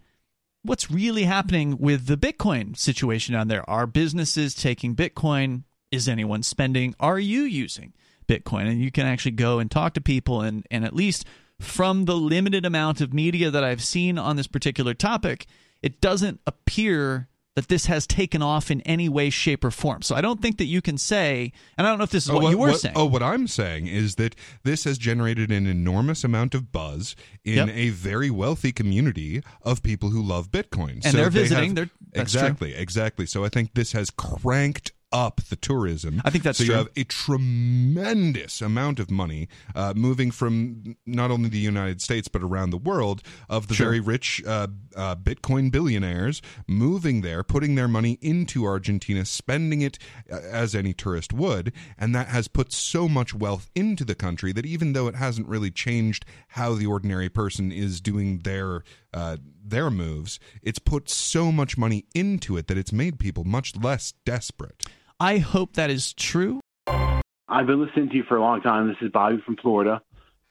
what's 0.63 0.89
really 0.91 1.23
happening 1.23 1.77
with 1.79 2.05
the 2.05 2.15
Bitcoin 2.17 2.77
situation 2.77 3.33
down 3.33 3.47
there? 3.47 3.67
Are 3.69 3.85
businesses 3.87 4.53
taking 4.55 4.95
Bitcoin? 4.95 5.63
Is 5.91 6.07
anyone 6.07 6.41
spending? 6.43 6.95
Are 6.99 7.19
you 7.19 7.41
using 7.41 7.93
Bitcoin? 8.27 8.67
And 8.67 8.79
you 8.81 8.89
can 8.91 9.05
actually 9.05 9.31
go 9.33 9.59
and 9.59 9.69
talk 9.69 9.93
to 9.95 10.01
people 10.01 10.41
and 10.41 10.65
and 10.71 10.85
at 10.85 10.95
least 10.95 11.25
from 11.63 12.05
the 12.05 12.15
limited 12.15 12.65
amount 12.65 13.01
of 13.01 13.13
media 13.13 13.49
that 13.51 13.63
I've 13.63 13.83
seen 13.83 14.17
on 14.17 14.35
this 14.35 14.47
particular 14.47 14.93
topic, 14.93 15.45
it 15.81 16.01
doesn't 16.01 16.39
appear 16.45 17.27
that 17.55 17.67
this 17.67 17.85
has 17.85 18.07
taken 18.07 18.41
off 18.41 18.71
in 18.71 18.81
any 18.81 19.07
way, 19.07 19.29
shape, 19.29 19.63
or 19.63 19.69
form. 19.69 20.01
So 20.01 20.15
I 20.15 20.21
don't 20.21 20.41
think 20.41 20.57
that 20.57 20.65
you 20.65 20.81
can 20.81 20.97
say, 20.97 21.51
and 21.77 21.85
I 21.85 21.89
don't 21.91 21.99
know 21.99 22.03
if 22.03 22.09
this 22.09 22.23
is 22.23 22.31
Oh, 22.31 22.39
what, 22.39 22.49
you 22.49 22.57
were 22.57 22.73
saying. 22.73 22.95
Oh, 22.97 23.05
what 23.05 23.21
I'm 23.21 23.45
saying 23.47 23.85
is 23.85 24.15
that 24.15 24.35
this 24.63 24.85
has 24.85 24.97
generated 24.97 25.51
an 25.51 25.67
enormous 25.67 26.23
amount 26.23 26.55
of 26.55 26.71
buzz 26.71 27.15
in 27.45 27.67
Yep. 27.67 27.69
a 27.75 27.89
very 27.89 28.31
wealthy 28.31 28.71
community 28.71 29.43
of 29.61 29.83
people 29.83 30.09
who 30.09 30.23
love 30.23 30.49
Bitcoin. 30.49 31.05
And 31.05 31.13
they're 31.13 31.29
visiting. 31.29 31.69
have- 31.69 31.75
They're- 31.75 31.89
that's 32.11 32.31
true. 32.31 32.41
exactly, 32.41 32.73
exactly. 32.73 33.25
So 33.27 33.45
I 33.45 33.49
think 33.49 33.75
this 33.75 33.91
has 33.91 34.09
cranked 34.09 34.91
up 35.13 35.39
the 35.49 35.55
tourism. 35.55 36.21
I 36.25 36.31
think 36.31 36.43
that's 36.43 36.57
so 36.57 36.65
true. 36.65 36.73
you 36.73 36.77
have 36.79 36.89
a 36.97 37.03
tremendous 37.03 38.61
amount 38.61 38.99
of 38.99 39.11
money 39.11 39.47
uh, 39.75 39.93
moving 39.95 40.31
from 40.31 40.95
not 41.05 41.29
only 41.31 41.49
the 41.49 41.57
United 41.59 42.01
States 42.01 42.27
but 42.27 42.41
around 42.41 42.71
the 42.71 42.77
world 42.77 43.21
of 43.49 43.67
the 43.67 43.75
Sure. 43.75 43.87
very 43.87 43.99
rich 43.99 44.41
uh, 44.45 44.67
uh, 44.95 45.15
Bitcoin 45.15 45.71
billionaires 45.71 46.41
moving 46.67 47.21
there, 47.21 47.43
putting 47.43 47.75
their 47.75 47.87
money 47.87 48.17
into 48.21 48.65
Argentina, 48.65 49.23
spending 49.25 49.81
it 49.81 49.97
uh, 50.31 50.39
as 50.51 50.73
any 50.75 50.93
tourist 50.93 51.31
would, 51.33 51.71
and 51.97 52.13
that 52.15 52.27
has 52.27 52.47
put 52.47 52.71
so 52.73 53.07
much 53.07 53.33
wealth 53.33 53.69
into 53.75 54.03
the 54.03 54.15
country 54.15 54.51
that 54.51 54.65
even 54.65 54.93
though 54.93 55.07
it 55.07 55.15
hasn't 55.15 55.47
really 55.47 55.71
changed 55.71 56.25
how 56.49 56.73
the 56.73 56.85
ordinary 56.87 57.29
person 57.29 57.71
is 57.71 58.01
doing 58.01 58.39
their 58.39 58.83
uh, 59.13 59.37
their 59.63 59.91
moves, 59.91 60.39
it's 60.63 60.79
put 60.79 61.07
so 61.09 61.51
much 61.51 61.77
money 61.77 62.05
into 62.15 62.57
it 62.57 62.67
that 62.67 62.77
it's 62.77 62.91
made 62.91 63.19
people 63.19 63.43
much 63.43 63.75
less 63.75 64.13
desperate. 64.25 64.83
I 65.19 65.37
hope 65.37 65.73
that 65.73 65.89
is 65.89 66.13
true. 66.13 66.59
I've 66.87 67.67
been 67.67 67.85
listening 67.85 68.09
to 68.09 68.15
you 68.15 68.23
for 68.23 68.37
a 68.37 68.41
long 68.41 68.61
time. 68.61 68.87
This 68.87 68.97
is 69.01 69.11
Bobby 69.11 69.41
from 69.45 69.57
Florida. 69.57 70.01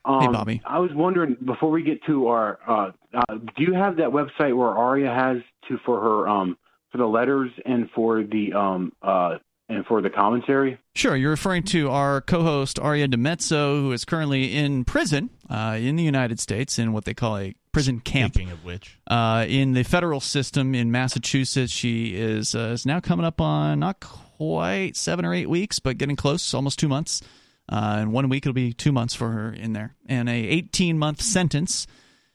Um, 0.04 0.20
Hey, 0.20 0.28
Bobby. 0.28 0.62
I 0.64 0.78
was 0.78 0.90
wondering 0.94 1.36
before 1.44 1.70
we 1.70 1.82
get 1.82 2.02
to 2.06 2.28
our, 2.28 2.58
uh, 2.66 2.90
uh, 3.14 3.34
do 3.56 3.64
you 3.64 3.74
have 3.74 3.96
that 3.96 4.08
website 4.10 4.56
where 4.56 4.68
Aria 4.70 5.12
has 5.12 5.38
to 5.68 5.78
for 5.84 6.00
her 6.00 6.28
um, 6.28 6.56
for 6.90 6.98
the 6.98 7.06
letters 7.06 7.50
and 7.64 7.88
for 7.94 8.22
the 8.22 8.52
um, 8.52 8.92
uh, 9.02 9.38
and 9.68 9.86
for 9.86 10.02
the 10.02 10.10
commentary? 10.10 10.78
Sure, 10.94 11.16
you're 11.16 11.30
referring 11.30 11.62
to 11.64 11.88
our 11.90 12.20
co-host 12.20 12.78
Aria 12.78 13.08
DiMezzo, 13.08 13.80
who 13.80 13.92
is 13.92 14.04
currently 14.04 14.54
in 14.54 14.84
prison 14.84 15.30
uh, 15.48 15.76
in 15.80 15.96
the 15.96 16.02
United 16.02 16.38
States 16.40 16.78
in 16.78 16.92
what 16.92 17.04
they 17.04 17.14
call 17.14 17.38
a 17.38 17.54
prison 17.72 18.00
camp. 18.00 18.34
Speaking 18.34 18.52
of 18.52 18.64
which, 18.64 18.98
Uh, 19.06 19.46
in 19.48 19.72
the 19.72 19.82
federal 19.82 20.20
system 20.20 20.74
in 20.74 20.90
Massachusetts, 20.90 21.72
she 21.72 22.14
is 22.14 22.54
uh, 22.54 22.72
is 22.74 22.84
now 22.84 23.00
coming 23.00 23.24
up 23.24 23.40
on 23.40 23.78
not 23.80 24.00
quite 24.36 24.96
seven 24.96 25.24
or 25.24 25.34
eight 25.34 25.48
weeks, 25.48 25.78
but 25.78 25.98
getting 25.98 26.16
close, 26.16 26.54
almost 26.54 26.78
two 26.78 26.88
months. 26.88 27.22
Uh, 27.68 28.00
in 28.02 28.12
one 28.12 28.28
week, 28.28 28.44
it'll 28.44 28.52
be 28.52 28.72
two 28.72 28.92
months 28.92 29.14
for 29.14 29.30
her 29.30 29.52
in 29.52 29.72
there, 29.72 29.94
and 30.06 30.28
a 30.28 30.32
18 30.32 30.98
month 30.98 31.22
sentence. 31.22 31.86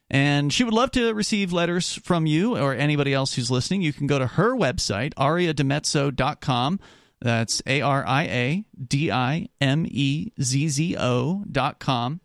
And 0.10 0.54
she 0.54 0.64
would 0.64 0.74
love 0.74 0.91
to 0.91 1.14
receive 1.14 1.52
letters 1.52 1.95
from 1.95 2.26
you 2.26 2.58
or 2.58 2.74
anybody 2.74 3.14
else 3.14 3.34
who's 3.34 3.52
listening. 3.52 3.82
You 3.82 3.91
can 3.91 4.08
go 4.08 4.18
to 4.18 4.26
her 4.26 4.56
website, 4.56 5.14
ariadimezzo.com. 5.16 6.80
That's 7.20 7.62
A 7.66 7.82
R 7.82 8.06
I 8.08 8.24
A 8.24 8.66
D 8.82 9.12
I 9.12 9.50
M 9.60 9.86
E 9.89 10.32
Z 10.41 10.70
Z 10.70 10.95
O 10.98 11.43
dot 11.52 11.80
com. 11.80 12.22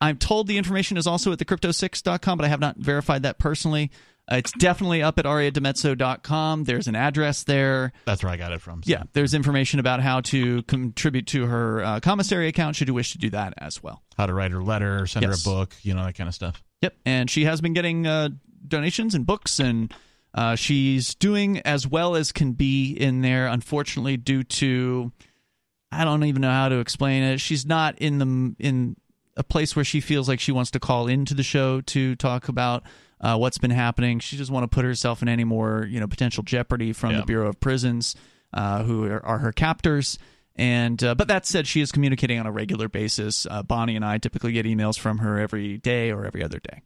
I'm 0.00 0.18
told 0.18 0.46
the 0.46 0.58
information 0.58 0.96
is 0.96 1.06
also 1.06 1.32
at 1.32 1.38
thecrypto6.com, 1.38 2.38
but 2.38 2.44
I 2.44 2.48
have 2.48 2.60
not 2.60 2.76
verified 2.76 3.24
that 3.24 3.38
personally. 3.38 3.90
Uh, 4.30 4.36
it's 4.36 4.52
definitely 4.52 5.02
up 5.02 5.18
at 5.18 5.26
ariadimezzo.com. 5.26 6.64
There's 6.64 6.88
an 6.88 6.96
address 6.96 7.44
there. 7.44 7.92
that's 8.06 8.22
where 8.22 8.32
I 8.32 8.36
got 8.36 8.52
it 8.52 8.60
from. 8.60 8.82
so. 8.82 8.90
Yeah, 8.90 9.02
there's 9.12 9.34
information 9.34 9.80
about 9.80 10.00
how 10.00 10.20
to 10.22 10.62
contribute 10.64 11.26
to 11.28 11.46
her 11.46 11.82
uh, 11.84 12.00
commissary 12.00 12.48
account 12.48 12.76
should 12.76 12.88
you 12.88 12.94
wish 12.94 13.12
to 13.12 13.18
do 13.18 13.30
that 13.30 13.54
as 13.58 13.82
well. 13.82 14.02
How 14.16 14.26
to 14.26 14.34
write 14.34 14.50
her 14.52 14.62
letter, 14.62 15.06
send 15.06 15.24
Yes. 15.26 15.44
her 15.44 15.50
a 15.50 15.54
book, 15.54 15.74
you 15.82 15.94
know 15.94 16.04
that 16.04 16.14
kind 16.14 16.28
of 16.28 16.34
stuff. 16.34 16.62
Yep, 16.82 16.96
and 17.04 17.30
she 17.30 17.44
has 17.44 17.60
been 17.60 17.72
getting 17.74 18.06
uh, 18.06 18.30
donations 18.66 19.14
and 19.14 19.26
books, 19.26 19.58
and 19.58 19.92
uh, 20.34 20.54
she's 20.56 21.14
doing 21.14 21.60
as 21.60 21.86
well 21.86 22.16
as 22.16 22.32
can 22.32 22.52
be 22.52 22.92
in 22.92 23.20
there. 23.22 23.46
Unfortunately, 23.46 24.16
due 24.16 24.42
to 24.42 25.12
I 25.92 26.04
don't 26.04 26.24
even 26.24 26.42
know 26.42 26.50
how 26.50 26.68
to 26.70 26.78
explain 26.78 27.22
it. 27.22 27.40
She's 27.40 27.64
not 27.66 27.98
in 27.98 28.18
the 28.18 28.54
in 28.58 28.96
a 29.36 29.42
place 29.44 29.74
where 29.76 29.84
she 29.84 30.00
feels 30.00 30.28
like 30.28 30.40
she 30.40 30.52
wants 30.52 30.70
to 30.72 30.80
call 30.80 31.08
into 31.08 31.34
the 31.34 31.42
show 31.42 31.80
to 31.82 32.14
talk 32.16 32.48
about 32.48 32.84
uh, 33.24 33.36
what's 33.38 33.58
been 33.58 33.70
happening. 33.70 34.18
She 34.20 34.36
doesn't 34.36 34.52
want 34.54 34.70
to 34.70 34.74
put 34.74 34.84
herself 34.84 35.22
in 35.22 35.28
any 35.28 35.44
more 35.44 35.86
you 35.90 35.98
know 35.98 36.06
potential 36.06 36.42
jeopardy 36.44 36.92
from 36.92 37.12
Yeah. 37.12 37.20
the 37.20 37.26
Bureau 37.26 37.48
of 37.48 37.58
Prisons, 37.58 38.14
uh, 38.52 38.82
who 38.84 39.06
are, 39.06 39.24
are 39.24 39.38
her 39.38 39.50
captors. 39.52 40.18
And 40.56 41.02
uh, 41.02 41.14
but 41.16 41.26
that 41.28 41.46
said, 41.46 41.66
she 41.66 41.80
is 41.80 41.90
communicating 41.90 42.38
on 42.38 42.46
a 42.46 42.52
regular 42.52 42.88
basis. 42.88 43.46
Uh, 43.50 43.62
Bonnie 43.62 43.96
and 43.96 44.04
I 44.04 44.18
typically 44.18 44.52
get 44.52 44.66
emails 44.66 44.96
from 44.98 45.18
her 45.18 45.40
every 45.40 45.78
day 45.78 46.12
or 46.12 46.24
every 46.26 46.44
other 46.44 46.60
day. 46.60 46.82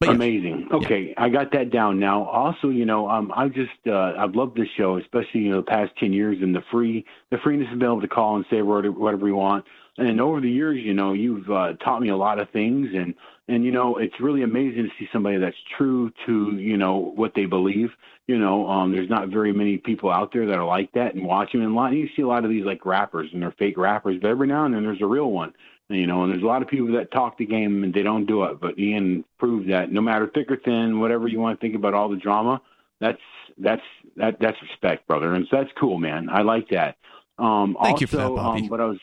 But 0.00 0.08
yeah, 0.08 0.14
Amazing. 0.16 0.68
Okay, 0.72 1.14
I 1.16 1.28
got 1.30 1.52
that 1.52 1.70
down 1.70 1.98
now. 1.98 2.24
Also, 2.24 2.68
you 2.68 2.84
know, 2.84 3.08
um, 3.08 3.32
I 3.34 3.48
just 3.48 3.70
uh, 3.86 4.12
I've 4.18 4.34
loved 4.34 4.56
this 4.56 4.68
show, 4.76 4.98
especially 4.98 5.40
you 5.42 5.50
know 5.50 5.56
the 5.56 5.62
past 5.62 5.92
ten 5.98 6.12
years 6.12 6.38
and 6.42 6.54
the 6.54 6.62
free 6.70 7.04
the 7.30 7.38
freeness 7.38 7.68
of 7.72 7.78
being 7.78 7.90
able 7.90 8.02
to 8.02 8.08
call 8.08 8.36
and 8.36 8.44
say 8.50 8.60
whatever, 8.62 8.92
whatever 8.92 9.24
we 9.24 9.32
want. 9.32 9.64
And 9.96 10.20
over 10.20 10.40
the 10.42 10.50
years, 10.50 10.78
you 10.84 10.92
know, 10.92 11.14
you've 11.14 11.48
uh, 11.50 11.74
taught 11.82 12.02
me 12.02 12.10
a 12.10 12.16
lot 12.16 12.38
of 12.38 12.50
things, 12.50 12.88
and 12.94 13.14
and 13.48 13.64
you 13.64 13.70
know, 13.70 13.96
it's 13.96 14.18
really 14.20 14.42
amazing 14.42 14.84
to 14.84 14.90
see 14.98 15.08
somebody 15.12 15.38
that's 15.38 15.56
true 15.76 16.12
to 16.26 16.56
you 16.56 16.76
know 16.76 17.12
what 17.14 17.32
they 17.34 17.46
believe. 17.46 17.90
You 18.26 18.38
know, 18.38 18.68
um, 18.68 18.92
there's 18.92 19.10
not 19.10 19.28
very 19.28 19.52
many 19.52 19.78
people 19.78 20.10
out 20.10 20.32
there 20.32 20.46
that 20.46 20.58
are 20.58 20.66
like 20.66 20.92
that 20.92 21.14
and 21.14 21.24
watching. 21.24 21.62
And 21.62 21.72
a 21.72 21.74
lot, 21.74 21.92
you 21.92 22.08
see 22.16 22.22
a 22.22 22.26
lot 22.26 22.44
of 22.44 22.50
these 22.50 22.64
like 22.64 22.84
rappers 22.84 23.30
and 23.32 23.40
they're 23.40 23.54
fake 23.58 23.78
rappers, 23.78 24.18
but 24.20 24.28
every 24.28 24.48
now 24.48 24.64
and 24.64 24.74
then 24.74 24.82
there's 24.82 25.02
a 25.02 25.06
real 25.06 25.30
one 25.30 25.52
you 25.88 26.06
know, 26.06 26.24
and 26.24 26.32
there's 26.32 26.42
a 26.42 26.46
lot 26.46 26.62
of 26.62 26.68
people 26.68 26.92
that 26.92 27.12
talk 27.12 27.38
the 27.38 27.46
game 27.46 27.84
and 27.84 27.94
they 27.94 28.02
don't 28.02 28.26
do 28.26 28.44
it. 28.44 28.60
But 28.60 28.78
Ian 28.78 29.24
proved 29.38 29.70
that 29.70 29.92
no 29.92 30.00
matter 30.00 30.26
thick 30.26 30.50
or 30.50 30.56
thin, 30.56 31.00
whatever 31.00 31.28
you 31.28 31.38
want 31.40 31.58
to 31.58 31.64
think 31.64 31.76
about 31.76 31.94
all 31.94 32.08
the 32.08 32.16
drama, 32.16 32.60
that's 33.00 33.20
that's 33.58 33.82
that 34.16 34.38
that's 34.40 34.60
respect, 34.62 35.06
brother, 35.06 35.32
and 35.34 35.46
so 35.50 35.58
that's 35.58 35.70
cool, 35.78 35.98
man. 35.98 36.28
I 36.30 36.42
like 36.42 36.68
that. 36.70 36.96
Um, 37.38 37.76
Thank 37.80 37.94
also, 37.94 38.00
you 38.00 38.06
for 38.06 38.16
that, 38.16 38.28
Bobby. 38.28 38.62
Um, 38.62 38.68
but 38.68 38.80
I 38.80 38.84
was, 38.86 38.98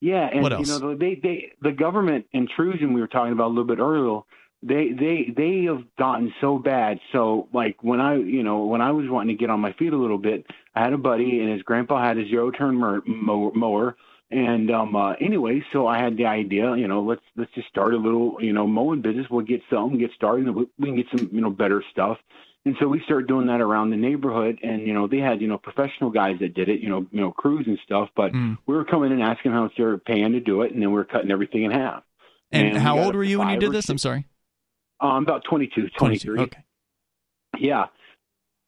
yeah, 0.00 0.28
and 0.32 0.42
What 0.42 0.52
else? 0.52 0.68
you 0.68 0.78
know, 0.78 0.94
they 0.94 1.14
they 1.14 1.52
the 1.62 1.72
government 1.72 2.26
intrusion 2.32 2.92
we 2.92 3.00
were 3.00 3.06
talking 3.06 3.32
about 3.32 3.46
a 3.46 3.54
little 3.54 3.64
bit 3.64 3.78
earlier. 3.78 4.20
They 4.62 4.92
they 4.92 5.32
they 5.36 5.64
have 5.64 5.84
gotten 5.98 6.32
so 6.40 6.58
bad. 6.58 6.98
So 7.12 7.48
like 7.52 7.82
when 7.82 8.00
I 8.00 8.16
you 8.16 8.42
know 8.42 8.64
when 8.64 8.80
I 8.80 8.92
was 8.92 9.08
wanting 9.08 9.36
to 9.36 9.40
get 9.40 9.50
on 9.50 9.60
my 9.60 9.72
feet 9.74 9.92
a 9.92 9.96
little 9.96 10.18
bit, 10.18 10.46
I 10.74 10.82
had 10.82 10.92
a 10.92 10.98
buddy 10.98 11.40
and 11.40 11.50
his 11.52 11.62
grandpa 11.62 12.02
had 12.02 12.18
a 12.18 12.26
zero 12.26 12.50
turn 12.50 12.76
mower, 12.76 13.52
mower 13.54 13.96
and 14.30 14.70
um 14.70 14.96
uh 14.96 15.12
anyway, 15.14 15.62
so 15.72 15.86
I 15.86 15.98
had 15.98 16.16
the 16.16 16.26
idea, 16.26 16.74
you 16.76 16.88
know, 16.88 17.02
let's 17.02 17.22
let's 17.36 17.52
just 17.54 17.68
start 17.68 17.94
a 17.94 17.98
little, 17.98 18.36
you 18.40 18.52
know, 18.52 18.66
mowing 18.66 19.02
business. 19.02 19.26
We'll 19.30 19.44
get 19.44 19.62
some, 19.70 19.98
get 19.98 20.10
started, 20.12 20.46
and 20.46 20.56
we, 20.56 20.66
we 20.78 20.86
can 20.88 20.96
get 20.96 21.06
some, 21.16 21.30
you 21.32 21.40
know, 21.40 21.50
better 21.50 21.82
stuff. 21.92 22.18
And 22.66 22.74
so 22.80 22.88
we 22.88 23.00
started 23.04 23.28
doing 23.28 23.46
that 23.46 23.60
around 23.60 23.90
the 23.90 23.96
neighborhood, 23.96 24.58
and 24.62 24.86
you 24.86 24.92
know, 24.92 25.06
they 25.06 25.18
had 25.18 25.40
you 25.40 25.46
know 25.46 25.56
professional 25.56 26.10
guys 26.10 26.36
that 26.40 26.52
did 26.54 26.68
it, 26.68 26.80
you 26.80 26.88
know, 26.88 27.06
you 27.12 27.20
know, 27.20 27.30
crews 27.30 27.64
and 27.68 27.78
stuff. 27.84 28.08
But 28.16 28.32
Mm. 28.32 28.58
we 28.66 28.74
were 28.74 28.84
coming 28.84 29.12
in 29.12 29.20
asking 29.22 29.52
how 29.52 29.62
much 29.62 29.72
they 29.78 29.84
were 29.84 29.98
paying 29.98 30.32
to 30.32 30.40
do 30.40 30.62
it, 30.62 30.72
and 30.72 30.82
then 30.82 30.90
we 30.90 30.96
were 30.96 31.04
cutting 31.04 31.30
everything 31.30 31.62
in 31.62 31.70
half. 31.70 32.02
and, 32.52 32.68
and 32.68 32.76
how 32.78 32.96
got 32.96 33.04
old 33.06 33.14
were 33.14 33.22
you 33.24 33.38
when 33.38 33.48
you 33.50 33.58
did 33.58 33.70
this? 33.72 33.88
I'm 33.88 33.94
six- 33.98 34.02
sorry. 34.02 34.26
Um, 35.00 35.22
about 35.24 35.44
22, 35.44 35.88
22. 35.90 35.96
23. 35.98 36.40
Okay. 36.40 36.62
Yeah. 37.58 37.86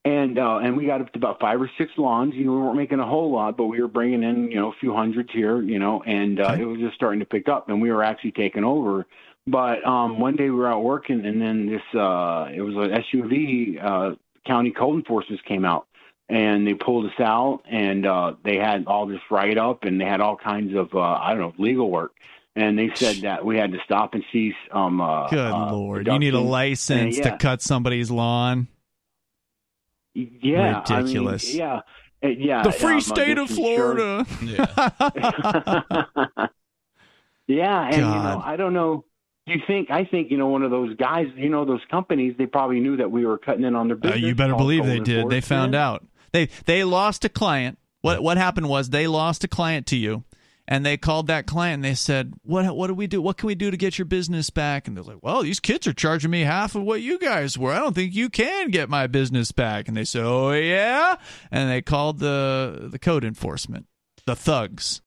And 0.05 0.38
uh, 0.38 0.59
and 0.59 0.76
we 0.76 0.86
got 0.86 1.01
up 1.01 1.12
to 1.12 1.18
about 1.18 1.40
five 1.40 1.61
or 1.61 1.68
six 1.76 1.90
lawns. 1.99 2.34
You 2.34 2.44
know, 2.44 2.53
we 2.53 2.59
weren't 2.61 2.76
making 2.76 3.01
a 3.01 3.07
whole 3.07 3.32
lot, 3.32 3.57
but 3.57 3.64
we 3.66 3.80
were 3.82 3.88
bringing 3.88 4.22
in 4.22 4.49
you 4.51 4.57
know 4.61 4.68
a 4.70 4.74
few 4.80 4.94
hundreds 4.94 5.30
here. 5.32 5.61
You 5.61 5.78
know, 5.80 6.03
and 6.07 6.38
uh, 6.40 6.53
Okay. 6.53 6.62
it 6.62 6.64
was 6.66 6.78
just 6.78 6.94
starting 6.94 7.18
to 7.20 7.26
pick 7.26 7.49
up, 7.49 7.68
and 7.68 7.82
we 7.82 7.90
were 7.90 8.05
actually 8.05 8.30
taking 8.32 8.62
over. 8.64 9.07
But 9.51 9.84
um, 9.86 10.18
one 10.20 10.36
day 10.36 10.44
we 10.44 10.51
were 10.51 10.68
out 10.70 10.82
working, 10.82 11.24
and 11.24 11.40
then 11.40 11.66
this 11.66 11.82
uh, 11.99 12.49
it 12.55 12.61
was 12.61 12.74
an 12.76 13.03
SUV. 13.03 13.82
Uh, 13.82 14.14
county 14.46 14.70
code 14.70 14.96
enforcement 14.96 15.42
came 15.44 15.64
out, 15.64 15.86
and 16.28 16.66
they 16.66 16.74
pulled 16.74 17.07
us 17.07 17.18
out, 17.20 17.62
and 17.70 18.05
uh, 18.07 18.34
they 18.44 18.57
had 18.57 18.86
all 18.86 19.07
this 19.07 19.20
write 19.30 19.57
up, 19.57 19.84
and 19.84 20.01
they 20.01 20.05
had 20.05 20.20
all 20.20 20.36
kinds 20.36 20.74
of 20.74 20.94
uh, 20.94 21.01
I 21.01 21.30
don't 21.30 21.40
know 21.40 21.55
legal 21.57 21.90
work. 21.90 22.12
And 22.57 22.76
they 22.78 22.90
said 22.94 23.18
that 23.22 23.44
we 23.44 23.57
had 23.57 23.70
to 23.72 23.78
stop 23.84 24.14
and 24.14 24.24
cease. 24.32 24.55
Um, 24.72 25.01
uh, 25.01 25.28
Good 25.28 25.38
uh, 25.53 25.72
lord, 25.72 26.09
you 26.09 26.18
need 26.18 26.34
a 26.34 26.40
license 26.40 27.16
And, 27.16 27.24
to 27.24 27.36
cut 27.36 27.62
somebody's 27.62 28.11
lawn. 28.11 28.66
Yeah, 30.14 30.82
I 30.84 30.94
mean, 30.96 31.03
Ridiculous. 31.05 31.55
yeah, 31.55 31.82
Uh, 32.24 32.28
yeah. 32.28 32.62
the 32.64 32.72
free 32.72 32.94
um, 32.94 33.01
state 33.01 33.38
of 33.38 33.49
this 33.49 33.57
insurance- 33.57 34.28
Florida. 34.28 35.82
Yeah. 35.94 36.46
Yeah, 37.51 37.82
and 37.86 37.96
you 37.96 38.03
know, 38.03 38.42
I 38.44 38.57
don't 38.57 38.74
know. 38.74 39.07
You 39.49 39.61
think? 39.66 39.90
I 39.90 40.05
think 40.05 40.30
you 40.30 40.36
know 40.36 40.49
one 40.49 40.62
of 40.62 40.70
those 40.70 40.94
guys. 40.96 41.26
You 41.36 41.49
know 41.49 41.64
those 41.64 41.80
companies. 41.90 42.34
They 42.38 42.46
probably 42.46 42.80
knew 42.80 42.96
that 42.99 43.11
we 43.11 43.24
were 43.26 43.38
cutting 43.38 43.64
in 43.64 43.74
on 43.74 43.88
their 43.88 43.96
Uh, 43.96 44.01
business. 44.01 44.20
you 44.20 44.34
better 44.34 44.55
believe 44.55 44.84
they 44.84 45.01
did. 45.01 45.28
They 45.30 45.40
found 45.40 45.72
man. 45.72 45.80
out. 45.80 46.07
They 46.32 46.49
they 46.66 46.84
lost 46.84 47.24
a 47.24 47.28
client. 47.28 47.78
What 48.03 48.22
what 48.22 48.36
happened 48.36 48.68
was 48.68 48.90
they 48.90 49.07
lost 49.07 49.42
a 49.44 49.49
client 49.49 49.86
to 49.86 49.96
you, 49.96 50.24
and 50.68 50.84
they 50.84 50.96
called 50.96 51.26
that 51.28 51.46
client. 51.46 51.76
and 51.76 51.84
They 51.84 51.94
said, 51.94 52.34
"What 52.42 52.76
what 52.76 52.88
do 52.88 52.94
we 52.94 53.07
do? 53.07 53.22
What 53.22 53.38
can 53.38 53.46
we 53.46 53.55
do 53.55 53.70
to 53.70 53.76
get 53.76 53.99
your 53.99 54.05
business 54.05 54.51
back?" 54.51 54.86
And 54.86 54.96
they're 54.96 55.05
like, 55.05 55.22
"Well, 55.22 55.42
these 55.42 55.61
kids 55.61 55.86
are 55.86 55.94
charging 55.94 56.30
me 56.30 56.42
half 56.42 56.74
of 56.74 56.82
what 56.82 57.01
you 57.01 57.18
guys 57.18 57.57
were. 57.57 57.72
I 57.72 57.78
don't 57.78 57.94
think 57.94 58.14
you 58.14 58.28
can 58.28 58.68
get 58.70 58.88
my 58.90 59.07
business 59.07 59.51
back." 59.53 59.88
And 59.88 59.96
they 59.96 60.05
said, 60.05 60.24
"Oh 60.24 60.53
yeah," 60.53 61.16
and 61.51 61.70
they 61.70 61.80
called 61.82 62.18
the 62.18 62.88
the 62.90 62.99
code 62.99 63.24
enforcement, 63.24 63.86
the 64.26 64.36
thugs. 64.36 65.01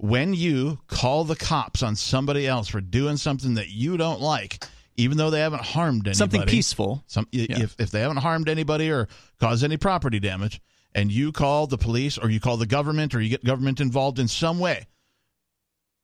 When 0.00 0.32
you 0.32 0.78
call 0.86 1.24
the 1.24 1.36
cops 1.36 1.82
on 1.82 1.94
somebody 1.94 2.46
else 2.46 2.68
for 2.68 2.80
doing 2.80 3.16
something 3.18 3.54
that 3.54 3.68
you 3.68 3.96
don't 3.98 4.20
like, 4.20 4.64
even 4.96 5.18
though 5.18 5.30
they 5.30 5.40
haven't 5.40 5.62
harmed 5.62 6.06
anybody, 6.06 6.14
Something 6.14 6.42
peaceful. 6.42 7.04
some 7.06 7.26
if 7.32 7.76
if 7.78 7.90
they 7.90 8.00
haven't 8.00 8.18
harmed 8.18 8.48
anybody 8.48 8.90
or 8.90 9.08
caused 9.40 9.62
any 9.62 9.76
property 9.76 10.18
damage, 10.18 10.60
and 10.94 11.12
you 11.12 11.32
call 11.32 11.66
the 11.66 11.78
police 11.78 12.16
or 12.16 12.30
you 12.30 12.40
call 12.40 12.56
the 12.56 12.66
government 12.66 13.14
or 13.14 13.20
you 13.20 13.28
get 13.28 13.44
government 13.44 13.80
involved 13.80 14.18
in 14.18 14.26
some 14.26 14.58
way, 14.58 14.86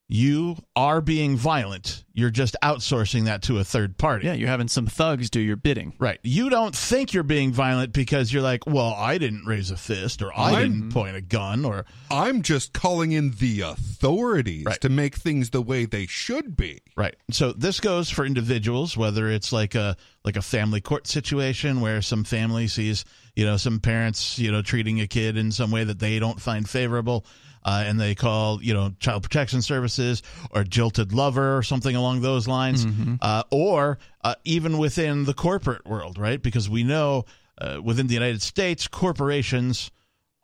you 0.09 0.55
are 0.75 1.01
being 1.01 1.35
violent. 1.35 2.03
You're 2.13 2.29
just 2.31 2.55
outsourcing 2.63 3.25
that 3.25 3.43
to 3.43 3.59
a 3.59 3.63
third 3.63 3.97
party. 3.97 4.25
Yeah, 4.25 4.33
you're 4.33 4.47
having 4.47 4.69
some 4.69 4.87
thugs 4.87 5.29
do 5.29 5.39
your 5.39 5.57
bidding. 5.57 5.93
Right. 5.99 6.17
You 6.23 6.49
don't 6.49 6.75
think 6.75 7.13
you're 7.13 7.23
being 7.23 7.51
violent 7.51 7.93
because 7.93 8.31
you're 8.33 8.41
like, 8.41 8.65
well, 8.65 8.93
I 8.97 9.17
didn't 9.17 9.45
raise 9.45 9.69
a 9.69 9.77
fist 9.77 10.21
or 10.21 10.31
I 10.35 10.53
I'm- 10.53 10.71
didn't 10.71 10.91
point 10.93 11.15
a 11.15 11.21
gun 11.21 11.65
or 11.65 11.85
I'm 12.09 12.41
just 12.41 12.73
calling 12.73 13.11
in 13.11 13.31
the 13.31 13.61
authorities 13.61 14.65
Right. 14.65 14.81
to 14.81 14.89
make 14.89 15.15
things 15.15 15.49
the 15.49 15.61
way 15.61 15.85
they 15.85 16.05
should 16.07 16.55
be. 16.55 16.79
Right. 16.95 17.15
So 17.31 17.51
this 17.51 17.79
goes 17.79 18.09
for 18.09 18.25
individuals, 18.25 18.95
whether 18.97 19.29
it's 19.29 19.51
like 19.51 19.75
a 19.75 19.97
like 20.23 20.37
a 20.37 20.41
family 20.41 20.81
court 20.81 21.07
situation 21.07 21.79
where 21.79 22.01
some 22.01 22.23
family 22.25 22.67
sees, 22.67 23.05
you 23.35 23.45
know, 23.45 23.55
some 23.57 23.79
parents, 23.79 24.37
you 24.37 24.51
know, 24.51 24.61
treating 24.61 24.99
a 24.99 25.07
kid 25.07 25.37
in 25.37 25.51
some 25.53 25.71
way 25.71 25.83
that 25.85 25.99
they 25.99 26.19
don't 26.19 26.41
find 26.41 26.67
favorable, 26.69 27.25
uh, 27.67 27.83
and 27.85 27.99
they 27.99 28.15
call, 28.15 28.63
you 28.63 28.73
know, 28.73 28.93
child 29.01 29.21
protection 29.23 29.61
services 29.61 30.23
or 30.51 30.63
jilted 30.63 31.11
lover 31.11 31.57
or 31.57 31.61
something 31.61 31.97
along 31.97 32.21
those 32.21 32.47
lines, 32.47 32.85
uh, 33.21 33.43
or 33.51 33.99
uh, 34.23 34.35
even 34.45 34.77
within 34.77 35.25
the 35.25 35.33
corporate 35.33 35.85
world, 35.85 36.17
right? 36.17 36.41
Because 36.41 36.69
we 36.69 36.83
know 36.85 37.25
uh, 37.57 37.81
within 37.83 38.07
the 38.07 38.13
United 38.13 38.41
States, 38.41 38.87
corporations 38.87 39.91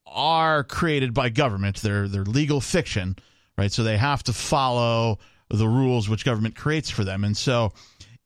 are 0.05 0.65
created 0.65 1.13
by 1.13 1.29
government. 1.29 1.77
They're 1.77 2.09
they're 2.09 2.25
legal 2.25 2.59
fiction, 2.59 3.15
right? 3.57 3.71
So 3.71 3.83
they 3.83 3.97
have 3.97 4.21
to 4.23 4.33
follow 4.33 5.17
the 5.49 5.67
rules 5.67 6.09
which 6.09 6.25
government 6.25 6.57
creates 6.57 6.89
for 6.89 7.05
them. 7.05 7.23
And 7.23 7.37
so 7.37 7.71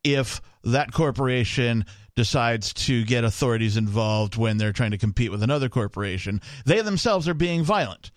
if 0.03 0.41
that 0.63 0.91
corporation 0.91 1.85
decides 2.15 2.73
to 2.73 3.05
get 3.05 3.23
authorities 3.23 3.77
involved 3.77 4.37
when 4.37 4.57
they're 4.57 4.73
trying 4.73 4.91
to 4.91 4.97
compete 4.97 5.29
with 5.29 5.43
another 5.43 5.69
corporation, 5.69 6.41
they 6.65 6.81
themselves 6.81 7.27
are 7.27 7.35
being 7.35 7.63
violent. 7.63 8.09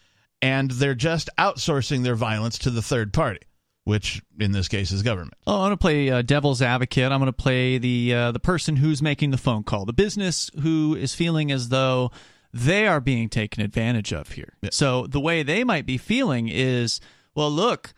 And 0.43 0.71
they're 0.71 0.95
just 0.95 1.29
outsourcing 1.39 2.03
their 2.03 2.15
violence 2.15 2.59
to 2.61 2.71
the 2.71 2.83
third 2.83 3.13
party, 3.13 3.41
which 3.85 4.23
in 4.39 4.53
this 4.53 4.69
case 4.69 4.91
is 4.91 5.03
government. 5.03 5.35
Oh, 5.47 5.57
I'm 5.57 5.69
going 5.69 5.71
to 5.73 5.77
play 5.77 6.11
uh, 6.11 6.23
devil's 6.23 6.63
advocate. 6.63 7.13
I'm 7.13 7.21
going 7.21 7.27
to 7.27 7.33
play 7.33 7.79
the 7.79 8.15
uh, 8.15 8.33
the 8.33 8.41
person 8.41 8.77
who's 8.77 9.03
making 9.03 9.33
the 9.33 9.39
phone 9.39 9.65
call, 9.65 9.85
the 9.85 9.93
business 9.93 10.51
who 10.63 10.95
is 10.95 11.15
feeling 11.15 11.53
as 11.53 11.69
though 11.69 12.11
they 12.53 12.87
are 12.87 13.01
being 13.01 13.29
taken 13.29 13.63
advantage 13.63 14.13
of 14.13 14.33
here. 14.33 14.55
So 14.71 15.07
the 15.07 15.21
way 15.21 15.43
they 15.43 15.63
might 15.63 15.87
be 15.87 15.99
feeling 15.99 16.49
is, 16.49 17.01
well, 17.35 17.51
look, 17.51 17.93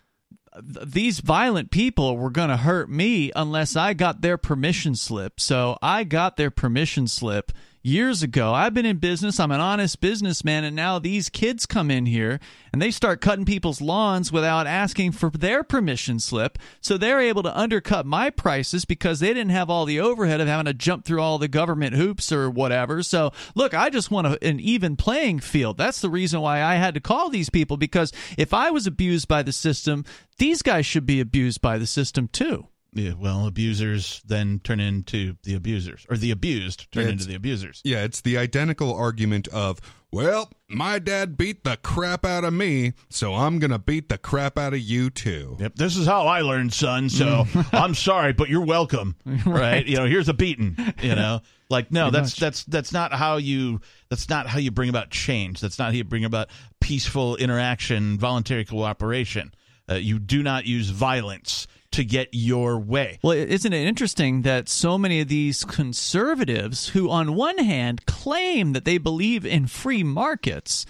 th- 0.54 0.86
these 0.86 1.20
violent 1.20 1.70
people 1.70 2.16
were 2.16 2.30
going 2.30 2.50
to 2.50 2.58
hurt 2.58 2.90
me 2.90 3.32
unless 3.34 3.76
I 3.76 3.94
got 3.94 4.20
their 4.20 4.36
permission 4.36 4.94
slip. 4.94 5.40
So 5.40 5.78
I 5.80 6.04
got 6.04 6.36
their 6.36 6.50
permission 6.50 7.06
slip 7.06 7.52
years 7.82 8.22
ago. 8.22 8.54
I've 8.54 8.74
been 8.74 8.86
in 8.86 8.98
business. 8.98 9.40
I'm 9.40 9.50
an 9.50 9.60
honest 9.60 10.00
businessman. 10.00 10.64
And 10.64 10.76
now 10.76 10.98
these 10.98 11.28
kids 11.28 11.66
come 11.66 11.90
in 11.90 12.06
here 12.06 12.40
and 12.72 12.80
they 12.80 12.90
start 12.90 13.20
cutting 13.20 13.44
people's 13.44 13.80
lawns 13.80 14.30
without 14.30 14.66
asking 14.66 15.12
for 15.12 15.30
their 15.30 15.64
permission 15.64 16.20
slip. 16.20 16.58
So 16.80 16.96
they're 16.96 17.20
able 17.20 17.42
to 17.42 17.58
undercut 17.58 18.06
my 18.06 18.30
prices 18.30 18.84
because 18.84 19.20
they 19.20 19.28
didn't 19.34 19.50
have 19.50 19.68
all 19.68 19.84
the 19.84 20.00
overhead 20.00 20.40
of 20.40 20.48
having 20.48 20.66
to 20.66 20.74
jump 20.74 21.04
through 21.04 21.20
all 21.20 21.38
the 21.38 21.48
government 21.48 21.94
hoops 21.94 22.32
or 22.32 22.48
whatever. 22.48 23.02
So 23.02 23.32
look, 23.54 23.74
I 23.74 23.90
just 23.90 24.10
want 24.10 24.26
a, 24.26 24.46
an 24.46 24.60
even 24.60 24.96
playing 24.96 25.40
field. 25.40 25.76
That's 25.76 26.00
the 26.00 26.10
reason 26.10 26.40
why 26.40 26.62
I 26.62 26.76
had 26.76 26.94
to 26.94 27.00
call 27.00 27.30
these 27.30 27.50
people 27.50 27.76
because 27.76 28.12
if 28.38 28.54
I 28.54 28.70
was 28.70 28.86
abused 28.86 29.28
by 29.28 29.42
the 29.42 29.52
system, 29.52 30.04
these 30.38 30.62
guys 30.62 30.86
should 30.86 31.06
be 31.06 31.20
abused 31.20 31.60
by 31.60 31.78
the 31.78 31.86
system 31.86 32.28
too. 32.28 32.68
Yeah, 32.94 33.12
well, 33.18 33.46
abusers 33.46 34.20
then 34.26 34.60
turn 34.62 34.78
into 34.78 35.36
the 35.44 35.54
abusers, 35.54 36.04
or 36.10 36.16
the 36.18 36.30
abused 36.30 36.92
turn 36.92 37.04
It's- 37.04 37.12
into 37.12 37.24
the 37.26 37.34
abusers. 37.34 37.80
Yeah, 37.84 38.04
it's 38.04 38.20
the 38.20 38.36
identical 38.36 38.94
argument 38.94 39.48
of, 39.48 39.80
well, 40.10 40.50
my 40.68 40.98
dad 40.98 41.38
beat 41.38 41.64
the 41.64 41.78
crap 41.78 42.26
out 42.26 42.44
of 42.44 42.52
me, 42.52 42.92
so 43.08 43.34
I'm 43.34 43.58
going 43.58 43.70
to 43.70 43.78
beat 43.78 44.10
the 44.10 44.18
crap 44.18 44.58
out 44.58 44.74
of 44.74 44.80
you 44.80 45.08
too. 45.08 45.56
Yep, 45.58 45.76
this 45.76 45.96
is 45.96 46.06
how 46.06 46.26
I 46.26 46.42
learned, 46.42 46.74
son. 46.74 47.08
So 47.08 47.46
I'm 47.72 47.94
sorry, 47.94 48.34
but 48.34 48.50
you're 48.50 48.64
welcome. 48.66 49.16
Right? 49.46 49.86
You 49.86 49.96
know, 49.96 50.04
here's 50.06 50.28
a 50.28 50.34
beating. 50.34 50.76
You 51.00 51.14
know, 51.14 51.40
like 51.70 51.90
no, 51.90 52.10
Pretty 52.10 52.18
that's 52.18 52.34
much. 52.34 52.40
that's 52.40 52.64
that's 52.64 52.92
not 52.92 53.14
how 53.14 53.38
you 53.38 53.80
that's 54.10 54.28
not 54.28 54.46
how 54.46 54.58
you 54.58 54.70
bring 54.70 54.90
about 54.90 55.08
change. 55.10 55.60
That's 55.60 55.78
not 55.78 55.86
how 55.86 55.92
you 55.92 56.04
bring 56.04 56.26
about 56.26 56.48
peaceful 56.80 57.36
interaction, 57.36 58.18
voluntary 58.18 58.66
cooperation. 58.66 59.54
Uh, 59.90 59.94
you 59.94 60.18
do 60.18 60.42
not 60.42 60.66
use 60.66 60.90
violence 60.90 61.66
to 61.92 62.04
get 62.04 62.28
your 62.32 62.78
way. 62.78 63.18
Well, 63.22 63.36
isn't 63.36 63.72
it 63.72 63.86
interesting 63.86 64.42
that 64.42 64.68
so 64.68 64.98
many 64.98 65.20
of 65.20 65.28
these 65.28 65.64
conservatives, 65.64 66.88
who 66.88 67.10
on 67.10 67.34
one 67.34 67.58
hand 67.58 68.06
claim 68.06 68.72
that 68.72 68.84
they 68.84 68.98
believe 68.98 69.46
in 69.46 69.66
free 69.66 70.02
markets, 70.02 70.84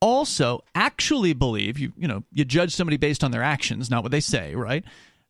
also 0.00 0.62
actually 0.74 1.32
believe 1.32 1.78
you 1.78 1.92
you 1.96 2.06
know 2.06 2.22
you 2.30 2.44
judge 2.44 2.74
somebody 2.74 2.96
based 2.96 3.24
on 3.24 3.30
their 3.30 3.42
actions, 3.42 3.90
not 3.90 4.02
what 4.02 4.12
they 4.12 4.20
say, 4.20 4.54
right? 4.54 4.84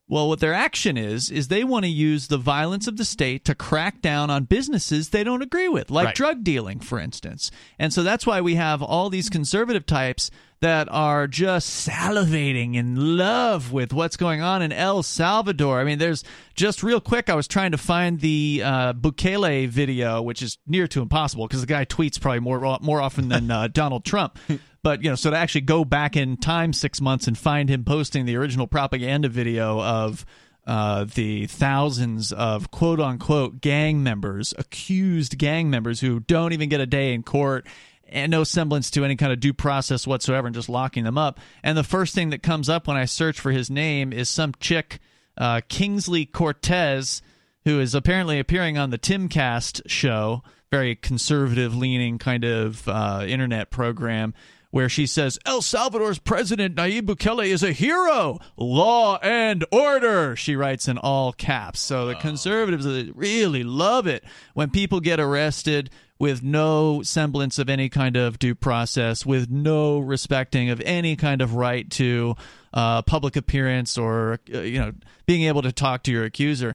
Well, 0.09 0.29
what 0.29 0.39
their 0.39 0.55
action 0.55 0.97
is 0.97 1.31
is 1.33 1.49
they 1.49 1.65
want 1.65 1.85
to 1.85 1.91
use 1.91 2.29
the 2.29 2.39
violence 2.39 2.87
of 2.87 2.97
the 2.97 3.05
state 3.05 3.45
to 3.47 3.57
crack 3.57 4.01
down 4.01 4.31
on 4.31 4.45
businesses 4.45 5.09
they 5.09 5.25
don't 5.25 5.43
agree 5.43 5.69
with, 5.69 5.91
like 5.91 6.07
Right. 6.07 6.15
drug 6.15 6.45
dealing, 6.45 6.79
for 6.79 7.01
instance. 7.01 7.51
And 7.79 7.93
so 7.93 8.05
that's 8.05 8.25
why 8.25 8.41
we 8.41 8.55
have 8.55 8.83
all 8.83 9.11
these 9.11 9.29
conservative 9.29 9.85
types 9.85 10.31
that 10.61 10.89
are 10.91 11.27
just 11.27 11.87
salivating 11.87 12.77
in 12.77 13.17
love 13.19 13.73
with 13.73 13.93
what's 13.93 14.17
going 14.17 14.41
on 14.41 14.63
in 14.63 14.73
El 14.73 15.03
Salvador. 15.03 15.81
I 15.81 15.85
mean, 15.85 15.99
there's 15.99 16.25
just 16.55 16.83
real 16.83 17.01
quick, 17.01 17.29
I 17.29 17.35
was 17.35 17.49
trying 17.49 17.73
to 17.73 17.79
find 17.79 18.21
the 18.21 18.63
uh, 18.65 18.93
Bukele 18.95 19.69
video, 19.69 20.23
which 20.23 20.41
is 20.41 20.57
near 20.67 20.87
to 20.89 21.03
impossible 21.03 21.47
because 21.49 21.61
the 21.61 21.67
guy 21.67 21.85
tweets 21.85 22.21
probably 22.21 22.41
more 22.41 22.79
more 22.81 23.01
often 23.03 23.29
than 23.29 23.51
uh, 23.51 23.69
Donald 23.69 24.05
Trump. 24.05 24.39
But 24.87 25.03
you 25.03 25.11
know, 25.11 25.17
so 25.17 25.33
to 25.33 25.37
actually 25.37 25.63
go 25.63 25.85
back 25.85 26.15
in 26.15 26.37
time 26.37 26.73
six 26.73 27.01
months 27.01 27.27
and 27.27 27.37
find 27.37 27.69
him 27.69 27.83
posting 27.83 28.25
the 28.25 28.37
original 28.37 28.69
propaganda 28.69 29.29
video 29.29 29.83
of 29.83 30.25
uh, 30.65 31.07
the 31.13 31.47
thousands 31.47 32.31
of 32.31 32.71
quote 32.71 33.01
unquote 33.01 33.61
gang 33.61 34.05
members, 34.05 34.55
accused 34.57 35.39
gang 35.39 35.71
members 35.71 35.99
who 35.99 36.21
don't 36.21 36.53
even 36.53 36.69
get 36.69 36.81
a 36.81 36.87
day 36.87 37.15
in 37.15 37.25
court 37.25 37.67
and 38.09 38.31
no 38.31 38.45
semblance 38.45 38.93
to 38.93 39.05
any 39.05 39.17
kind 39.17 39.33
of 39.33 39.41
due 39.41 39.53
process 39.53 40.07
whatsoever 40.07 40.47
and 40.47 40.55
just 40.55 40.69
locking 40.69 41.03
them 41.03 41.19
up. 41.19 41.41
And 41.65 41.77
the 41.77 41.83
first 41.83 42.15
thing 42.15 42.31
that 42.31 42.45
comes 42.45 42.69
up 42.69 42.87
when 42.87 42.97
I 42.97 43.07
search 43.07 43.41
for 43.41 43.51
his 43.51 43.69
name 43.69 44.13
is 44.13 44.29
some 44.29 44.55
chick, 44.61 45.01
uh, 45.37 45.63
Kingsley 45.69 46.27
Cortez, 46.27 47.23
who 47.65 47.81
is 47.81 47.93
apparently 47.93 48.39
appearing 48.39 48.79
on 48.79 48.91
the 48.91 48.99
Timcast 48.99 49.83
show, 49.87 50.45
very 50.71 50.95
conservative 50.95 51.77
leaning 51.77 52.19
kind 52.19 52.45
of 52.45 52.87
uh, 52.89 53.25
internet 53.27 53.73
program. 53.73 54.33
Where 54.71 54.89
she 54.89 55.07
says 55.07 55.39
El 55.47 55.63
Salvador's 55.63 56.19
president 56.19 56.75
Nayib 56.75 57.03
Bukele 57.03 57.47
is 57.47 57.63
a 57.63 57.73
hero, 57.73 58.39
law 58.57 59.19
and 59.23 59.65
order. 59.71 60.37
She 60.37 60.57
writes 60.57 60.89
in 60.89 60.99
all 60.99 61.33
caps. 61.33 61.81
So 61.81 62.07
the 62.07 62.15
conservatives 62.17 62.87
really 63.15 63.63
love 63.63 64.07
it 64.07 64.25
when 64.55 64.71
people 64.71 65.01
get 65.01 65.21
arrested 65.21 65.91
with 66.19 66.43
no 66.43 67.03
semblance 67.03 67.59
of 67.59 67.69
any 67.69 67.89
kind 67.89 68.17
of 68.17 68.39
due 68.39 68.55
process, 68.55 69.27
with 69.27 69.51
no 69.51 69.99
respecting 69.99 70.71
of 70.71 70.81
any 70.83 71.17
kind 71.17 71.43
of 71.43 71.55
right 71.55 71.91
to 71.91 72.35
uh, 72.73 73.03
public 73.03 73.37
appearance 73.37 73.97
or 73.99 74.41
uh, 74.55 74.61
you 74.61 74.79
know 74.79 74.93
being 75.27 75.43
able 75.43 75.63
to 75.63 75.73
talk 75.73 76.03
to 76.05 76.13
your 76.13 76.25
accuser. 76.25 76.73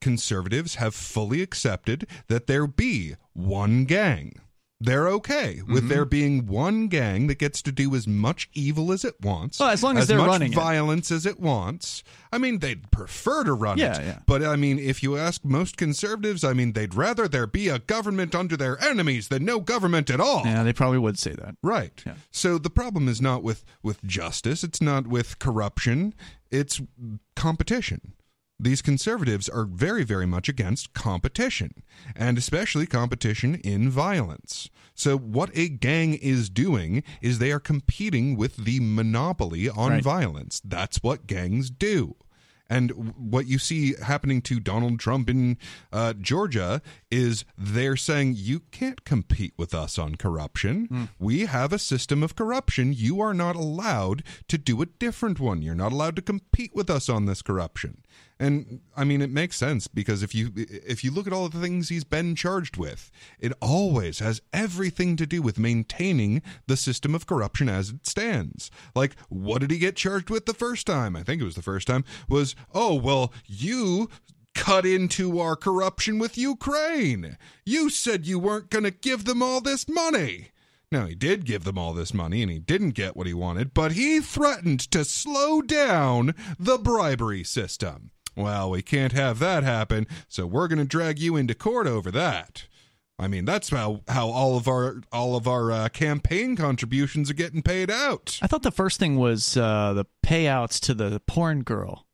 Conservatives 0.00 0.74
have 0.76 0.94
fully 0.94 1.40
accepted 1.40 2.06
that 2.28 2.46
there 2.46 2.66
be 2.66 3.16
one 3.32 3.84
gang. 3.84 4.34
They're 4.84 5.08
okay 5.08 5.60
with 5.66 5.84
Mm-hmm. 5.84 5.88
there 5.88 6.04
being 6.04 6.46
one 6.46 6.88
gang 6.88 7.26
that 7.26 7.38
gets 7.38 7.60
to 7.62 7.72
do 7.72 7.94
as 7.94 8.06
much 8.06 8.48
evil 8.54 8.92
as 8.92 9.04
it 9.04 9.20
wants. 9.20 9.58
Well, 9.60 9.70
as 9.70 9.82
long 9.82 9.96
as 9.96 10.02
as 10.02 10.08
they're 10.08 10.18
much 10.18 10.28
running 10.28 10.52
it. 10.52 10.56
violence 10.56 11.10
as 11.10 11.26
it 11.26 11.40
wants. 11.40 12.02
I 12.32 12.38
mean, 12.38 12.58
they'd 12.60 12.90
prefer 12.90 13.44
to 13.44 13.52
run 13.52 13.78
Yeah, 13.78 13.98
it. 14.00 14.06
yeah. 14.06 14.18
But 14.26 14.42
I 14.44 14.56
mean, 14.56 14.78
if 14.78 15.02
you 15.02 15.16
ask 15.16 15.44
most 15.44 15.76
conservatives, 15.76 16.42
I 16.44 16.52
mean, 16.52 16.72
they'd 16.72 16.94
rather 16.94 17.28
there 17.28 17.46
be 17.46 17.68
a 17.68 17.78
government 17.78 18.34
under 18.34 18.56
their 18.56 18.82
enemies 18.82 19.28
than 19.28 19.44
no 19.44 19.60
government 19.60 20.10
at 20.10 20.20
all. 20.20 20.42
Yeah, 20.44 20.62
they 20.62 20.72
probably 20.72 20.98
would 20.98 21.18
say 21.18 21.32
that. 21.32 21.56
Right. 21.62 22.02
Yeah. 22.06 22.14
So 22.30 22.58
the 22.58 22.70
problem 22.70 23.08
is 23.08 23.20
not 23.20 23.42
with 23.42 23.64
with 23.82 24.02
justice, 24.04 24.64
it's 24.64 24.80
not 24.82 25.06
with 25.06 25.38
corruption, 25.38 26.14
it's 26.50 26.80
competition. 27.36 28.12
These 28.60 28.82
conservatives 28.82 29.48
are 29.48 29.64
very 29.64 30.04
very 30.04 30.26
much 30.26 30.48
against 30.48 30.94
competition, 30.94 31.82
and 32.14 32.38
especially 32.38 32.86
competition 32.86 33.56
in 33.56 33.90
violence. 33.90 34.70
So 34.94 35.18
what 35.18 35.50
a 35.54 35.68
gang 35.68 36.14
is 36.14 36.48
doing 36.48 37.02
is 37.20 37.38
they 37.38 37.50
are 37.52 37.58
competing 37.60 38.36
with 38.36 38.56
the 38.56 38.78
monopoly 38.80 39.68
on 39.68 39.90
Right. 39.92 40.02
violence. 40.04 40.60
That's 40.64 40.98
what 41.02 41.26
gangs 41.26 41.68
do. 41.68 42.14
And 42.70 43.12
what 43.18 43.46
you 43.46 43.58
see 43.58 43.94
happening 44.02 44.40
to 44.42 44.58
Donald 44.58 44.98
Trump 44.98 45.28
in 45.28 45.58
uh, 45.92 46.14
Georgia 46.14 46.80
is 47.10 47.44
they're 47.58 47.94
saying, 47.96 48.34
you 48.38 48.60
can't 48.70 49.04
compete 49.04 49.52
with 49.58 49.74
us 49.74 49.98
on 49.98 50.14
corruption. 50.14 51.10
We 51.18 51.40
have 51.44 51.74
a 51.74 51.78
system 51.78 52.22
of 52.22 52.34
corruption. 52.36 52.94
You 52.94 53.20
are 53.20 53.34
not 53.34 53.54
allowed 53.54 54.22
to 54.48 54.56
do 54.56 54.80
a 54.80 54.86
different 54.86 55.38
one. 55.38 55.60
You're 55.60 55.74
not 55.74 55.92
allowed 55.92 56.16
to 56.16 56.22
compete 56.22 56.74
with 56.74 56.88
us 56.88 57.10
on 57.10 57.26
this 57.26 57.42
corruption. 57.42 58.02
And 58.40 58.80
I 58.96 59.04
mean, 59.04 59.22
it 59.22 59.30
makes 59.30 59.56
sense 59.56 59.86
because 59.86 60.22
if 60.22 60.34
you 60.34 60.50
if 60.56 61.04
you 61.04 61.12
look 61.12 61.28
at 61.28 61.32
all 61.32 61.48
the 61.48 61.60
things 61.60 61.88
he's 61.88 62.02
been 62.02 62.34
charged 62.34 62.76
with, 62.76 63.10
it 63.38 63.52
always 63.60 64.18
has 64.18 64.42
everything 64.52 65.14
to 65.16 65.26
do 65.26 65.40
with 65.40 65.58
maintaining 65.58 66.42
the 66.66 66.76
system 66.76 67.14
of 67.14 67.28
corruption 67.28 67.68
as 67.68 67.90
it 67.90 68.06
stands. 68.06 68.72
Like, 68.94 69.14
what 69.28 69.60
did 69.60 69.70
he 69.70 69.78
get 69.78 69.94
charged 69.94 70.30
with 70.30 70.46
the 70.46 70.54
first 70.54 70.84
time? 70.84 71.14
I 71.14 71.22
think 71.22 71.40
it 71.40 71.44
was 71.44 71.54
the 71.54 71.62
first 71.62 71.86
time. 71.86 72.04
Was 72.28 72.56
oh 72.74 72.94
well, 72.94 73.32
you 73.46 74.08
cut 74.54 74.84
into 74.84 75.38
our 75.38 75.54
corruption 75.54 76.18
with 76.18 76.38
Ukraine. 76.38 77.38
You 77.64 77.88
said 77.88 78.26
you 78.26 78.38
weren't 78.38 78.70
going 78.70 78.84
to 78.84 78.90
give 78.90 79.26
them 79.26 79.42
all 79.42 79.60
this 79.60 79.88
money. 79.88 80.48
Now, 80.90 81.06
he 81.06 81.14
did 81.14 81.44
give 81.44 81.64
them 81.64 81.76
all 81.76 81.92
this 81.92 82.14
money 82.14 82.40
and 82.42 82.50
he 82.50 82.60
didn't 82.60 82.90
get 82.90 83.16
what 83.16 83.26
he 83.26 83.34
wanted, 83.34 83.74
but 83.74 83.92
he 83.92 84.20
threatened 84.20 84.78
to 84.92 85.04
slow 85.04 85.60
down 85.60 86.34
the 86.58 86.78
bribery 86.78 87.42
system. 87.42 88.12
Well, 88.36 88.70
we 88.70 88.82
can't 88.82 89.12
have 89.12 89.38
that 89.38 89.62
happen, 89.62 90.06
so 90.28 90.46
we're 90.46 90.68
going 90.68 90.78
to 90.78 90.84
drag 90.84 91.18
you 91.18 91.36
into 91.36 91.54
court 91.54 91.86
over 91.86 92.10
that. 92.10 92.66
I 93.18 93.28
mean, 93.28 93.44
that's 93.44 93.70
how, 93.70 94.00
how 94.08 94.28
all 94.28 94.56
of 94.56 94.66
our 94.66 94.96
all 95.12 95.36
of 95.36 95.46
our 95.46 95.70
uh, 95.70 95.88
campaign 95.90 96.56
contributions 96.56 97.30
are 97.30 97.34
getting 97.34 97.62
paid 97.62 97.90
out. 97.90 98.40
I 98.42 98.48
thought 98.48 98.62
the 98.64 98.72
first 98.72 98.98
thing 98.98 99.16
was 99.16 99.56
uh, 99.56 99.92
the 99.92 100.04
payouts 100.26 100.80
to 100.80 100.94
the 100.94 101.20
porn 101.26 101.62
girl. 101.62 102.06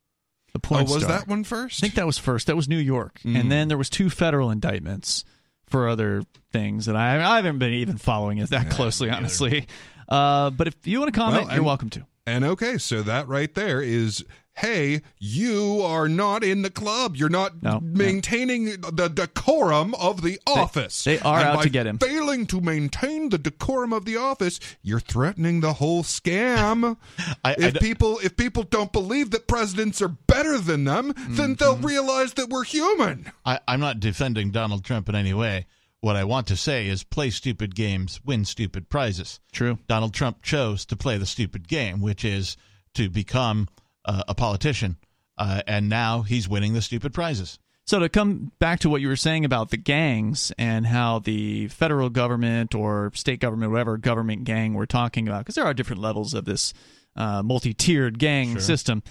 The 0.53 0.59
porn 0.59 0.81
Oh, 0.89 0.93
was 0.95 1.03
star. 1.05 1.19
that 1.21 1.29
one 1.29 1.43
first? 1.45 1.79
I 1.79 1.87
think 1.87 1.95
that 1.95 2.05
was 2.07 2.19
first. 2.19 2.49
That 2.49 2.57
was 2.57 2.69
New 2.69 2.77
York, 2.77 3.21
Mm. 3.25 3.41
and 3.41 3.51
then 3.53 3.69
there 3.69 3.79
was 3.79 3.89
two 3.89 4.11
federal 4.11 4.51
indictments 4.51 5.25
for 5.67 5.89
other 5.89 6.23
things 6.53 6.85
that 6.87 6.97
I 6.97 7.15
I 7.23 7.37
haven't 7.37 7.59
been 7.61 7.73
even 7.73 7.97
following 7.97 8.37
it 8.39 8.51
that 8.51 8.69
closely, 8.71 9.09
honestly. 9.11 9.67
Uh, 10.09 10.51
but 10.51 10.67
if 10.67 10.75
you 10.87 10.99
want 11.01 11.15
to 11.15 11.19
comment, 11.19 11.47
Well, 11.47 11.55
you're 11.55 11.65
welcome 11.65 11.89
to. 11.91 12.05
And 12.27 12.45
okay, 12.45 12.77
so 12.79 13.01
that 13.03 13.27
right 13.29 13.55
there 13.55 13.81
is 13.81 14.25
hey, 14.61 15.03
you 15.19 15.81
are 15.83 16.09
not 16.09 16.45
in 16.45 16.63
the 16.63 16.71
club. 16.71 17.17
You're 17.17 17.29
not 17.29 17.63
No, 17.63 17.81
maintaining 17.81 18.67
the 18.81 19.09
decorum 19.09 19.95
of 19.95 20.23
the 20.23 20.39
office. 20.47 21.05
they 21.05 21.19
are 21.21 21.39
And 21.39 21.49
out 21.49 21.57
by 21.57 21.63
to 21.65 21.71
get 21.71 21.87
him. 21.87 21.99
Failing 21.99 22.47
to 22.47 22.61
maintain 22.61 23.29
the 23.31 23.39
decorum 23.39 23.93
of 23.93 24.05
the 24.05 24.17
office, 24.17 24.61
you're 24.83 25.01
threatening 25.01 25.61
the 25.61 25.75
whole 25.75 26.03
scam. 26.03 26.97
I- 27.45 27.51
I 27.53 27.57
if 27.59 27.75
d- 27.75 27.81
people 27.81 28.19
if 28.23 28.37
people 28.37 28.63
don't 28.65 28.93
believe 28.93 29.31
that 29.31 29.47
presidents 29.49 30.01
are 30.03 30.09
better 30.09 30.59
than 30.59 30.85
them, 30.85 31.13
then 31.31 31.55
they'll 31.55 31.71
Mm-hmm. 31.77 31.87
realize 31.87 32.35
that 32.35 32.49
we're 32.49 32.65
human. 32.65 33.31
I, 33.45 33.61
I'm 33.69 33.81
not 33.81 34.01
defending 34.01 34.51
Donald 34.51 34.85
Trump 34.85 35.09
in 35.09 35.15
any 35.15 35.33
way. 35.33 35.67
What 36.01 36.17
I 36.17 36.25
want 36.25 36.47
to 36.49 36.57
say 36.57 36.87
is 36.89 37.03
play 37.05 37.31
stupid 37.31 37.75
games, 37.75 38.21
win 38.25 38.45
stupid 38.45 38.89
prizes. 38.89 39.39
True. 39.53 39.79
Donald 39.87 40.13
Trump 40.15 40.43
chose 40.43 40.85
to 40.87 40.97
play 40.97 41.19
the 41.19 41.27
stupid 41.27 41.69
game, 41.69 42.01
which 42.01 42.25
is 42.25 42.57
to 42.95 43.09
become 43.11 43.69
uh, 44.05 44.23
a 44.29 44.35
politician, 44.35 44.97
uh, 45.39 45.63
and 45.67 45.89
now 45.89 46.23
he's 46.23 46.49
winning 46.49 46.75
the 46.75 46.83
stupid 46.83 47.13
prizes. 47.13 47.59
So 47.87 47.99
to 47.99 48.09
come 48.09 48.53
back 48.61 48.81
to 48.81 48.89
what 48.89 49.01
you 49.01 49.09
were 49.09 49.17
saying 49.17 49.45
about 49.45 49.71
the 49.71 49.77
gangs 49.77 50.53
and 50.57 50.87
how 50.87 51.19
the 51.19 51.67
federal 51.69 52.09
government 52.09 52.73
or 52.75 53.11
state 53.15 53.41
government, 53.41 53.73
whatever 53.73 53.97
government 53.97 54.45
gang 54.45 54.75
we're 54.75 54.87
talking 54.87 55.27
about, 55.27 55.41
because 55.41 55.57
there 55.57 55.65
are 55.65 55.75
different 55.75 56.01
levels 56.01 56.33
of 56.33 56.45
this 56.45 56.73
uh, 57.17 57.43
multi-tiered 57.43 58.19
gang 58.21 58.61
system. 58.61 59.03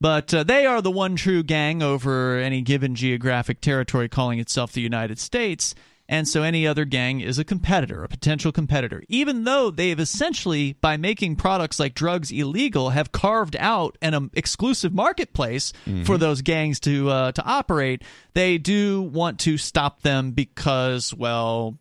But 0.00 0.34
uh, 0.34 0.44
they 0.44 0.66
are 0.66 0.82
the 0.82 0.90
one 0.90 1.16
true 1.16 1.42
gang 1.42 1.82
over 1.82 2.36
any 2.36 2.60
given 2.60 2.94
geographic 2.94 3.62
territory 3.62 4.10
calling 4.10 4.38
itself 4.38 4.72
the 4.72 4.82
United 4.82 5.18
States. 5.18 5.74
And 6.08 6.28
so 6.28 6.42
any 6.42 6.66
other 6.66 6.84
gang 6.84 7.20
is 7.20 7.38
a 7.38 7.44
competitor, 7.44 8.04
a 8.04 8.08
potential 8.08 8.52
competitor, 8.52 9.02
even 9.08 9.44
though 9.44 9.70
they've 9.70 9.98
essentially, 9.98 10.74
by 10.74 10.96
making 10.96 11.36
products 11.36 11.80
like 11.80 11.94
drugs 11.94 12.30
illegal, 12.30 12.90
have 12.90 13.10
carved 13.12 13.56
out 13.58 13.98
an 14.00 14.14
um, 14.14 14.30
exclusive 14.34 14.94
marketplace 14.94 15.72
for 16.04 16.16
those 16.18 16.42
gangs 16.42 16.78
to 16.80 17.10
uh, 17.10 17.32
to 17.32 17.44
operate. 17.44 18.02
They 18.34 18.58
do 18.58 19.02
want 19.02 19.40
to 19.40 19.58
stop 19.58 20.02
them 20.02 20.32
because, 20.32 21.12
well, 21.12 21.78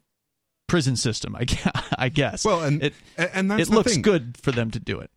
prison 0.68 0.95
system, 0.95 1.36
I 1.36 1.43
guess. 1.45 1.72
I 1.97 2.09
guess. 2.09 2.43
Well, 2.45 2.61
and 2.63 2.82
it, 2.84 2.93
and 3.18 3.49
that's 3.51 3.63
it 3.63 3.70
looks 3.70 3.93
thing. 3.93 4.01
good 4.01 4.38
for 4.41 4.51
them 4.51 4.72
to 4.72 4.80
do 4.80 4.99
it. 4.99 5.11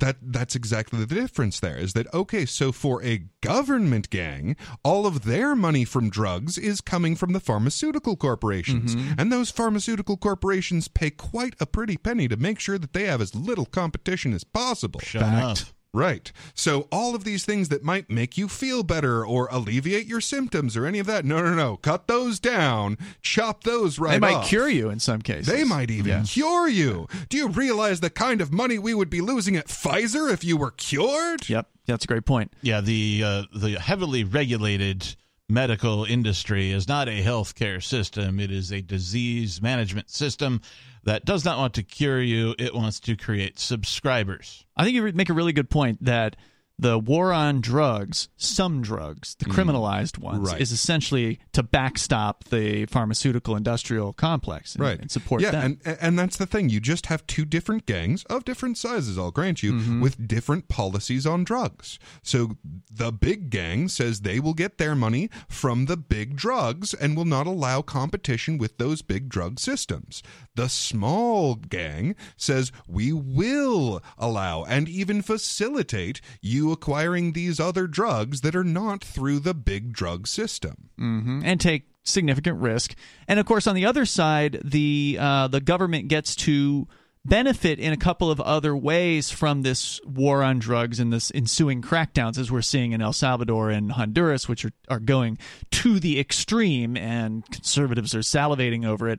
that 0.00 0.16
that's 0.22 0.54
exactly 0.56 0.98
the 1.04 1.14
difference 1.14 1.60
there 1.60 1.76
is 1.76 1.92
that 1.92 2.12
okay 2.14 2.44
so 2.46 2.72
for 2.72 3.02
a 3.04 3.24
government 3.42 4.10
gang 4.10 4.56
all 4.82 5.06
of 5.06 5.24
their 5.24 5.54
money 5.54 5.84
from 5.84 6.08
drugs 6.10 6.56
is 6.58 6.80
coming 6.80 7.14
from 7.14 7.32
the 7.32 7.40
pharmaceutical 7.40 8.16
corporations 8.16 8.94
Mm-hmm. 8.96 9.12
and 9.18 9.32
those 9.32 9.50
pharmaceutical 9.50 10.16
corporations 10.16 10.88
pay 10.88 11.10
quite 11.10 11.54
a 11.60 11.66
pretty 11.66 11.96
penny 11.96 12.28
to 12.28 12.36
make 12.36 12.58
sure 12.58 12.78
that 12.78 12.92
they 12.92 13.04
have 13.04 13.20
as 13.20 13.34
little 13.34 13.66
competition 13.66 14.32
as 14.32 14.44
possible 14.44 15.00
Sure 15.00 15.22
enough. 15.22 15.72
Right. 15.94 16.30
So 16.54 16.88
all 16.92 17.14
of 17.14 17.24
these 17.24 17.46
things 17.46 17.70
that 17.70 17.82
might 17.82 18.10
make 18.10 18.36
you 18.36 18.48
feel 18.48 18.82
better 18.82 19.24
or 19.24 19.48
alleviate 19.50 20.04
your 20.06 20.20
symptoms 20.20 20.76
or 20.76 20.84
any 20.84 20.98
of 20.98 21.06
that, 21.06 21.24
no, 21.24 21.42
no, 21.42 21.54
no. 21.54 21.78
Cut 21.78 22.06
those 22.06 22.38
down. 22.38 22.98
Chop 23.22 23.64
those 23.64 23.98
right 23.98 24.12
They 24.12 24.18
might 24.18 24.34
off. 24.34 24.48
cure 24.48 24.68
you 24.68 24.90
in 24.90 25.00
some 25.00 25.22
cases. 25.22 25.46
They 25.46 25.64
might 25.64 25.90
even 25.90 26.06
Yeah. 26.10 26.22
cure 26.24 26.68
you. 26.68 27.08
Do 27.30 27.38
you 27.38 27.48
realize 27.48 28.00
the 28.00 28.10
kind 28.10 28.42
of 28.42 28.52
money 28.52 28.78
we 28.78 28.92
would 28.92 29.08
be 29.08 29.22
losing 29.22 29.56
at 29.56 29.68
Pfizer 29.68 30.30
if 30.30 30.44
you 30.44 30.58
were 30.58 30.70
cured? 30.72 31.48
Yep, 31.48 31.70
that's 31.86 32.04
a 32.04 32.08
great 32.08 32.26
point. 32.26 32.52
Yeah, 32.60 32.82
the 32.82 33.22
uh, 33.24 33.42
the 33.54 33.78
heavily 33.80 34.22
regulated 34.22 35.16
medical 35.48 36.04
industry 36.04 36.72
is 36.72 36.88
not 36.88 37.08
a 37.08 37.22
healthcare 37.22 37.82
system. 37.82 38.38
It 38.40 38.50
is 38.50 38.70
a 38.72 38.82
disease 38.82 39.62
management 39.62 40.10
system 40.10 40.60
that 41.06 41.24
does 41.24 41.44
not 41.44 41.56
want 41.58 41.74
to 41.74 41.82
cure 41.82 42.20
you. 42.20 42.54
It 42.58 42.74
wants 42.74 43.00
to 43.00 43.16
create 43.16 43.58
subscribers. 43.58 44.66
I 44.76 44.84
think 44.84 44.94
you 44.94 45.12
make 45.12 45.30
a 45.30 45.34
really 45.34 45.52
good 45.52 45.70
point 45.70 46.04
that 46.04 46.36
the 46.78 46.98
war 46.98 47.32
on 47.32 47.60
drugs, 47.62 48.28
some 48.36 48.82
drugs, 48.82 49.34
the 49.38 49.46
criminalized 49.46 50.18
ones, 50.18 50.46
Mm. 50.46 50.52
Right. 50.52 50.60
is 50.60 50.72
essentially 50.72 51.38
to 51.52 51.62
backstop 51.62 52.44
the 52.44 52.84
pharmaceutical 52.86 53.56
industrial 53.56 54.12
complex 54.12 54.74
and, 54.74 54.84
Right. 54.84 55.00
and 55.00 55.10
support 55.10 55.40
yeah, 55.40 55.52
them. 55.52 55.78
and 55.86 55.96
and 56.00 56.18
that's 56.18 56.36
the 56.36 56.44
thing. 56.44 56.68
You 56.68 56.80
just 56.80 57.06
have 57.06 57.26
two 57.26 57.44
different 57.46 57.86
gangs 57.86 58.24
of 58.24 58.44
different 58.44 58.76
sizes, 58.76 59.16
I'll 59.16 59.30
grant 59.30 59.62
you, 59.62 59.72
Mm-hmm. 59.72 60.00
with 60.02 60.28
different 60.28 60.68
policies 60.68 61.24
on 61.26 61.44
drugs. 61.44 61.98
So 62.22 62.56
the 62.90 63.10
big 63.10 63.48
gang 63.50 63.88
says 63.88 64.20
they 64.20 64.38
will 64.38 64.54
get 64.54 64.76
their 64.78 64.94
money 64.94 65.30
from 65.48 65.86
the 65.86 65.96
big 65.96 66.36
drugs 66.36 66.92
and 66.92 67.16
will 67.16 67.24
not 67.24 67.46
allow 67.46 67.80
competition 67.82 68.58
with 68.58 68.76
those 68.76 69.00
big 69.00 69.28
drug 69.30 69.58
systems. 69.60 70.22
The 70.56 70.68
small 70.68 71.54
gang 71.54 72.14
says 72.36 72.70
we 72.86 73.12
will 73.12 74.02
allow 74.18 74.64
and 74.64 74.88
even 74.88 75.22
facilitate 75.22 76.20
you 76.42 76.65
acquiring 76.72 77.32
these 77.32 77.58
other 77.60 77.86
drugs 77.86 78.40
that 78.42 78.56
are 78.56 78.64
not 78.64 79.02
through 79.02 79.40
the 79.40 79.54
big 79.54 79.92
drug 79.92 80.26
system. 80.26 80.90
Mhm. 80.98 81.42
and 81.44 81.60
take 81.60 81.88
significant 82.04 82.58
risk. 82.60 82.94
And 83.28 83.38
of 83.40 83.46
course, 83.46 83.66
on 83.66 83.74
the 83.74 83.84
other 83.84 84.04
side, 84.06 84.60
the 84.64 85.18
uh, 85.20 85.48
the 85.48 85.60
government 85.60 86.08
gets 86.08 86.34
to 86.36 86.86
benefit 87.24 87.80
in 87.80 87.92
a 87.92 87.96
couple 87.96 88.30
of 88.30 88.40
other 88.40 88.76
ways 88.76 89.30
from 89.32 89.62
this 89.62 90.00
war 90.04 90.44
on 90.44 90.60
drugs 90.60 91.00
and 91.00 91.12
this 91.12 91.32
ensuing 91.34 91.82
crackdowns, 91.82 92.38
as 92.38 92.52
we're 92.52 92.62
seeing 92.62 92.92
in 92.92 93.02
El 93.02 93.12
Salvador 93.12 93.68
and 93.70 93.92
Honduras, 93.92 94.48
which 94.48 94.64
are, 94.64 94.70
are 94.88 95.00
going 95.00 95.36
to 95.72 95.98
the 95.98 96.20
extreme, 96.20 96.96
and 96.96 97.44
conservatives 97.50 98.14
are 98.14 98.20
salivating 98.20 98.86
over 98.86 99.08
it. 99.08 99.18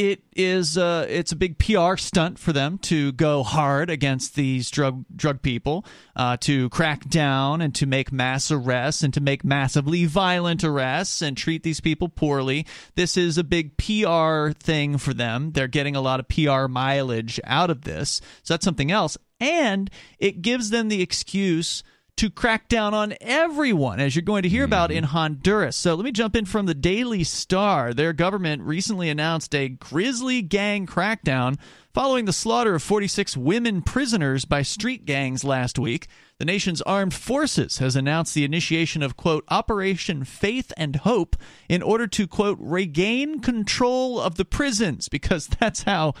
It 0.00 0.22
is 0.34 0.78
uh, 0.78 1.04
it's 1.10 1.30
a 1.30 1.36
big 1.36 1.58
PR 1.58 1.96
stunt 1.96 2.38
for 2.38 2.54
them 2.54 2.78
to 2.78 3.12
go 3.12 3.42
hard 3.42 3.90
against 3.90 4.34
these 4.34 4.70
drug 4.70 5.04
drug 5.14 5.42
people, 5.42 5.84
uh, 6.16 6.38
to 6.38 6.70
crack 6.70 7.06
down 7.10 7.60
and 7.60 7.74
to 7.74 7.84
make 7.84 8.10
mass 8.10 8.50
arrests 8.50 9.02
and 9.02 9.12
to 9.12 9.20
make 9.20 9.44
massively 9.44 10.06
violent 10.06 10.64
arrests 10.64 11.20
and 11.20 11.36
treat 11.36 11.64
these 11.64 11.82
people 11.82 12.08
poorly. 12.08 12.66
This 12.94 13.18
is 13.18 13.36
a 13.36 13.44
big 13.44 13.76
PR 13.76 14.52
thing 14.52 14.96
for 14.96 15.12
them. 15.12 15.52
They're 15.52 15.68
getting 15.68 15.96
a 15.96 16.00
lot 16.00 16.18
of 16.18 16.28
PR 16.28 16.66
mileage 16.66 17.38
out 17.44 17.68
of 17.68 17.82
this, 17.82 18.22
so 18.42 18.54
that's 18.54 18.64
something 18.64 18.90
else, 18.90 19.18
and 19.38 19.90
it 20.18 20.40
gives 20.40 20.70
them 20.70 20.88
the 20.88 21.02
excuse 21.02 21.82
to 22.20 22.28
crack 22.28 22.68
down 22.68 22.92
on 22.92 23.14
everyone, 23.22 23.98
as 23.98 24.14
you're 24.14 24.20
going 24.20 24.42
to 24.42 24.48
hear 24.50 24.62
about 24.62 24.90
mm-hmm. 24.90 24.98
in 24.98 25.04
Honduras. 25.04 25.74
So 25.74 25.94
let 25.94 26.04
me 26.04 26.12
jump 26.12 26.36
in 26.36 26.44
from 26.44 26.66
the 26.66 26.74
Daily 26.74 27.24
Star. 27.24 27.94
Their 27.94 28.12
government 28.12 28.60
recently 28.60 29.08
announced 29.08 29.54
a 29.54 29.70
grisly 29.70 30.42
gang 30.42 30.86
crackdown 30.86 31.58
following 31.94 32.26
the 32.26 32.34
slaughter 32.34 32.74
of 32.74 32.82
46 32.82 33.38
women 33.38 33.80
prisoners 33.80 34.44
by 34.44 34.60
street 34.60 35.06
gangs 35.06 35.44
last 35.44 35.78
week. 35.78 36.08
The 36.36 36.44
nation's 36.44 36.82
armed 36.82 37.14
forces 37.14 37.78
has 37.78 37.96
announced 37.96 38.34
the 38.34 38.44
initiation 38.44 39.02
of, 39.02 39.16
quote, 39.16 39.44
Operation 39.48 40.24
Faith 40.24 40.74
and 40.76 40.96
Hope 40.96 41.36
in 41.70 41.80
order 41.80 42.06
to, 42.08 42.26
quote, 42.26 42.58
regain 42.60 43.40
control 43.40 44.20
of 44.20 44.34
the 44.34 44.44
prisons, 44.44 45.08
because 45.08 45.46
that's 45.58 45.84
how 45.84 46.12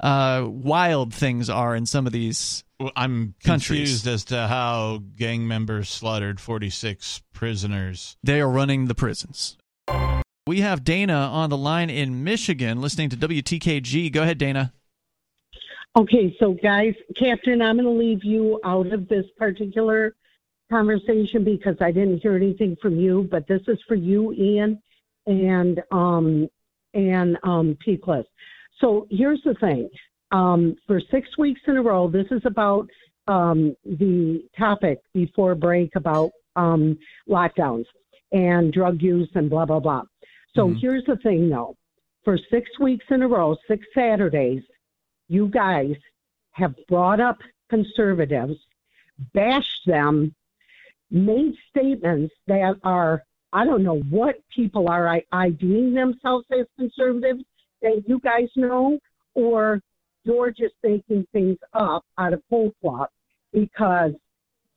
uh, 0.00 0.44
wild 0.46 1.12
things 1.14 1.50
are 1.50 1.74
in 1.74 1.86
some 1.86 2.06
of 2.06 2.12
these 2.12 2.64
Well, 2.78 2.92
I'm 2.96 3.34
Countries. 3.44 3.78
confused 4.02 4.06
as 4.06 4.24
to 4.26 4.46
how 4.46 5.02
gang 5.16 5.46
members 5.48 5.88
slaughtered 5.88 6.40
46 6.40 7.22
prisoners. 7.32 8.16
They 8.22 8.40
are 8.40 8.48
running 8.48 8.86
the 8.86 8.94
prisons. 8.94 9.56
We 10.46 10.60
have 10.60 10.82
Dana 10.84 11.14
on 11.14 11.50
the 11.50 11.56
line 11.58 11.90
in 11.90 12.24
Michigan 12.24 12.80
listening 12.80 13.10
to 13.10 13.16
WTKG. 13.16 14.10
Go 14.12 14.22
ahead, 14.22 14.38
Dana. 14.38 14.72
Okay, 15.96 16.36
so 16.38 16.52
guys, 16.52 16.94
Captain, 17.18 17.60
I'm 17.60 17.76
going 17.76 17.84
to 17.84 17.90
leave 17.90 18.22
you 18.22 18.60
out 18.64 18.86
of 18.92 19.08
this 19.08 19.24
particular 19.36 20.14
conversation 20.70 21.44
because 21.44 21.76
I 21.80 21.90
didn't 21.90 22.18
hear 22.20 22.36
anything 22.36 22.76
from 22.80 22.96
you, 23.00 23.26
but 23.30 23.46
this 23.48 23.62
is 23.68 23.78
for 23.88 23.94
you, 23.94 24.32
Ian, 24.34 24.80
and 25.26 25.82
um 25.90 26.48
and 26.94 27.36
um 27.42 27.76
Peakless. 27.84 28.24
So 28.80 29.06
here's 29.10 29.42
the 29.42 29.54
thing. 29.54 29.88
Um, 30.30 30.76
for 30.86 31.00
six 31.10 31.36
weeks 31.38 31.60
in 31.66 31.76
a 31.76 31.82
row, 31.82 32.08
this 32.08 32.26
is 32.30 32.42
about 32.44 32.88
um, 33.26 33.74
the 33.84 34.42
topic 34.58 35.00
before 35.14 35.54
break 35.54 35.96
about 35.96 36.30
um, 36.56 36.98
lockdowns 37.28 37.84
and 38.32 38.72
drug 38.72 39.00
use 39.00 39.28
and 39.34 39.48
blah 39.48 39.64
blah 39.64 39.80
blah. 39.80 40.02
So 40.54 40.74
here's 40.80 41.04
the 41.04 41.16
thing, 41.16 41.48
though. 41.48 41.76
For 42.24 42.36
six 42.50 42.68
weeks 42.80 43.06
in 43.10 43.22
a 43.22 43.28
row, 43.28 43.56
six 43.68 43.86
Saturdays, 43.94 44.62
you 45.28 45.48
guys 45.48 45.94
have 46.50 46.74
brought 46.88 47.20
up 47.20 47.38
conservatives, 47.70 48.56
bashed 49.32 49.86
them, 49.86 50.34
made 51.10 51.54
statements 51.70 52.34
that 52.48 52.76
are, 52.82 53.22
I 53.52 53.64
don't 53.64 53.84
know 53.84 54.00
what 54.10 54.36
people 54.54 54.88
are 54.88 55.08
I- 55.08 55.24
IDing 55.32 55.94
themselves 55.94 56.46
as 56.50 56.66
conservatives 56.76 57.44
that 57.82 58.02
you 58.06 58.20
guys 58.20 58.48
know, 58.56 58.98
or 59.34 59.80
you're 60.24 60.50
just 60.50 60.74
making 60.82 61.26
things 61.32 61.56
up 61.72 62.04
out 62.18 62.32
of 62.32 62.42
whole 62.50 62.72
cloth 62.80 63.08
because 63.52 64.12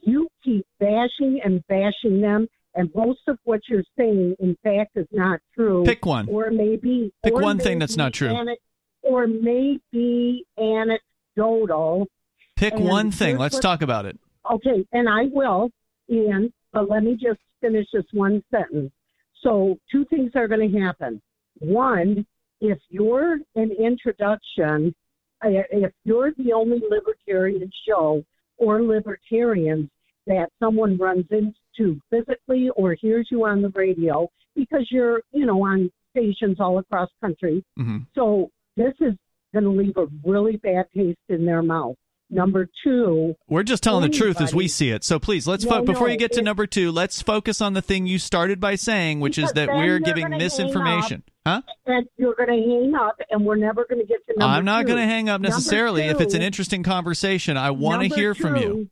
you 0.01 0.27
keep 0.43 0.65
bashing 0.79 1.39
and 1.43 1.65
bashing 1.67 2.21
them, 2.21 2.47
and 2.75 2.89
most 2.95 3.19
of 3.27 3.37
what 3.43 3.61
you're 3.67 3.83
saying, 3.97 4.35
in 4.39 4.57
fact, 4.63 4.91
is 4.95 5.07
not 5.11 5.39
true. 5.53 5.83
Pick 5.83 6.05
one. 6.05 6.27
Or 6.29 6.49
maybe 6.51 7.11
Pick 7.23 7.33
or 7.33 7.41
one 7.41 7.59
thing 7.59 7.79
that's 7.79 7.97
not 7.97 8.13
true. 8.13 8.29
ane- 8.29 8.55
or 9.03 9.27
maybe 9.27 10.45
anecdotal. 10.57 12.07
Pick 12.55 12.73
And 12.73 12.85
one 12.85 13.11
thing. 13.11 13.37
Let's 13.37 13.55
what- 13.55 13.61
talk 13.61 13.81
about 13.81 14.05
it. 14.05 14.17
Okay, 14.49 14.85
and 14.91 15.07
I 15.07 15.25
will, 15.31 15.69
Ian, 16.09 16.51
but 16.73 16.89
let 16.89 17.03
me 17.03 17.13
just 17.15 17.39
finish 17.61 17.85
this 17.93 18.05
one 18.11 18.43
sentence. 18.49 18.91
So, 19.41 19.77
two 19.91 20.05
things 20.05 20.31
are 20.35 20.47
going 20.47 20.71
to 20.71 20.79
happen. 20.79 21.21
One, 21.59 22.25
if 22.61 22.77
you're 22.89 23.39
an 23.55 23.71
introduction, 23.71 24.93
if 25.43 25.91
you're 26.05 26.31
the 26.37 26.53
only 26.53 26.79
libertarian 26.89 27.69
show 27.87 28.23
or 28.57 28.81
libertarians 28.83 29.89
that 30.27 30.49
someone 30.59 30.97
runs 30.97 31.25
into 31.31 31.99
physically 32.11 32.69
or 32.75 32.93
hears 32.93 33.27
you 33.31 33.43
on 33.45 33.61
the 33.61 33.69
radio 33.69 34.29
because 34.55 34.87
you're, 34.91 35.21
you 35.31 35.45
know, 35.45 35.63
on 35.65 35.91
stations 36.11 36.57
all 36.59 36.77
across 36.77 37.09
country. 37.21 37.63
Mhm. 37.79 38.05
So, 38.13 38.51
this 38.77 38.93
is 39.01 39.13
going 39.53 39.63
to 39.63 39.69
leave 39.71 39.97
a 39.97 40.07
really 40.23 40.57
bad 40.57 40.85
taste 40.95 41.19
in 41.29 41.45
their 41.45 41.61
mouth. 41.63 41.95
Number 42.29 42.69
two, 42.83 43.35
We're 43.49 43.63
just 43.63 43.83
telling 43.83 44.09
the 44.09 44.17
truth 44.17 44.39
as 44.39 44.55
we 44.55 44.69
see 44.69 44.89
it. 44.91 45.03
So 45.03 45.19
please, 45.19 45.45
let's 45.47 45.65
No, 45.65 45.71
fo- 45.71 45.83
before 45.83 46.07
no, 46.07 46.13
you 46.13 46.17
get 46.17 46.31
to 46.33 46.41
number 46.41 46.65
two, 46.65 46.89
let's 46.91 47.21
focus 47.21 47.59
on 47.59 47.73
the 47.73 47.81
thing 47.81 48.07
you 48.07 48.19
started 48.19 48.61
by 48.61 48.75
saying, 48.75 49.19
which 49.19 49.37
is 49.37 49.51
that 49.51 49.67
we're 49.67 49.99
giving 49.99 50.29
misinformation. 50.29 51.23
Huh? 51.45 51.61
and 51.87 52.05
you're 52.17 52.35
going 52.35 52.49
to 52.49 52.53
hang 52.53 52.93
up, 52.93 53.15
and 53.31 53.43
we're 53.43 53.55
never 53.55 53.85
going 53.89 53.99
to 53.99 54.05
get 54.05 54.23
to 54.27 54.37
number 54.37 54.53
I'm 54.57 54.63
not 54.63 54.85
going 54.85 54.99
to 54.99 55.05
hang 55.05 55.27
up 55.27 55.41
necessarily. 55.41 56.03
if 56.03 56.21
it's 56.21 56.35
an 56.35 56.43
interesting 56.43 56.83
conversation, 56.83 57.57
I 57.57 57.71
want 57.71 58.03
to 58.03 58.15
hear 58.15 58.35
from 58.35 58.57
you. 58.57 58.89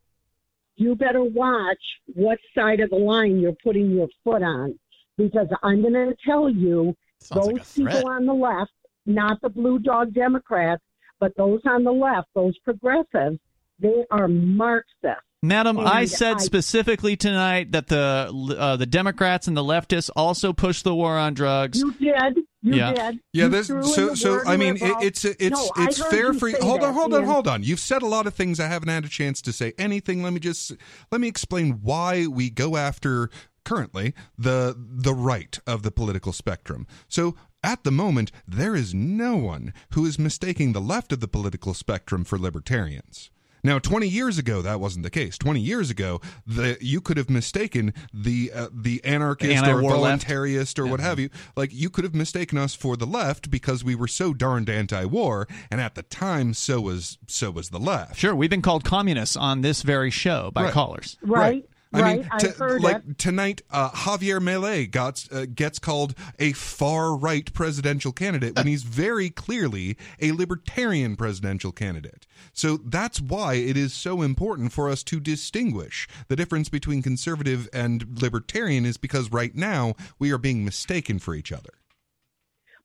You 0.75 0.95
better 0.95 1.23
watch 1.23 1.77
what 2.15 2.39
side 2.55 2.79
of 2.79 2.89
the 2.89 2.95
line 2.95 3.39
you're 3.39 3.55
putting 3.63 3.91
your 3.91 4.07
foot 4.23 4.41
on, 4.41 4.79
because 5.17 5.47
I'm 5.61 5.81
going 5.81 5.93
to 5.93 6.15
tell 6.25 6.49
you 6.49 6.95
Sounds 7.19 7.45
those 7.45 7.53
like 7.53 7.93
people 7.93 8.09
on 8.09 8.25
the 8.25 8.33
left, 8.33 8.71
not 9.05 9.39
the 9.41 9.49
blue 9.49 9.77
dog 9.77 10.13
Democrats, 10.13 10.81
but 11.19 11.35
those 11.37 11.59
on 11.65 11.83
the 11.83 11.91
left, 11.91 12.29
those 12.33 12.57
progressives, 12.59 13.37
they 13.79 14.05
are 14.09 14.27
Marxists. 14.27 15.21
Madam, 15.41 15.79
I 15.79 16.05
said 16.05 16.35
I- 16.35 16.39
specifically 16.39 17.15
tonight 17.15 17.71
that 17.71 17.87
the 17.87 18.55
uh, 18.57 18.75
the 18.75 18.85
Democrats 18.85 19.47
and 19.47 19.55
the 19.55 19.63
leftists 19.63 20.09
also 20.15 20.51
push 20.51 20.81
the 20.81 20.93
war 20.93 21.17
on 21.17 21.33
drugs. 21.33 21.79
You 21.79 21.91
did. 21.93 22.37
You 22.61 22.75
Yeah. 22.75 22.91
did. 22.93 23.19
Yeah, 23.31 23.43
You 23.45 23.49
this 23.49 23.67
threw 23.67 23.77
in 23.77 23.83
so 23.85 24.15
so 24.15 24.41
I 24.45 24.57
mean 24.57 24.75
it, 24.75 24.93
it's 25.01 25.23
it's 25.23 25.49
No, 25.51 25.71
it's 25.77 26.03
fair 26.03 26.33
for 26.33 26.49
say 26.51 26.57
hold 26.61 26.81
on 26.83 26.93
that, 26.93 26.93
hold 26.93 27.13
on 27.13 27.23
hold 27.23 27.47
on. 27.47 27.63
You've 27.63 27.79
said 27.79 28.01
a 28.01 28.05
lot 28.07 28.27
of 28.27 28.33
things 28.33 28.59
I 28.59 28.67
haven't 28.67 28.89
had 28.89 29.05
a 29.05 29.09
chance 29.09 29.41
to 29.43 29.53
say 29.53 29.71
anything. 29.77 30.21
Let 30.23 30.33
me 30.33 30.41
just 30.41 30.73
let 31.11 31.21
me 31.21 31.29
explain 31.29 31.79
why 31.83 32.27
we 32.27 32.49
go 32.49 32.75
after 32.75 33.29
currently 33.63 34.13
the 34.37 34.75
the 34.77 35.13
right 35.13 35.57
of 35.65 35.83
the 35.83 35.91
political 35.91 36.33
spectrum. 36.33 36.85
So 37.07 37.35
at 37.63 37.85
the 37.85 37.91
moment 37.91 38.33
there 38.45 38.75
is 38.75 38.93
no 38.93 39.37
one 39.37 39.73
who 39.93 40.05
is 40.05 40.19
mistaking 40.19 40.73
the 40.73 40.81
left 40.81 41.13
of 41.13 41.21
the 41.21 41.29
political 41.29 41.73
spectrum 41.73 42.25
for 42.25 42.37
libertarians. 42.37 43.31
Now, 43.63 43.79
20 43.79 44.07
years 44.07 44.37
ago, 44.37 44.61
that 44.61 44.79
wasn't 44.79 45.03
the 45.03 45.09
case. 45.09 45.37
20 45.37 45.59
years 45.59 45.89
ago, 45.89 46.21
the, 46.45 46.77
you 46.79 47.01
could 47.01 47.17
have 47.17 47.29
mistaken 47.29 47.93
the 48.13 48.51
uh, 48.53 48.67
the 48.71 49.03
anarchist 49.03 49.51
or 49.63 49.67
Anti-war 49.69 49.97
left. 49.97 50.25
voluntarist 50.27 50.79
or 50.79 50.87
what 50.87 50.99
have 50.99 51.19
you. 51.19 51.29
Like, 51.55 51.73
you 51.73 51.89
could 51.89 52.03
have 52.03 52.15
mistaken 52.15 52.57
us 52.57 52.73
for 52.75 52.95
the 52.95 53.05
left 53.05 53.49
because 53.51 53.83
we 53.83 53.95
were 53.95 54.07
so 54.07 54.33
darned 54.33 54.69
anti-war, 54.69 55.47
and 55.69 55.81
at 55.81 55.95
the 55.95 56.03
time, 56.03 56.53
so 56.53 56.79
was 56.81 57.17
so 57.27 57.51
was 57.51 57.69
the 57.69 57.79
left. 57.79 58.15
Sure, 58.17 58.35
we've 58.35 58.49
been 58.49 58.61
called 58.61 58.83
communists 58.83 59.35
on 59.35 59.61
this 59.61 59.81
very 59.81 60.11
show 60.11 60.51
by 60.51 60.63
Right. 60.63 60.73
callers. 60.73 61.17
Right. 61.21 61.65
I 61.91 62.01
right. 62.01 62.19
mean, 62.19 62.29
t- 62.39 62.63
like 62.79 62.97
it. 62.97 63.17
tonight, 63.17 63.63
uh, 63.71 63.89
Javier 63.89 64.39
Milei 64.39 64.89
got, 64.89 65.27
uh, 65.31 65.47
gets 65.47 65.79
called 65.79 66.13
a 66.37 66.53
far 66.53 67.15
right 67.15 67.51
presidential 67.53 68.11
candidate 68.11 68.55
when 68.55 68.67
he's 68.67 68.83
very 68.83 69.31
clearly 69.31 69.97
a 70.21 70.31
libertarian 70.31 71.15
presidential 71.15 71.71
candidate. 71.71 72.27
So 72.53 72.77
that's 72.77 73.19
why 73.19 73.55
it 73.55 73.75
is 73.75 73.91
so 73.93 74.21
important 74.21 74.71
for 74.71 74.87
us 74.87 75.03
to 75.05 75.19
distinguish 75.19 76.07
the 76.27 76.35
difference 76.35 76.69
between 76.69 77.01
conservative 77.01 77.67
and 77.73 78.21
libertarian 78.21 78.85
is 78.85 78.97
because 78.97 79.31
right 79.31 79.55
now 79.55 79.95
we 80.19 80.31
are 80.31 80.37
being 80.37 80.63
mistaken 80.63 81.17
for 81.17 81.33
each 81.33 81.51
other. 81.51 81.71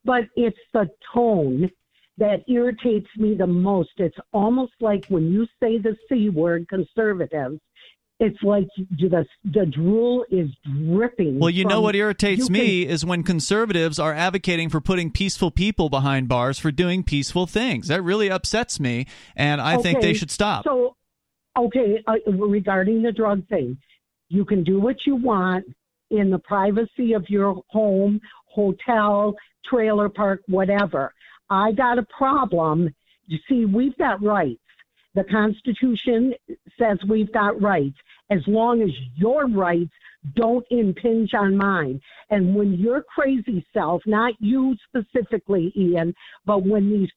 but 0.04 0.24
it's 0.36 0.58
the 0.72 0.88
tone 1.12 1.70
that 2.16 2.44
irritates 2.48 3.08
me 3.16 3.34
the 3.34 3.46
most. 3.46 3.90
It's 3.96 4.16
almost 4.32 4.72
like 4.80 5.04
when 5.08 5.32
you 5.32 5.46
say 5.60 5.78
the 5.78 5.96
C 6.08 6.28
word, 6.28 6.68
conservatives, 6.68 7.58
it's 8.20 8.40
like 8.42 8.66
the, 8.76 9.24
the 9.44 9.66
drool 9.66 10.24
is 10.30 10.48
dripping. 10.64 11.38
Well, 11.40 11.50
you 11.50 11.64
know 11.64 11.80
what 11.80 11.96
irritates 11.96 12.40
you 12.40 12.44
can- 12.46 12.52
me 12.52 12.86
is 12.86 13.04
when 13.04 13.22
conservatives 13.22 13.98
are 13.98 14.14
advocating 14.14 14.68
for 14.68 14.80
putting 14.80 15.10
peaceful 15.10 15.50
people 15.50 15.88
behind 15.88 16.28
bars 16.28 16.58
for 16.58 16.70
doing 16.70 17.02
peaceful 17.02 17.46
things. 17.46 17.88
That 17.88 18.02
really 18.02 18.30
upsets 18.30 18.78
me, 18.78 19.06
and 19.34 19.60
I 19.60 19.78
think 19.78 20.00
they 20.00 20.14
should 20.14 20.30
stop. 20.30 20.64
So, 20.64 20.96
okay, 21.58 22.02
uh, 22.06 22.14
regarding 22.32 23.02
the 23.02 23.12
drug 23.12 23.46
thing, 23.48 23.78
you 24.28 24.44
can 24.44 24.62
do 24.64 24.80
what 24.80 24.96
you 25.06 25.16
want 25.16 25.64
in 26.10 26.30
the 26.30 26.38
privacy 26.38 27.12
of 27.14 27.28
your 27.28 27.62
home, 27.68 28.20
hotel, 28.46 29.34
trailer 29.64 30.08
park, 30.08 30.40
whatever. 30.46 31.12
I 31.50 31.72
got 31.72 31.98
a 31.98 32.06
problem. 32.16 32.94
You 33.26 33.38
see, 33.48 33.64
we've 33.64 33.96
got 33.98 34.22
rights. 34.22 34.60
The 35.14 35.24
Constitution 35.24 36.34
says 36.78 36.98
we've 37.08 37.32
got 37.32 37.60
rights. 37.60 37.96
As 38.30 38.40
long 38.46 38.82
as 38.82 38.90
your 39.16 39.46
rights 39.48 39.92
don't 40.34 40.64
impinge 40.70 41.34
on 41.34 41.56
mine. 41.56 42.00
And 42.30 42.54
when 42.54 42.74
your 42.74 43.02
crazy 43.02 43.64
self, 43.72 44.02
not 44.06 44.34
you 44.40 44.74
specifically, 44.88 45.72
Ian, 45.76 46.14
but 46.46 46.64
when 46.64 46.90
these 46.90 47.10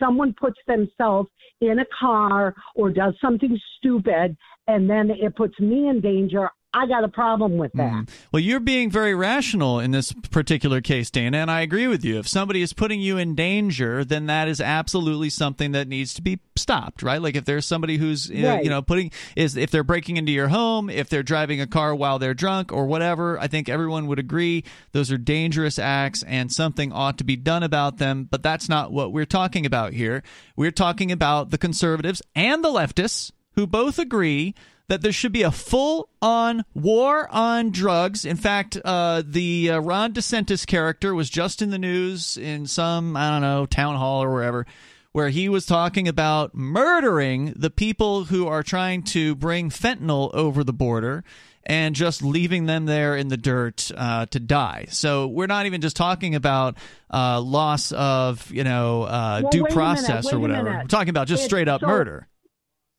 someone 0.00 0.32
puts 0.40 0.58
themselves 0.68 1.28
in 1.60 1.80
a 1.80 1.84
car 1.98 2.54
or 2.76 2.90
does 2.90 3.14
something 3.20 3.58
stupid 3.76 4.36
and 4.68 4.88
then 4.88 5.10
it 5.10 5.34
puts 5.34 5.58
me 5.58 5.88
in 5.88 6.00
danger, 6.00 6.48
I 6.74 6.86
got 6.86 7.02
a 7.02 7.08
problem 7.08 7.56
with 7.56 7.72
that. 7.72 7.92
Mm. 7.92 8.08
Well, 8.30 8.40
you're 8.40 8.60
being 8.60 8.90
very 8.90 9.14
rational 9.14 9.80
in 9.80 9.90
this 9.90 10.12
particular 10.12 10.82
case, 10.82 11.10
Dana, 11.10 11.38
and 11.38 11.50
I 11.50 11.62
agree 11.62 11.86
with 11.86 12.04
you. 12.04 12.18
If 12.18 12.28
somebody 12.28 12.60
is 12.60 12.74
putting 12.74 13.00
you 13.00 13.16
in 13.16 13.34
danger, 13.34 14.04
then 14.04 14.26
that 14.26 14.48
is 14.48 14.60
absolutely 14.60 15.30
something 15.30 15.72
that 15.72 15.88
needs 15.88 16.12
to 16.14 16.22
be 16.22 16.40
stopped, 16.56 17.02
right? 17.02 17.22
Like 17.22 17.36
if 17.36 17.46
there's 17.46 17.64
somebody 17.64 17.96
who's 17.96 18.30
right. 18.30 18.62
you 18.62 18.68
know 18.68 18.82
putting 18.82 19.10
is 19.34 19.56
if 19.56 19.70
they're 19.70 19.82
breaking 19.82 20.18
into 20.18 20.30
your 20.30 20.48
home, 20.48 20.90
if 20.90 21.08
they're 21.08 21.22
driving 21.22 21.58
a 21.60 21.66
car 21.66 21.94
while 21.94 22.18
they're 22.18 22.34
drunk 22.34 22.70
or 22.70 22.84
whatever, 22.84 23.38
I 23.38 23.46
think 23.46 23.70
everyone 23.70 24.06
would 24.06 24.18
agree 24.18 24.64
those 24.92 25.10
are 25.10 25.18
dangerous 25.18 25.78
acts 25.78 26.22
and 26.24 26.52
something 26.52 26.92
ought 26.92 27.16
to 27.18 27.24
be 27.24 27.36
done 27.36 27.62
about 27.62 27.96
them, 27.96 28.28
but 28.30 28.42
that's 28.42 28.68
not 28.68 28.92
what 28.92 29.12
we're 29.12 29.24
talking 29.24 29.64
about 29.64 29.94
here. 29.94 30.22
We're 30.54 30.70
talking 30.70 31.10
about 31.10 31.48
the 31.48 31.58
conservatives 31.58 32.20
and 32.34 32.62
the 32.62 32.68
leftists 32.68 33.32
who 33.54 33.66
both 33.66 33.98
agree 33.98 34.54
that 34.88 35.02
there 35.02 35.12
should 35.12 35.32
be 35.32 35.42
a 35.42 35.50
full 35.50 36.08
on 36.20 36.64
war 36.74 37.28
on 37.30 37.70
drugs. 37.70 38.24
In 38.24 38.36
fact, 38.36 38.78
uh, 38.84 39.22
the 39.24 39.70
uh, 39.70 39.78
Ron 39.78 40.12
DeSantis 40.12 40.66
character 40.66 41.14
was 41.14 41.30
just 41.30 41.62
in 41.62 41.70
the 41.70 41.78
news 41.78 42.36
in 42.36 42.66
some, 42.66 43.16
I 43.16 43.30
don't 43.30 43.42
know, 43.42 43.66
town 43.66 43.96
hall 43.96 44.24
or 44.24 44.32
wherever, 44.32 44.66
where 45.12 45.28
he 45.28 45.48
was 45.48 45.66
talking 45.66 46.08
about 46.08 46.54
murdering 46.54 47.52
the 47.56 47.70
people 47.70 48.24
who 48.24 48.46
are 48.46 48.62
trying 48.62 49.02
to 49.04 49.34
bring 49.34 49.70
fentanyl 49.70 50.34
over 50.34 50.64
the 50.64 50.72
border 50.72 51.22
and 51.66 51.94
just 51.94 52.22
leaving 52.22 52.64
them 52.64 52.86
there 52.86 53.14
in 53.14 53.28
the 53.28 53.36
dirt 53.36 53.90
uh, 53.94 54.24
to 54.26 54.40
die. 54.40 54.86
So 54.88 55.26
we're 55.26 55.46
not 55.46 55.66
even 55.66 55.82
just 55.82 55.96
talking 55.96 56.34
about 56.34 56.78
uh, 57.12 57.42
loss 57.42 57.92
of, 57.92 58.50
you 58.50 58.64
know, 58.64 59.02
uh, 59.02 59.40
well, 59.42 59.50
due 59.50 59.64
process 59.66 60.24
minute, 60.24 60.36
or 60.36 60.40
whatever. 60.40 60.70
We're 60.70 60.84
talking 60.84 61.10
about 61.10 61.28
just 61.28 61.42
it's 61.42 61.50
straight 61.50 61.68
up 61.68 61.82
so, 61.82 61.86
murder. 61.86 62.26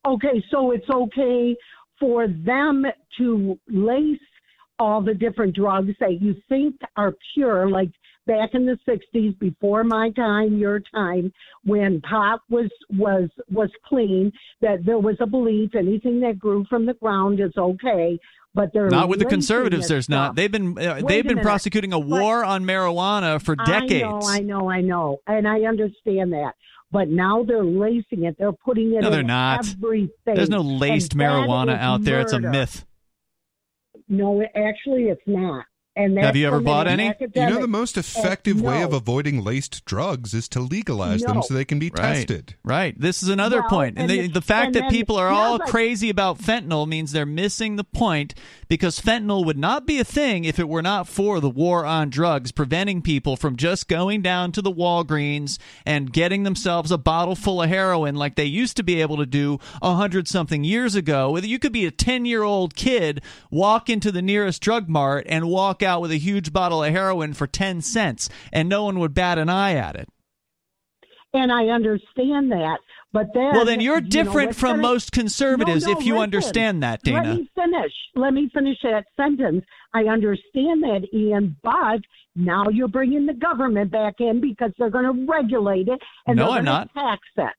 Okay, 0.06 0.44
so 0.52 0.72
it's 0.72 0.90
okay 0.90 1.58
for 2.00 2.28
them 2.28 2.86
to 3.18 3.60
lace 3.68 4.20
all 4.80 5.02
the 5.02 5.14
different 5.14 5.56
drugs 5.56 5.92
that 6.00 6.22
you 6.22 6.36
think 6.48 6.76
are 6.96 7.14
pure, 7.34 7.70
like 7.70 7.90
back 8.30 8.52
in 8.54 8.66
the 8.66 8.78
60s 8.88 9.38
before 9.40 9.84
my 9.84 10.12
time 10.12 10.58
your 10.58 10.80
time 10.94 11.34
when 11.64 12.00
pot 12.02 12.40
was 12.50 12.70
was 12.92 13.28
was 13.50 13.72
clean 13.88 14.32
that 14.62 14.86
there 14.86 15.00
was 15.00 15.16
a 15.20 15.26
belief 15.26 15.74
anything 15.74 16.20
that 16.20 16.38
grew 16.38 16.64
from 16.70 16.86
the 16.86 16.94
ground 16.96 17.40
is 17.40 17.52
okay 17.58 18.20
but 18.54 18.72
they're 18.72 18.90
not 18.90 19.10
with 19.10 19.18
the 19.18 19.26
conservatives 19.26 19.88
there's 19.88 20.06
stuff. 20.06 20.14
not 20.14 20.36
they've 20.36 20.52
been 20.52 20.78
uh, 20.78 21.02
they've 21.08 21.28
been 21.28 21.40
prosecuting 21.40 21.92
a 21.92 21.98
war 21.98 22.46
on 22.46 22.64
marijuana 22.64 23.42
for 23.42 23.56
decades 23.56 24.28
i 24.28 24.40
know 24.40 24.70
i 24.70 24.70
know 24.70 24.70
i 24.70 24.82
know 24.82 25.18
and 25.26 25.48
i 25.48 25.62
understand 25.62 26.32
that 26.32 26.54
but 26.92 27.10
now 27.10 27.44
they're 27.44 27.64
lacing 27.64 28.26
it. 28.26 28.36
They're 28.38 28.52
putting 28.52 28.94
it. 28.94 29.02
No, 29.02 29.10
they're 29.10 29.24
not. 29.24 29.68
Everything. 29.68 30.10
There's 30.26 30.50
no 30.50 30.62
laced 30.62 31.16
marijuana 31.16 31.78
out 31.78 32.04
there. 32.04 32.20
It's 32.22 32.34
a 32.34 32.40
myth. 32.40 32.86
No, 34.08 34.42
actually, 34.56 35.04
it's 35.04 35.22
not. 35.28 35.66
And 36.00 36.18
have 36.18 36.38
you 36.38 36.48
ever 36.48 36.62
bought 36.62 36.88
any? 36.88 37.14
You 37.20 37.30
know, 37.36 37.60
the 37.60 37.68
most 37.68 37.98
effective 37.98 38.62
no. 38.62 38.70
way 38.70 38.84
of 38.84 38.94
avoiding 38.94 39.44
laced 39.44 39.84
drugs 39.84 40.34
is 40.34 40.48
to 40.50 40.62
legalize 40.62 41.24
no. 41.24 41.34
them 41.34 41.44
so 41.44 41.54
they 41.54 41.66
can 41.66 41.78
be 41.78 41.90
right. 41.90 42.16
tested. 42.16 42.56
Right. 42.64 42.98
This 42.98 43.22
is 43.22 43.28
another 43.28 43.60
well, 43.60 43.70
point. 43.70 43.98
And, 43.98 44.10
and 44.10 44.22
the, 44.22 44.28
the, 44.40 44.42
fact 44.42 44.74
that 44.74 44.90
people 44.90 45.18
are 45.18 45.28
all 45.28 45.58
like, 45.58 45.68
crazy 45.68 46.10
about 46.10 46.38
fentanyl 46.38 46.88
means 46.88 47.12
they're 47.12 47.26
missing 47.26 47.76
the 47.76 47.84
point 47.84 48.34
because 48.70 49.02
fentanyl 49.02 49.46
would 49.46 49.58
not 49.58 49.86
be 49.86 50.00
a 50.00 50.06
thing 50.06 50.46
if 50.46 50.58
it 50.58 50.70
were 50.70 50.82
not 50.82 51.06
for 51.06 51.42
the 51.42 51.50
war 51.50 51.86
on 51.86 52.10
drugs, 52.10 52.54
preventing 52.54 53.02
people 53.02 53.36
from 53.36 53.58
just 53.58 53.90
going 53.90 54.22
down 54.22 54.54
to 54.54 54.62
the 54.62 54.72
Walgreens 54.72 55.58
and 55.86 56.14
getting 56.14 56.44
themselves 56.44 56.92
a 56.92 56.98
bottle 56.98 57.36
full 57.36 57.62
of 57.62 57.68
heroin 57.68 58.16
like 58.16 58.36
they 58.36 58.46
used 58.46 58.78
to 58.78 58.84
be 58.84 59.02
able 59.02 59.18
to 59.18 59.26
do 59.26 59.60
a 59.82 59.96
hundred 59.96 60.30
something 60.30 60.64
years 60.64 60.96
ago. 60.96 61.38
You 61.38 61.60
could 61.60 61.74
be 61.74 61.86
a 61.86 61.92
10 61.92 62.26
year 62.26 62.44
old 62.44 62.74
kid, 62.74 63.22
walk 63.52 63.90
into 63.90 64.14
the 64.14 64.22
nearest 64.22 64.62
drug 64.62 64.88
mart, 64.88 65.26
and 65.28 65.50
walk 65.50 65.84
out 65.84 65.89
with 65.98 66.12
a 66.12 66.18
huge 66.18 66.54
bottle 66.54 66.84
of 66.84 66.92
heroin 66.92 67.34
for 67.34 67.48
10 67.48 67.82
cents, 67.82 68.30
and 68.52 68.70
no 68.70 68.84
one 68.84 69.00
would 69.00 69.14
bat 69.14 69.38
an 69.38 69.50
eye 69.50 69.74
at 69.74 69.96
it. 69.96 70.10
And 71.34 71.52
I 71.52 71.66
understand 71.66 72.52
that. 72.52 72.80
But 73.12 73.28
then, 73.34 73.52
well, 73.54 73.66
then 73.66 73.82
you're 73.82 74.02
different 74.02 74.50
know, 74.50 74.54
from 74.54 74.82
most 74.82 75.12
conservatives 75.12 75.86
no, 75.86 75.94
no, 75.94 76.00
if 76.00 76.06
you 76.06 76.14
listen, 76.14 76.24
understand 76.24 76.84
that, 76.84 77.02
Dana. 77.02 77.30
Let 77.30 77.38
me 77.38 77.50
finish. 77.56 77.92
Let 78.16 78.34
me 78.34 78.50
finish 78.54 78.78
that 78.84 79.06
sentence. 79.16 79.64
I 79.94 80.04
understand 80.04 80.84
that, 80.84 81.08
Ian, 81.14 81.56
but 81.64 82.02
now 82.36 82.70
you're 82.70 82.88
bringing 82.88 83.26
the 83.26 83.34
government 83.34 83.92
back 83.92 84.16
in 84.20 84.42
because 84.42 84.72
they're 84.78 84.92
going 84.92 85.06
to 85.06 85.32
regulate 85.32 85.88
it 85.88 86.00
and 86.28 86.38
no, 86.38 86.50
they're 86.50 86.60
I'm 86.60 86.66
not. 86.66 86.94
tax 86.94 87.22
it. 87.38 87.54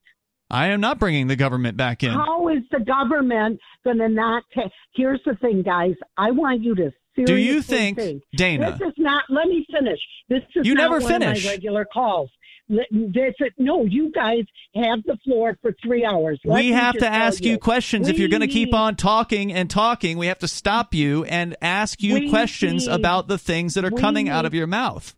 I 0.50 0.68
am 0.68 0.80
not 0.80 0.98
bringing 0.98 1.28
the 1.28 1.36
government 1.36 1.76
back 1.76 2.02
in. 2.02 2.10
How 2.10 2.48
is 2.48 2.62
the 2.72 2.80
government 2.80 3.60
going 3.84 3.98
to 3.98 4.08
not 4.08 4.42
take? 4.54 4.72
Here's 4.94 5.20
the 5.24 5.36
thing, 5.36 5.62
guys. 5.62 5.94
I 6.16 6.32
want 6.32 6.62
you 6.62 6.74
to 6.74 6.90
do 7.16 7.36
you 7.36 7.62
think, 7.62 7.98
Dana? 8.34 8.76
This 8.78 8.88
is 8.88 8.94
not. 8.98 9.24
Let 9.28 9.48
me 9.48 9.66
finish. 9.70 9.98
This 10.28 10.42
is 10.54 10.66
you 10.66 10.74
not 10.74 10.90
never 10.90 11.00
finish. 11.00 11.44
my 11.44 11.50
regular 11.50 11.84
calls. 11.84 12.30
This, 12.68 13.34
no, 13.58 13.84
you 13.84 14.12
guys 14.12 14.44
have 14.76 15.02
the 15.04 15.18
floor 15.24 15.58
for 15.60 15.74
three 15.82 16.04
hours. 16.04 16.40
Let 16.44 16.54
we 16.54 16.70
have 16.70 16.96
to 16.98 17.06
ask 17.06 17.44
you, 17.44 17.58
questions. 17.58 18.06
We 18.06 18.12
if 18.12 18.20
you're 18.20 18.28
going 18.28 18.42
to 18.42 18.46
keep 18.46 18.72
on 18.72 18.94
talking 18.94 19.52
and 19.52 19.68
talking, 19.68 20.18
we 20.18 20.28
have 20.28 20.38
to 20.38 20.48
stop 20.48 20.94
you 20.94 21.24
and 21.24 21.56
ask 21.60 22.00
you 22.00 22.30
questions 22.30 22.86
about 22.86 23.26
the 23.26 23.38
things 23.38 23.74
that 23.74 23.84
are 23.84 23.90
coming 23.90 24.28
out 24.28 24.46
of 24.46 24.54
your 24.54 24.68
mouth. 24.68 25.16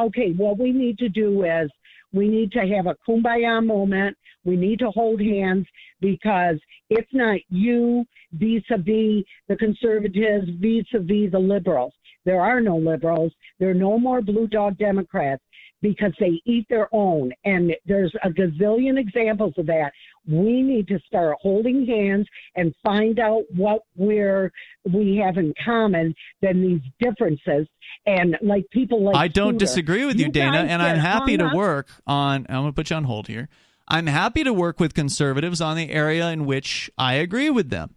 Okay, 0.00 0.32
what 0.32 0.58
we 0.58 0.72
need 0.72 0.98
to 0.98 1.08
do 1.08 1.44
is 1.44 1.70
we 2.12 2.26
need 2.26 2.50
to 2.52 2.60
have 2.60 2.86
a 2.86 2.96
kumbaya 3.08 3.64
moment. 3.64 4.16
We 4.44 4.56
need 4.56 4.80
to 4.80 4.90
hold 4.90 5.20
hands 5.20 5.66
because 6.00 6.58
it's 6.90 7.12
not 7.12 7.38
you 7.50 8.04
vis 8.32 8.62
a 8.70 8.78
vis 8.78 9.24
the 9.48 9.56
conservatives, 9.56 10.48
vis 10.60 10.86
a 10.94 10.98
vis 10.98 11.30
the 11.30 11.38
liberals. 11.38 11.92
There 12.24 12.40
are 12.40 12.60
no 12.60 12.76
liberals. 12.76 13.32
There 13.58 13.70
are 13.70 13.74
no 13.74 13.98
more 13.98 14.20
blue 14.20 14.46
dog 14.46 14.78
Democrats 14.78 15.42
because 15.82 16.12
they 16.20 16.40
eat 16.46 16.66
their 16.70 16.88
own. 16.92 17.32
And 17.44 17.74
there's 17.84 18.14
a 18.22 18.30
gazillion 18.30 18.98
examples 18.98 19.54
of 19.58 19.66
that. 19.66 19.92
We 20.26 20.62
need 20.62 20.86
to 20.88 21.00
start 21.00 21.36
holding 21.42 21.84
hands 21.84 22.28
and 22.54 22.72
find 22.84 23.18
out 23.18 23.42
what 23.54 23.82
we're 23.96 24.52
we 24.90 25.16
have 25.16 25.36
in 25.36 25.52
common 25.64 26.14
than 26.40 26.62
these 26.62 26.80
differences. 27.00 27.66
And 28.06 28.38
like 28.40 28.64
people 28.70 29.02
like 29.02 29.16
I 29.16 29.26
don't 29.26 29.58
disagree 29.58 30.04
with 30.04 30.18
you, 30.18 30.26
you 30.26 30.32
Dana, 30.32 30.58
and 30.58 30.80
I'm 30.80 30.98
happy 30.98 31.36
to 31.36 31.46
up. 31.46 31.54
work 31.54 31.88
on 32.06 32.46
I'm 32.48 32.62
gonna 32.62 32.72
put 32.72 32.90
you 32.90 32.96
on 32.96 33.04
hold 33.04 33.26
here. 33.26 33.48
I'm 33.88 34.06
happy 34.06 34.44
to 34.44 34.52
work 34.52 34.78
with 34.78 34.94
conservatives 34.94 35.60
on 35.60 35.76
the 35.76 35.90
area 35.90 36.30
in 36.30 36.46
which 36.46 36.88
I 36.96 37.14
agree 37.14 37.50
with 37.50 37.70
them. 37.70 37.96